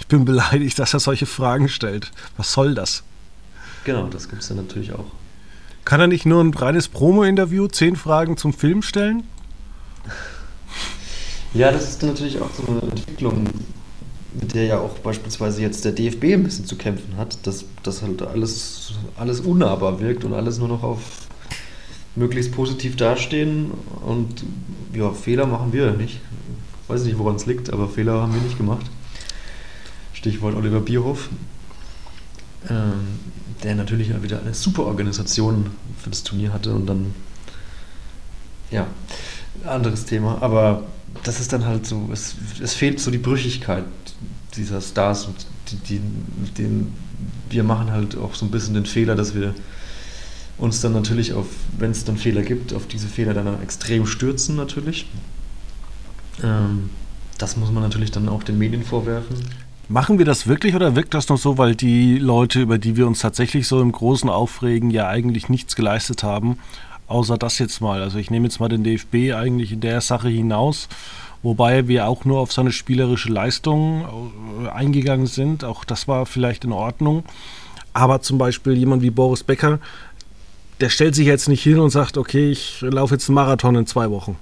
ich 0.00 0.06
bin 0.06 0.24
beleidigt, 0.24 0.78
dass 0.78 0.94
er 0.94 1.00
solche 1.00 1.26
Fragen 1.26 1.68
stellt. 1.68 2.10
Was 2.36 2.52
soll 2.52 2.74
das? 2.74 3.02
Genau, 3.84 4.06
das 4.06 4.28
gibt 4.28 4.42
es 4.42 4.48
dann 4.48 4.56
natürlich 4.56 4.92
auch. 4.92 5.04
Kann 5.84 6.00
er 6.00 6.06
nicht 6.06 6.24
nur 6.24 6.42
ein 6.42 6.54
reines 6.54 6.88
Promo-Interview, 6.88 7.68
zehn 7.68 7.96
Fragen 7.96 8.36
zum 8.36 8.52
Film 8.52 8.82
stellen? 8.82 9.24
Ja, 11.52 11.70
das 11.70 11.90
ist 11.90 12.02
natürlich 12.02 12.40
auch 12.40 12.50
so 12.52 12.66
eine 12.66 12.82
Entwicklung, 12.82 13.46
mit 14.40 14.54
der 14.54 14.64
ja 14.64 14.78
auch 14.78 14.98
beispielsweise 14.98 15.62
jetzt 15.62 15.84
der 15.84 15.92
DFB 15.92 16.24
ein 16.34 16.42
bisschen 16.42 16.66
zu 16.66 16.76
kämpfen 16.76 17.16
hat, 17.16 17.46
dass 17.46 17.64
das 17.82 18.02
halt 18.02 18.22
alles, 18.22 18.94
alles 19.16 19.40
unnahbar 19.40 20.00
wirkt 20.00 20.24
und 20.24 20.34
alles 20.34 20.58
nur 20.58 20.68
noch 20.68 20.82
auf 20.82 21.00
möglichst 22.16 22.52
positiv 22.52 22.96
dastehen 22.96 23.72
und 24.04 24.44
ja, 24.92 25.10
Fehler 25.10 25.46
machen 25.46 25.72
wir 25.72 25.86
ja 25.86 25.92
nicht. 25.92 26.20
Ich 26.82 26.88
weiß 26.88 27.04
nicht, 27.04 27.18
woran 27.18 27.36
es 27.36 27.46
liegt, 27.46 27.72
aber 27.72 27.88
Fehler 27.88 28.20
haben 28.22 28.34
wir 28.34 28.40
nicht 28.40 28.56
gemacht. 28.56 28.86
Stichwort 30.12 30.54
Oliver 30.54 30.80
Bierhoff, 30.80 31.28
ähm, 32.70 33.18
der 33.62 33.74
natürlich 33.74 34.10
wieder 34.22 34.40
eine 34.40 34.54
super 34.54 34.84
Organisation 34.84 35.70
für 35.98 36.10
das 36.10 36.22
Turnier 36.22 36.52
hatte 36.52 36.72
und 36.72 36.86
dann, 36.86 37.14
ja, 38.70 38.86
anderes 39.64 40.04
Thema, 40.04 40.38
aber 40.40 40.84
das 41.22 41.40
ist 41.40 41.52
dann 41.52 41.64
halt 41.64 41.86
so, 41.86 42.10
es, 42.12 42.34
es 42.62 42.74
fehlt 42.74 43.00
so 43.00 43.10
die 43.10 43.18
Brüchigkeit 43.18 43.84
dieser 44.56 44.80
Stars 44.80 45.28
die, 45.70 45.76
die, 45.76 46.00
den, 46.58 46.92
wir 47.50 47.64
machen 47.64 47.90
halt 47.90 48.16
auch 48.16 48.34
so 48.34 48.44
ein 48.44 48.50
bisschen 48.50 48.74
den 48.74 48.86
Fehler, 48.86 49.14
dass 49.14 49.34
wir 49.34 49.54
uns 50.58 50.80
dann 50.80 50.92
natürlich 50.92 51.32
auf, 51.32 51.46
wenn 51.78 51.90
es 51.90 52.04
dann 52.04 52.16
Fehler 52.16 52.42
gibt, 52.42 52.72
auf 52.74 52.86
diese 52.86 53.08
Fehler 53.08 53.34
dann 53.34 53.60
extrem 53.62 54.06
stürzen 54.06 54.56
natürlich. 54.56 55.06
Ähm, 56.42 56.90
das 57.38 57.56
muss 57.56 57.70
man 57.70 57.82
natürlich 57.82 58.10
dann 58.10 58.28
auch 58.28 58.42
den 58.42 58.58
Medien 58.58 58.84
vorwerfen. 58.84 59.36
Machen 59.88 60.18
wir 60.18 60.24
das 60.24 60.46
wirklich 60.46 60.74
oder 60.74 60.96
wirkt 60.96 61.12
das 61.12 61.28
noch 61.28 61.36
so, 61.36 61.58
weil 61.58 61.74
die 61.74 62.18
Leute, 62.18 62.62
über 62.62 62.78
die 62.78 62.96
wir 62.96 63.06
uns 63.06 63.18
tatsächlich 63.18 63.66
so 63.66 63.82
im 63.82 63.92
Großen 63.92 64.30
aufregen, 64.30 64.90
ja 64.90 65.08
eigentlich 65.08 65.48
nichts 65.48 65.76
geleistet 65.76 66.22
haben, 66.22 66.58
außer 67.06 67.36
das 67.36 67.58
jetzt 67.58 67.80
mal. 67.80 68.00
Also 68.00 68.18
ich 68.18 68.30
nehme 68.30 68.46
jetzt 68.46 68.60
mal 68.60 68.68
den 68.68 68.84
DFB 68.84 69.34
eigentlich 69.34 69.72
in 69.72 69.80
der 69.80 70.00
Sache 70.00 70.28
hinaus, 70.28 70.88
wobei 71.44 71.86
wir 71.86 72.08
auch 72.08 72.24
nur 72.24 72.40
auf 72.40 72.52
seine 72.52 72.72
spielerische 72.72 73.28
Leistung 73.28 74.04
äh, 74.64 74.68
eingegangen 74.70 75.26
sind. 75.26 75.62
Auch 75.62 75.84
das 75.84 76.08
war 76.08 76.26
vielleicht 76.26 76.64
in 76.64 76.72
Ordnung. 76.72 77.22
Aber 77.92 78.20
zum 78.22 78.38
Beispiel 78.38 78.72
jemand 78.72 79.02
wie 79.02 79.10
Boris 79.10 79.44
Becker, 79.44 79.78
der 80.80 80.88
stellt 80.88 81.14
sich 81.14 81.26
jetzt 81.26 81.48
nicht 81.48 81.62
hin 81.62 81.78
und 81.78 81.90
sagt, 81.90 82.18
okay, 82.18 82.50
ich 82.50 82.80
laufe 82.80 83.14
jetzt 83.14 83.28
einen 83.28 83.36
Marathon 83.36 83.76
in 83.76 83.86
zwei 83.86 84.10
Wochen. 84.10 84.36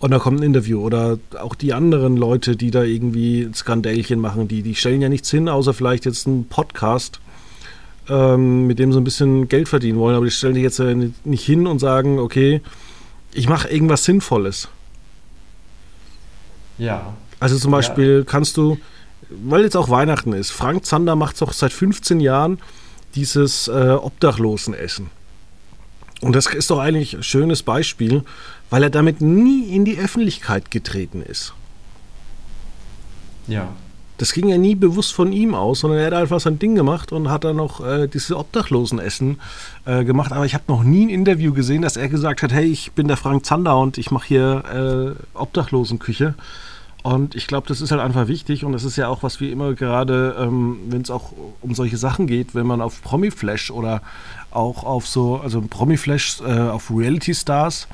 Und 0.00 0.10
da 0.10 0.18
kommt 0.18 0.40
ein 0.40 0.44
Interview. 0.44 0.80
Oder 0.80 1.18
auch 1.38 1.54
die 1.54 1.72
anderen 1.72 2.16
Leute, 2.16 2.56
die 2.56 2.70
da 2.70 2.82
irgendwie 2.82 3.48
Skandälchen 3.54 4.20
machen, 4.20 4.48
die, 4.48 4.62
die 4.62 4.74
stellen 4.74 5.02
ja 5.02 5.08
nichts 5.08 5.30
hin, 5.30 5.48
außer 5.48 5.74
vielleicht 5.74 6.04
jetzt 6.04 6.26
einen 6.26 6.46
Podcast, 6.46 7.20
ähm, 8.08 8.66
mit 8.66 8.78
dem 8.78 8.92
sie 8.92 9.00
ein 9.00 9.04
bisschen 9.04 9.48
Geld 9.48 9.68
verdienen 9.68 9.98
wollen. 9.98 10.16
Aber 10.16 10.24
die 10.24 10.30
stellen 10.30 10.54
sich 10.54 10.62
jetzt 10.62 10.80
nicht 11.24 11.44
hin 11.44 11.66
und 11.66 11.78
sagen, 11.80 12.18
okay, 12.18 12.60
ich 13.34 13.48
mache 13.48 13.68
irgendwas 13.68 14.04
Sinnvolles. 14.04 14.68
Ja. 16.78 17.14
Also 17.40 17.58
zum 17.58 17.70
Beispiel 17.70 18.18
ja. 18.18 18.24
kannst 18.24 18.56
du, 18.56 18.78
weil 19.30 19.62
jetzt 19.62 19.76
auch 19.76 19.88
Weihnachten 19.88 20.32
ist, 20.32 20.50
Frank 20.50 20.84
Zander 20.86 21.16
macht 21.16 21.36
es 21.36 21.42
auch 21.42 21.52
seit 21.52 21.72
15 21.72 22.20
Jahren 22.20 22.58
dieses 23.14 23.68
äh, 23.68 23.90
Obdachlosenessen. 23.90 25.10
Und 26.20 26.34
das 26.34 26.46
ist 26.46 26.70
doch 26.70 26.80
eigentlich 26.80 27.14
ein 27.14 27.22
schönes 27.22 27.62
Beispiel, 27.62 28.24
weil 28.70 28.82
er 28.82 28.90
damit 28.90 29.20
nie 29.20 29.74
in 29.74 29.84
die 29.84 29.98
Öffentlichkeit 29.98 30.70
getreten 30.70 31.22
ist. 31.22 31.54
Ja. 33.46 33.68
Das 34.18 34.32
ging 34.32 34.48
ja 34.48 34.58
nie 34.58 34.74
bewusst 34.74 35.14
von 35.14 35.32
ihm 35.32 35.54
aus, 35.54 35.80
sondern 35.80 36.00
er 36.00 36.06
hat 36.06 36.12
einfach 36.12 36.40
sein 36.40 36.58
Ding 36.58 36.74
gemacht 36.74 37.12
und 37.12 37.30
hat 37.30 37.44
dann 37.44 37.54
noch 37.54 37.84
äh, 37.86 38.08
diese 38.08 38.36
Obdachlosenessen 38.36 39.40
äh, 39.84 40.04
gemacht. 40.04 40.32
Aber 40.32 40.44
ich 40.44 40.54
habe 40.54 40.64
noch 40.66 40.82
nie 40.82 41.06
ein 41.06 41.08
Interview 41.08 41.52
gesehen, 41.52 41.82
dass 41.82 41.96
er 41.96 42.08
gesagt 42.08 42.42
hat, 42.42 42.52
hey, 42.52 42.66
ich 42.66 42.92
bin 42.92 43.06
der 43.06 43.16
Frank 43.16 43.46
Zander 43.46 43.78
und 43.78 43.96
ich 43.96 44.10
mache 44.10 44.26
hier 44.26 45.14
äh, 45.14 45.38
Obdachlosenküche. 45.38 46.34
Und 47.02 47.34
ich 47.34 47.46
glaube, 47.46 47.68
das 47.68 47.80
ist 47.80 47.90
halt 47.90 48.00
einfach 48.00 48.26
wichtig 48.26 48.64
und 48.64 48.72
das 48.72 48.84
ist 48.84 48.96
ja 48.96 49.08
auch, 49.08 49.22
was 49.22 49.40
wir 49.40 49.52
immer 49.52 49.74
gerade, 49.74 50.36
ähm, 50.38 50.78
wenn 50.88 51.02
es 51.02 51.10
auch 51.10 51.32
um 51.60 51.74
solche 51.74 51.96
Sachen 51.96 52.26
geht, 52.26 52.54
wenn 52.54 52.66
man 52.66 52.80
auf 52.80 53.02
Promi-Flash 53.02 53.70
oder 53.70 54.02
auch 54.50 54.84
auf 54.84 55.06
so, 55.06 55.36
also 55.36 55.60
Promi-Flash 55.60 56.40
äh, 56.40 56.44
auf 56.44 56.90
Reality-Stars 56.90 57.86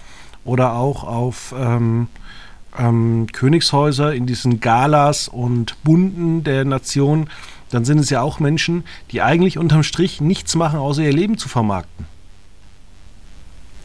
oder 0.45 0.73
auch 0.73 1.05
auf 1.05 1.55
ähm, 1.57 2.09
ähm, 2.79 3.27
Königshäuser 3.33 4.15
in 4.15 4.27
diesen 4.27 4.61
Galas 4.61 5.29
und 5.29 5.83
Bunden 5.85 6.43
der 6.43 6.65
Nation, 6.65 7.29
dann 7.71 7.85
sind 7.85 7.99
es 7.99 8.11
ja 8.11 8.23
auch 8.23 8.41
Menschen, 8.41 8.85
die 9.11 9.21
eigentlich 9.21 9.59
unterm 9.59 9.83
Strich 9.83 10.21
nichts 10.21 10.55
machen, 10.55 10.79
außer 10.79 11.03
ihr 11.03 11.13
Leben 11.13 11.39
zu 11.39 11.49
vermarkten. 11.49 12.07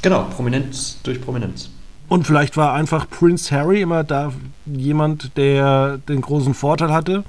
Genau, 0.01 0.23
Prominenz 0.23 0.99
durch 1.03 1.21
Prominenz. 1.21 1.69
Und 2.09 2.25
vielleicht 2.25 2.57
war 2.57 2.73
einfach 2.73 3.07
Prince 3.07 3.55
Harry 3.55 3.81
immer 3.81 4.03
da 4.03 4.33
jemand, 4.65 5.37
der 5.37 5.99
den 5.99 6.21
großen 6.21 6.55
Vorteil 6.55 6.91
hatte, 6.91 7.23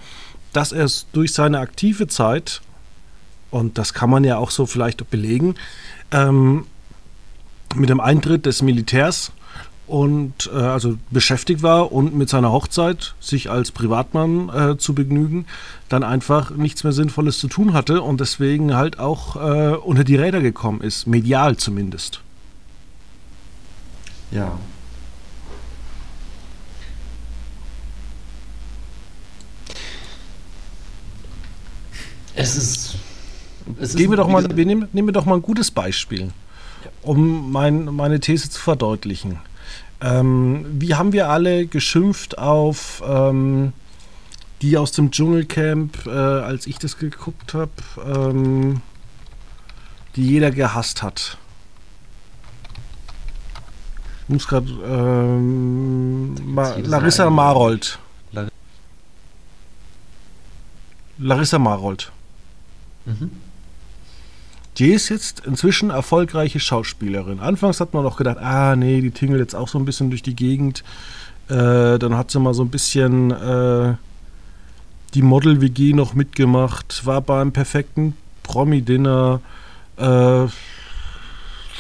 dass 0.54 0.72
er 0.72 0.84
es 0.84 1.06
durch 1.12 1.32
seine 1.34 1.58
aktive 1.60 2.08
Zeit, 2.08 2.62
und 3.50 3.76
das 3.76 3.92
kann 3.92 4.10
man 4.10 4.24
ja 4.24 4.38
auch 4.38 4.50
so 4.50 4.64
vielleicht 4.64 5.08
belegen, 5.10 5.54
ähm, 6.10 6.66
mit 7.74 7.90
dem 7.90 8.00
Eintritt 8.00 8.46
des 8.46 8.62
Militärs 8.62 9.32
und 9.86 10.50
äh, 10.52 10.56
also 10.56 10.96
beschäftigt 11.10 11.62
war 11.62 11.92
und 11.92 12.14
mit 12.14 12.30
seiner 12.30 12.50
Hochzeit 12.50 13.14
sich 13.20 13.50
als 13.50 13.72
Privatmann 13.72 14.48
äh, 14.48 14.78
zu 14.78 14.94
begnügen, 14.94 15.46
dann 15.88 16.04
einfach 16.04 16.50
nichts 16.52 16.84
mehr 16.84 16.92
Sinnvolles 16.92 17.38
zu 17.38 17.48
tun 17.48 17.74
hatte 17.74 18.00
und 18.00 18.20
deswegen 18.20 18.76
halt 18.76 18.98
auch 18.98 19.36
äh, 19.36 19.74
unter 19.76 20.04
die 20.04 20.16
Räder 20.16 20.40
gekommen 20.40 20.80
ist, 20.80 21.06
medial 21.06 21.56
zumindest. 21.56 22.22
Ja. 24.30 24.58
Es 32.34 32.56
ist. 32.56 32.96
Es 33.78 33.94
Gehen 33.94 34.10
wir 34.10 34.16
doch 34.16 34.28
mal, 34.28 34.44
wir 34.56 34.66
nehmen, 34.66 34.88
nehmen 34.92 35.08
wir 35.08 35.12
doch 35.12 35.26
mal 35.26 35.34
ein 35.34 35.42
gutes 35.42 35.70
Beispiel 35.70 36.32
um 37.02 37.50
mein, 37.50 37.84
meine 37.86 38.20
These 38.20 38.50
zu 38.50 38.60
verdeutlichen. 38.60 39.38
Ähm, 40.00 40.64
wie 40.78 40.94
haben 40.94 41.12
wir 41.12 41.28
alle 41.28 41.66
geschimpft 41.66 42.38
auf 42.38 43.02
ähm, 43.06 43.72
die 44.62 44.76
aus 44.76 44.92
dem 44.92 45.10
Dschungelcamp, 45.10 46.06
äh, 46.06 46.10
als 46.10 46.66
ich 46.66 46.78
das 46.78 46.98
geguckt 46.98 47.54
habe, 47.54 47.70
ähm, 48.06 48.82
die 50.16 50.26
jeder 50.26 50.50
gehasst 50.50 51.02
hat? 51.02 51.38
Muss 54.30 54.46
gerade 54.46 54.70
ähm, 54.86 56.34
Ma 56.54 56.76
Larissa 56.76 57.28
Marold. 57.28 57.98
Larissa 61.18 61.58
Marold. 61.58 62.12
Mhm. 63.06 63.32
Die 64.78 64.92
ist 64.92 65.08
jetzt 65.08 65.40
inzwischen 65.44 65.90
erfolgreiche 65.90 66.60
Schauspielerin. 66.60 67.40
Anfangs 67.40 67.80
hat 67.80 67.92
man 67.92 68.04
noch 68.04 68.16
gedacht, 68.16 68.38
ah 68.38 68.76
nee, 68.76 69.00
die 69.00 69.10
tingelt 69.10 69.40
jetzt 69.40 69.54
auch 69.54 69.68
so 69.68 69.78
ein 69.78 69.84
bisschen 69.84 70.10
durch 70.10 70.22
die 70.22 70.36
Gegend. 70.36 70.84
Äh, 71.48 71.98
dann 71.98 72.16
hat 72.16 72.30
sie 72.30 72.38
mal 72.38 72.54
so 72.54 72.62
ein 72.62 72.70
bisschen 72.70 73.32
äh, 73.32 73.94
die 75.14 75.22
Model-WG 75.22 75.92
noch 75.92 76.14
mitgemacht, 76.14 77.04
war 77.04 77.20
beim 77.20 77.50
perfekten 77.50 78.16
Promi-Dinner. 78.44 79.40
Äh, 79.96 80.46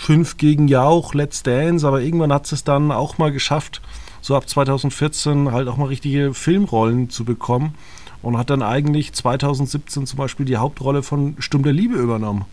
fünf 0.00 0.38
gegen 0.38 0.66
Jauch, 0.66 1.14
Let's 1.14 1.42
Dance, 1.42 1.86
aber 1.86 2.00
irgendwann 2.00 2.32
hat 2.32 2.46
sie 2.46 2.54
es 2.54 2.64
dann 2.64 2.90
auch 2.90 3.18
mal 3.18 3.30
geschafft, 3.30 3.82
so 4.22 4.34
ab 4.34 4.48
2014 4.48 5.52
halt 5.52 5.68
auch 5.68 5.76
mal 5.76 5.86
richtige 5.86 6.34
Filmrollen 6.34 7.10
zu 7.10 7.24
bekommen 7.24 7.74
und 8.22 8.38
hat 8.38 8.50
dann 8.50 8.62
eigentlich 8.62 9.12
2017 9.12 10.06
zum 10.06 10.16
Beispiel 10.16 10.46
die 10.46 10.56
Hauptrolle 10.56 11.02
von 11.02 11.36
Sturm 11.38 11.62
der 11.62 11.72
Liebe 11.72 11.96
übernommen. 11.96 12.44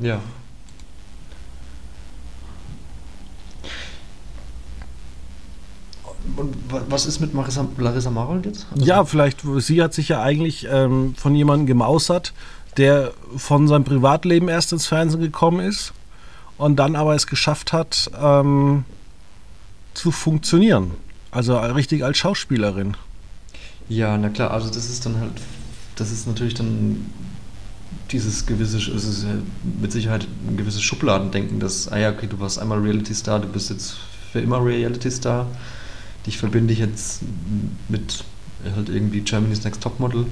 Ja. 0.00 0.20
Und 6.36 6.54
was 6.88 7.06
ist 7.06 7.20
mit 7.20 7.32
Marissa, 7.32 7.66
Larissa 7.78 8.10
Marold 8.10 8.44
jetzt? 8.44 8.66
Also 8.72 8.84
ja, 8.84 9.04
vielleicht, 9.04 9.42
sie 9.58 9.82
hat 9.82 9.94
sich 9.94 10.08
ja 10.08 10.20
eigentlich 10.20 10.66
ähm, 10.70 11.14
von 11.16 11.34
jemandem 11.34 11.66
gemausert, 11.66 12.34
der 12.76 13.12
von 13.36 13.66
seinem 13.66 13.84
Privatleben 13.84 14.48
erst 14.48 14.72
ins 14.72 14.86
Fernsehen 14.86 15.20
gekommen 15.20 15.60
ist 15.60 15.94
und 16.58 16.76
dann 16.76 16.96
aber 16.96 17.14
es 17.14 17.26
geschafft 17.26 17.72
hat, 17.72 18.10
ähm, 18.20 18.84
zu 19.94 20.10
funktionieren. 20.10 20.92
Also 21.30 21.56
richtig 21.58 22.04
als 22.04 22.18
Schauspielerin. 22.18 22.96
Ja, 23.88 24.16
na 24.18 24.28
klar, 24.28 24.50
also 24.50 24.68
das 24.68 24.90
ist 24.90 25.06
dann 25.06 25.18
halt, 25.18 25.32
das 25.96 26.10
ist 26.10 26.26
natürlich 26.26 26.54
dann 26.54 27.06
dieses 28.10 28.46
gewisse, 28.46 28.78
es 28.78 29.04
ist 29.04 29.26
mit 29.80 29.92
Sicherheit 29.92 30.26
ein 30.46 30.56
gewisses 30.56 30.82
Schubladendenken, 30.82 31.60
dass, 31.60 31.88
ah 31.88 31.98
ja, 31.98 32.10
okay, 32.10 32.26
du 32.26 32.40
warst 32.40 32.58
einmal 32.58 32.78
Reality 32.78 33.14
Star, 33.14 33.38
du 33.40 33.48
bist 33.48 33.70
jetzt 33.70 33.96
für 34.32 34.40
immer 34.40 34.64
Reality 34.64 35.10
Star. 35.10 35.46
Dich 36.26 36.38
verbinde 36.38 36.72
ich 36.72 36.80
jetzt 36.80 37.20
mit 37.88 38.24
halt 38.74 38.88
irgendwie 38.88 39.20
Germany's 39.20 39.64
Next 39.64 39.82
Topmodel 39.82 40.26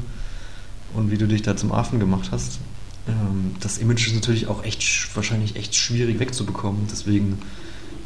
und 0.94 1.10
wie 1.10 1.18
du 1.18 1.26
dich 1.26 1.42
da 1.42 1.56
zum 1.56 1.72
Affen 1.72 2.00
gemacht 2.00 2.28
hast. 2.32 2.58
Ähm, 3.08 3.54
das 3.60 3.78
Image 3.78 4.08
ist 4.08 4.14
natürlich 4.14 4.46
auch 4.46 4.64
echt, 4.64 5.14
wahrscheinlich 5.14 5.56
echt 5.56 5.74
schwierig 5.74 6.18
wegzubekommen, 6.18 6.86
deswegen 6.90 7.38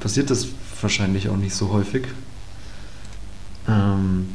passiert 0.01 0.31
das 0.31 0.49
wahrscheinlich 0.81 1.29
auch 1.29 1.37
nicht 1.37 1.55
so 1.55 1.71
häufig. 1.71 2.07
Ähm, 3.69 4.29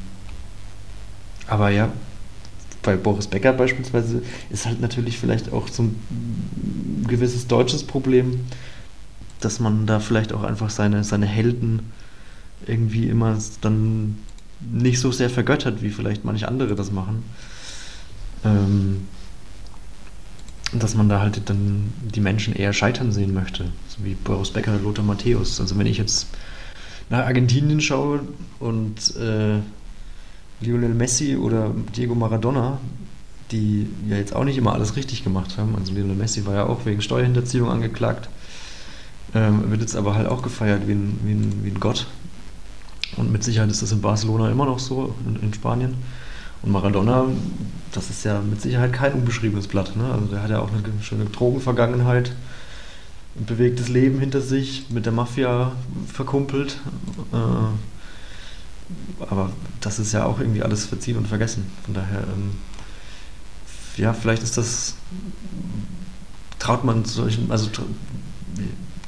aber 1.47 1.69
ja, 1.69 1.91
bei 2.81 2.95
Boris 2.95 3.27
Becker 3.27 3.53
beispielsweise 3.53 4.21
ist 4.49 4.65
halt 4.65 4.79
natürlich 4.79 5.17
vielleicht 5.17 5.51
auch 5.51 5.67
so 5.67 5.83
ein 5.83 7.05
gewisses 7.07 7.47
deutsches 7.47 7.83
Problem, 7.83 8.41
dass 9.41 9.59
man 9.59 9.85
da 9.85 9.99
vielleicht 9.99 10.33
auch 10.33 10.43
einfach 10.43 10.69
seine, 10.69 11.03
seine 11.03 11.25
Helden 11.25 11.91
irgendwie 12.67 13.09
immer 13.09 13.37
dann 13.61 14.17
nicht 14.71 14.99
so 14.99 15.11
sehr 15.11 15.29
vergöttert, 15.29 15.81
wie 15.81 15.89
vielleicht 15.89 16.25
manche 16.25 16.47
andere 16.47 16.75
das 16.75 16.91
machen. 16.91 17.23
Ähm, 18.43 19.07
dass 20.79 20.95
man 20.95 21.09
da 21.09 21.19
halt 21.19 21.49
dann 21.49 21.93
die 22.01 22.19
Menschen 22.19 22.55
eher 22.55 22.73
scheitern 22.73 23.11
sehen 23.11 23.33
möchte, 23.33 23.65
so 23.87 24.03
wie 24.03 24.15
Boris 24.15 24.51
Becker 24.51 24.77
Lothar 24.77 25.05
Matthäus. 25.05 25.59
Also 25.59 25.77
wenn 25.77 25.87
ich 25.87 25.97
jetzt 25.97 26.27
nach 27.09 27.25
Argentinien 27.25 27.81
schaue 27.81 28.21
und 28.59 29.15
äh, 29.17 29.59
Lionel 30.61 30.93
Messi 30.93 31.35
oder 31.35 31.71
Diego 31.95 32.15
Maradona, 32.15 32.79
die 33.51 33.87
ja 34.07 34.17
jetzt 34.17 34.35
auch 34.35 34.43
nicht 34.43 34.57
immer 34.57 34.73
alles 34.73 34.95
richtig 34.95 35.23
gemacht 35.23 35.57
haben. 35.57 35.75
Also 35.75 35.93
Lionel 35.93 36.15
Messi 36.15 36.45
war 36.45 36.55
ja 36.55 36.65
auch 36.65 36.85
wegen 36.85 37.01
Steuerhinterziehung 37.01 37.69
angeklagt, 37.69 38.29
ähm, 39.33 39.69
wird 39.69 39.81
jetzt 39.81 39.95
aber 39.95 40.15
halt 40.15 40.27
auch 40.27 40.41
gefeiert 40.41 40.87
wie 40.87 40.93
ein, 40.93 41.19
wie, 41.23 41.33
ein, 41.33 41.63
wie 41.63 41.69
ein 41.69 41.79
Gott. 41.79 42.07
Und 43.17 43.31
mit 43.31 43.43
Sicherheit 43.43 43.69
ist 43.69 43.81
das 43.81 43.91
in 43.91 44.01
Barcelona 44.01 44.49
immer 44.49 44.65
noch 44.65 44.79
so, 44.79 45.13
in, 45.27 45.35
in 45.41 45.53
Spanien. 45.53 45.95
Und 46.61 46.71
Maradona, 46.71 47.25
das 47.91 48.09
ist 48.09 48.23
ja 48.25 48.41
mit 48.41 48.61
Sicherheit 48.61 48.93
kein 48.93 49.13
unbeschriebenes 49.13 49.67
Blatt. 49.67 49.95
Ne? 49.95 50.05
Also 50.11 50.25
der 50.25 50.43
hat 50.43 50.49
ja 50.49 50.59
auch 50.59 50.69
eine 50.71 50.81
schöne 51.01 51.25
Drogenvergangenheit, 51.25 52.33
ein 53.37 53.45
bewegtes 53.45 53.87
Leben 53.89 54.19
hinter 54.19 54.41
sich, 54.41 54.89
mit 54.89 55.05
der 55.05 55.13
Mafia 55.13 55.73
verkumpelt. 56.11 56.79
Äh, 57.33 59.23
aber 59.23 59.49
das 59.81 59.99
ist 59.99 60.13
ja 60.13 60.25
auch 60.25 60.39
irgendwie 60.39 60.63
alles 60.63 60.85
verziehen 60.85 61.17
und 61.17 61.27
vergessen. 61.27 61.71
Von 61.83 61.93
daher, 61.93 62.19
ähm, 62.19 62.51
ja, 63.97 64.13
vielleicht 64.13 64.43
ist 64.43 64.57
das, 64.57 64.95
traut 66.59 66.83
man 66.83 67.05
solchen, 67.05 67.51
also 67.51 67.69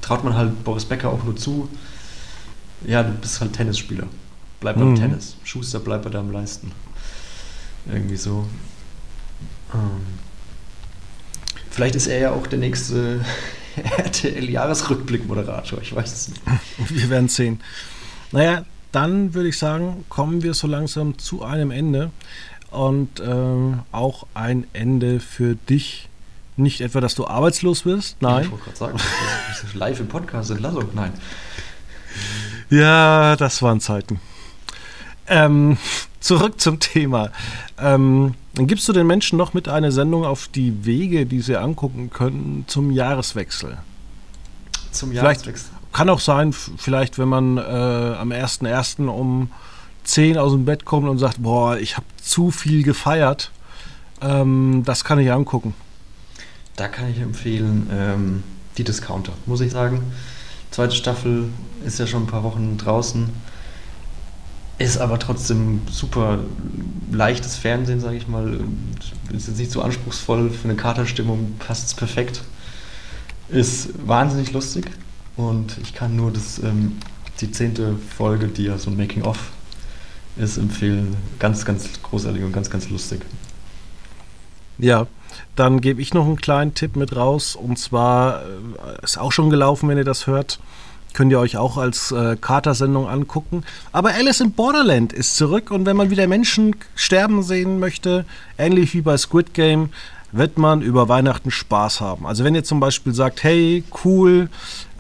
traut 0.02 0.24
man 0.24 0.36
halt 0.36 0.64
Boris 0.64 0.86
Becker 0.86 1.10
auch 1.10 1.24
nur 1.24 1.36
zu, 1.36 1.70
ja, 2.86 3.04
du 3.04 3.12
bist 3.14 3.42
halt 3.42 3.54
Tennisspieler. 3.54 4.08
Bleib 4.60 4.78
beim 4.78 4.92
mhm. 4.92 4.96
Tennis. 4.96 5.36
Schuster, 5.44 5.80
bleib 5.80 6.04
bei 6.04 6.10
deinem 6.10 6.32
Leisten. 6.32 6.72
Irgendwie 7.86 8.18
so. 8.18 8.48
Ähm, 9.74 10.02
vielleicht 11.70 11.96
ist 11.96 12.08
er 12.08 12.20
ja 12.20 12.32
auch 12.32 12.48
der 12.48 12.60
nächste 12.60 13.24
RTL-Jahresrückblick-Moderator, 13.98 15.82
ich 15.82 15.96
weiß 15.96 16.14
es 16.14 16.28
nicht. 16.30 16.42
Wir 16.90 17.10
werden 17.10 17.30
sehen. 17.30 17.62
Naja, 18.32 18.66
dann 18.92 19.34
würde 19.34 19.50
ich 19.50 19.58
sagen, 19.58 20.06
kommen 20.10 20.44
wir 20.44 20.54
so 20.54 20.68
langsam 20.68 21.18
zu 21.18 21.44
einem 21.44 21.72
Ende. 21.72 22.12
Und 22.72 23.22
ähm, 23.22 23.82
auch 23.92 24.28
ein 24.34 24.68
Ende 24.74 25.20
für 25.20 25.56
dich. 25.56 26.10
Nicht 26.58 26.82
etwa, 26.82 27.00
dass 27.00 27.14
du 27.14 27.28
arbeitslos 27.28 27.86
wirst, 27.86 28.22
nein. 28.22 28.46
Ich 28.46 28.52
wollte 28.52 28.66
gerade 28.66 28.78
sagen, 28.78 29.00
live 29.76 30.00
im 30.00 30.08
Podcast 30.08 30.50
Entlassung, 30.50 30.90
nein. 30.96 31.14
Ja, 32.70 33.36
das 33.36 33.62
waren 33.62 33.80
Zeiten. 33.80 34.20
Ähm, 35.28 35.78
zurück 36.20 36.60
zum 36.60 36.80
Thema. 36.80 37.32
Ähm, 37.80 38.36
gibst 38.56 38.88
du 38.88 38.94
den 38.94 39.08
Menschen 39.08 39.38
noch 39.38 39.54
mit 39.54 39.68
einer 39.68 39.92
Sendung 39.92 40.26
auf 40.26 40.48
die 40.48 40.86
Wege, 40.86 41.26
die 41.26 41.42
sie 41.42 41.58
angucken 41.58 42.10
können, 42.10 42.66
zum 42.68 42.92
Jahreswechsel? 42.92 43.78
Zum 44.92 45.12
Jahreswechsel? 45.12 45.72
kann 45.98 46.10
auch 46.10 46.20
sein, 46.20 46.54
vielleicht 46.54 47.18
wenn 47.18 47.28
man 47.28 47.58
äh, 47.58 47.62
am 47.62 48.32
1.1. 48.32 49.08
um 49.08 49.50
10 50.04 50.38
aus 50.38 50.52
dem 50.52 50.64
Bett 50.64 50.86
kommt 50.86 51.10
und 51.10 51.18
sagt, 51.18 51.42
boah, 51.42 51.78
ich 51.78 51.98
habe 51.98 52.06
zu 52.22 52.52
viel 52.52 52.84
gefeiert. 52.84 53.50
Ähm, 54.22 54.84
das 54.86 55.04
kann 55.04 55.18
ich 55.18 55.32
angucken. 55.32 55.74
Da 56.76 56.88
kann 56.88 57.10
ich 57.10 57.20
empfehlen, 57.20 57.90
ähm, 57.92 58.44
die 58.78 58.84
Discounter, 58.84 59.34
muss 59.48 59.60
ich 59.62 59.72
sagen. 59.72 60.04
Zweite 60.70 60.96
Staffel 60.96 61.50
ist 61.84 61.98
ja 61.98 62.06
schon 62.06 62.24
ein 62.24 62.28
paar 62.28 62.44
Wochen 62.44 62.78
draußen. 62.78 63.30
Ist 64.80 65.00
aber 65.00 65.18
trotzdem 65.18 65.82
super 65.90 66.40
leichtes 67.12 67.56
Fernsehen, 67.56 68.00
sage 68.00 68.18
ich 68.18 68.28
mal. 68.28 68.60
Ist 69.34 69.48
jetzt 69.48 69.58
nicht 69.58 69.72
so 69.72 69.82
anspruchsvoll. 69.82 70.52
Für 70.52 70.66
eine 70.66 70.78
Katerstimmung 70.78 71.56
passt 71.58 71.88
es 71.88 71.94
perfekt. 71.96 72.44
Ist 73.50 73.90
wahnsinnig 74.08 74.52
lustig. 74.52 74.86
Und 75.36 75.78
ich 75.82 75.94
kann 75.94 76.16
nur 76.16 76.32
das, 76.32 76.60
ähm, 76.60 76.98
die 77.42 77.52
zehnte 77.52 77.96
Folge, 78.18 78.48
die 78.48 78.64
ja 78.64 78.78
so 78.78 78.92
ein 78.92 78.98
Making-of 78.98 79.52
ist, 80.38 80.58
empfehlen. 80.58 81.16
Ganz, 81.40 81.66
ganz 81.66 82.02
großartig 82.04 82.44
und 82.44 82.52
ganz, 82.52 82.70
ganz 82.70 82.90
lustig. 82.90 83.22
Ja, 84.78 85.08
dann 85.56 85.82
gebe 85.82 86.02
ich 86.02 86.14
noch 86.14 86.26
einen 86.26 86.38
kleinen 86.38 86.76
Tipp 86.76 86.96
mit 86.96 87.16
raus. 87.16 87.56
Und 87.56 87.80
zwar 87.80 88.44
äh, 88.44 89.04
ist 89.04 89.18
auch 89.18 89.32
schon 89.32 89.50
gelaufen, 89.50 89.90
wenn 89.90 89.98
ihr 89.98 90.04
das 90.04 90.28
hört. 90.28 90.60
Könnt 91.14 91.32
ihr 91.32 91.40
euch 91.40 91.58
auch 91.58 91.78
als 91.78 92.12
äh, 92.12 92.38
Kater-Sendung 92.40 93.08
angucken. 93.08 93.64
Aber 93.92 94.14
Alice 94.14 94.40
in 94.40 94.52
Borderland 94.52 95.14
ist 95.14 95.36
zurück 95.36 95.72
und 95.72 95.86
wenn 95.86 95.98
man 95.98 96.10
wieder 96.10 96.28
Menschen 96.28 96.76
sterben 96.96 97.42
sehen 97.42 97.80
möchte, 97.80 98.26
ähnlich 98.58 98.94
wie 98.94 99.02
bei 99.02 99.18
Squid 99.18 99.54
Game, 99.54 99.90
wird 100.32 100.58
man 100.58 100.82
über 100.82 101.08
Weihnachten 101.08 101.52
Spaß 101.52 102.02
haben. 102.02 102.26
Also 102.26 102.44
wenn 102.44 102.54
ihr 102.54 102.64
zum 102.64 102.80
Beispiel 102.80 103.14
sagt, 103.14 103.44
hey, 103.44 103.84
cool, 104.04 104.50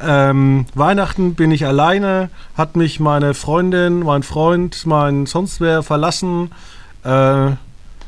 ähm, 0.01 0.65
Weihnachten 0.73 1.35
bin 1.35 1.51
ich 1.51 1.65
alleine, 1.65 2.29
hat 2.55 2.75
mich 2.75 2.99
meine 2.99 3.33
Freundin, 3.33 3.99
mein 3.99 4.23
Freund, 4.23 4.85
mein 4.85 5.25
sonst 5.25 5.59
wer 5.59 5.83
verlassen, 5.83 6.51
äh, 7.03 7.51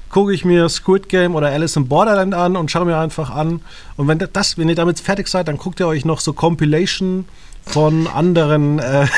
gucke 0.10 0.34
ich 0.34 0.45
mir 0.45 0.70
Squid 0.70 1.10
Game 1.10 1.36
oder 1.36 1.50
Alice 1.50 1.76
in 1.76 1.88
Borderland 1.88 2.34
an 2.34 2.56
und 2.56 2.72
schaue 2.72 2.86
mir 2.86 2.97
einfach 2.97 3.30
an. 3.30 3.62
Und 3.95 4.08
wenn 4.08 4.18
das, 4.18 4.58
wenn 4.58 4.70
ihr 4.70 4.76
damit 4.76 5.00
fertig 5.00 5.28
seid, 5.28 5.47
dann 5.47 5.58
guckt 5.58 5.80
ihr 5.80 5.88
euch 5.88 6.06
noch 6.06 6.20
so 6.20 6.34
Compilation 6.34 7.26
von 7.66 8.07
anderen 8.07 8.80
äh, 8.80 9.07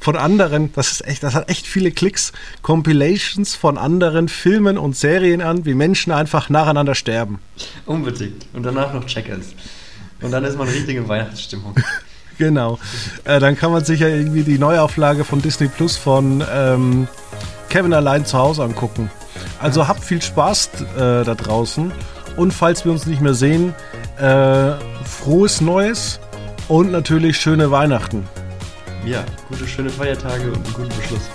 von 0.00 0.16
anderen, 0.16 0.72
das 0.72 0.92
ist 0.92 1.06
echt, 1.06 1.22
das 1.22 1.34
hat 1.34 1.50
echt 1.50 1.66
viele 1.66 1.90
Klicks, 1.90 2.32
Compilations 2.62 3.54
von 3.54 3.76
anderen 3.76 4.28
Filmen 4.28 4.78
und 4.78 4.96
Serien 4.96 5.42
an, 5.42 5.66
wie 5.66 5.74
Menschen 5.74 6.10
einfach 6.10 6.48
nacheinander 6.48 6.94
sterben. 6.94 7.38
Unbedingt. 7.84 8.46
Und 8.54 8.62
danach 8.62 8.94
noch 8.94 9.04
Checkers. 9.04 9.54
Und 10.22 10.30
dann 10.30 10.44
ist 10.44 10.56
man 10.56 10.68
richtig 10.68 10.96
in 10.96 11.06
Weihnachtsstimmung. 11.06 11.74
genau. 12.38 12.78
Äh, 13.24 13.40
dann 13.40 13.56
kann 13.56 13.72
man 13.72 13.84
sich 13.84 14.00
ja 14.00 14.08
irgendwie 14.08 14.42
die 14.42 14.58
Neuauflage 14.58 15.24
von 15.24 15.42
Disney 15.42 15.68
Plus 15.68 15.98
von 15.98 16.42
ähm, 16.50 17.06
Kevin 17.68 17.92
allein 17.92 18.24
zu 18.24 18.38
Hause 18.38 18.64
angucken. 18.64 19.10
Also 19.60 19.86
habt 19.86 20.02
viel 20.02 20.22
Spaß 20.22 20.70
äh, 20.96 21.24
da 21.24 21.34
draußen. 21.34 21.92
Und 22.36 22.52
falls 22.52 22.84
wir 22.86 22.92
uns 22.92 23.06
nicht 23.06 23.20
mehr 23.20 23.34
sehen, 23.34 23.74
äh, 24.18 24.72
frohes 25.04 25.60
Neues 25.60 26.20
und 26.70 26.92
natürlich 26.92 27.36
schöne 27.36 27.72
Weihnachten. 27.72 28.28
Ja, 29.04 29.24
gute, 29.48 29.66
schöne 29.66 29.90
Feiertage 29.90 30.52
und 30.52 30.64
einen 30.64 30.74
guten 30.74 30.96
Beschluss. 30.96 31.28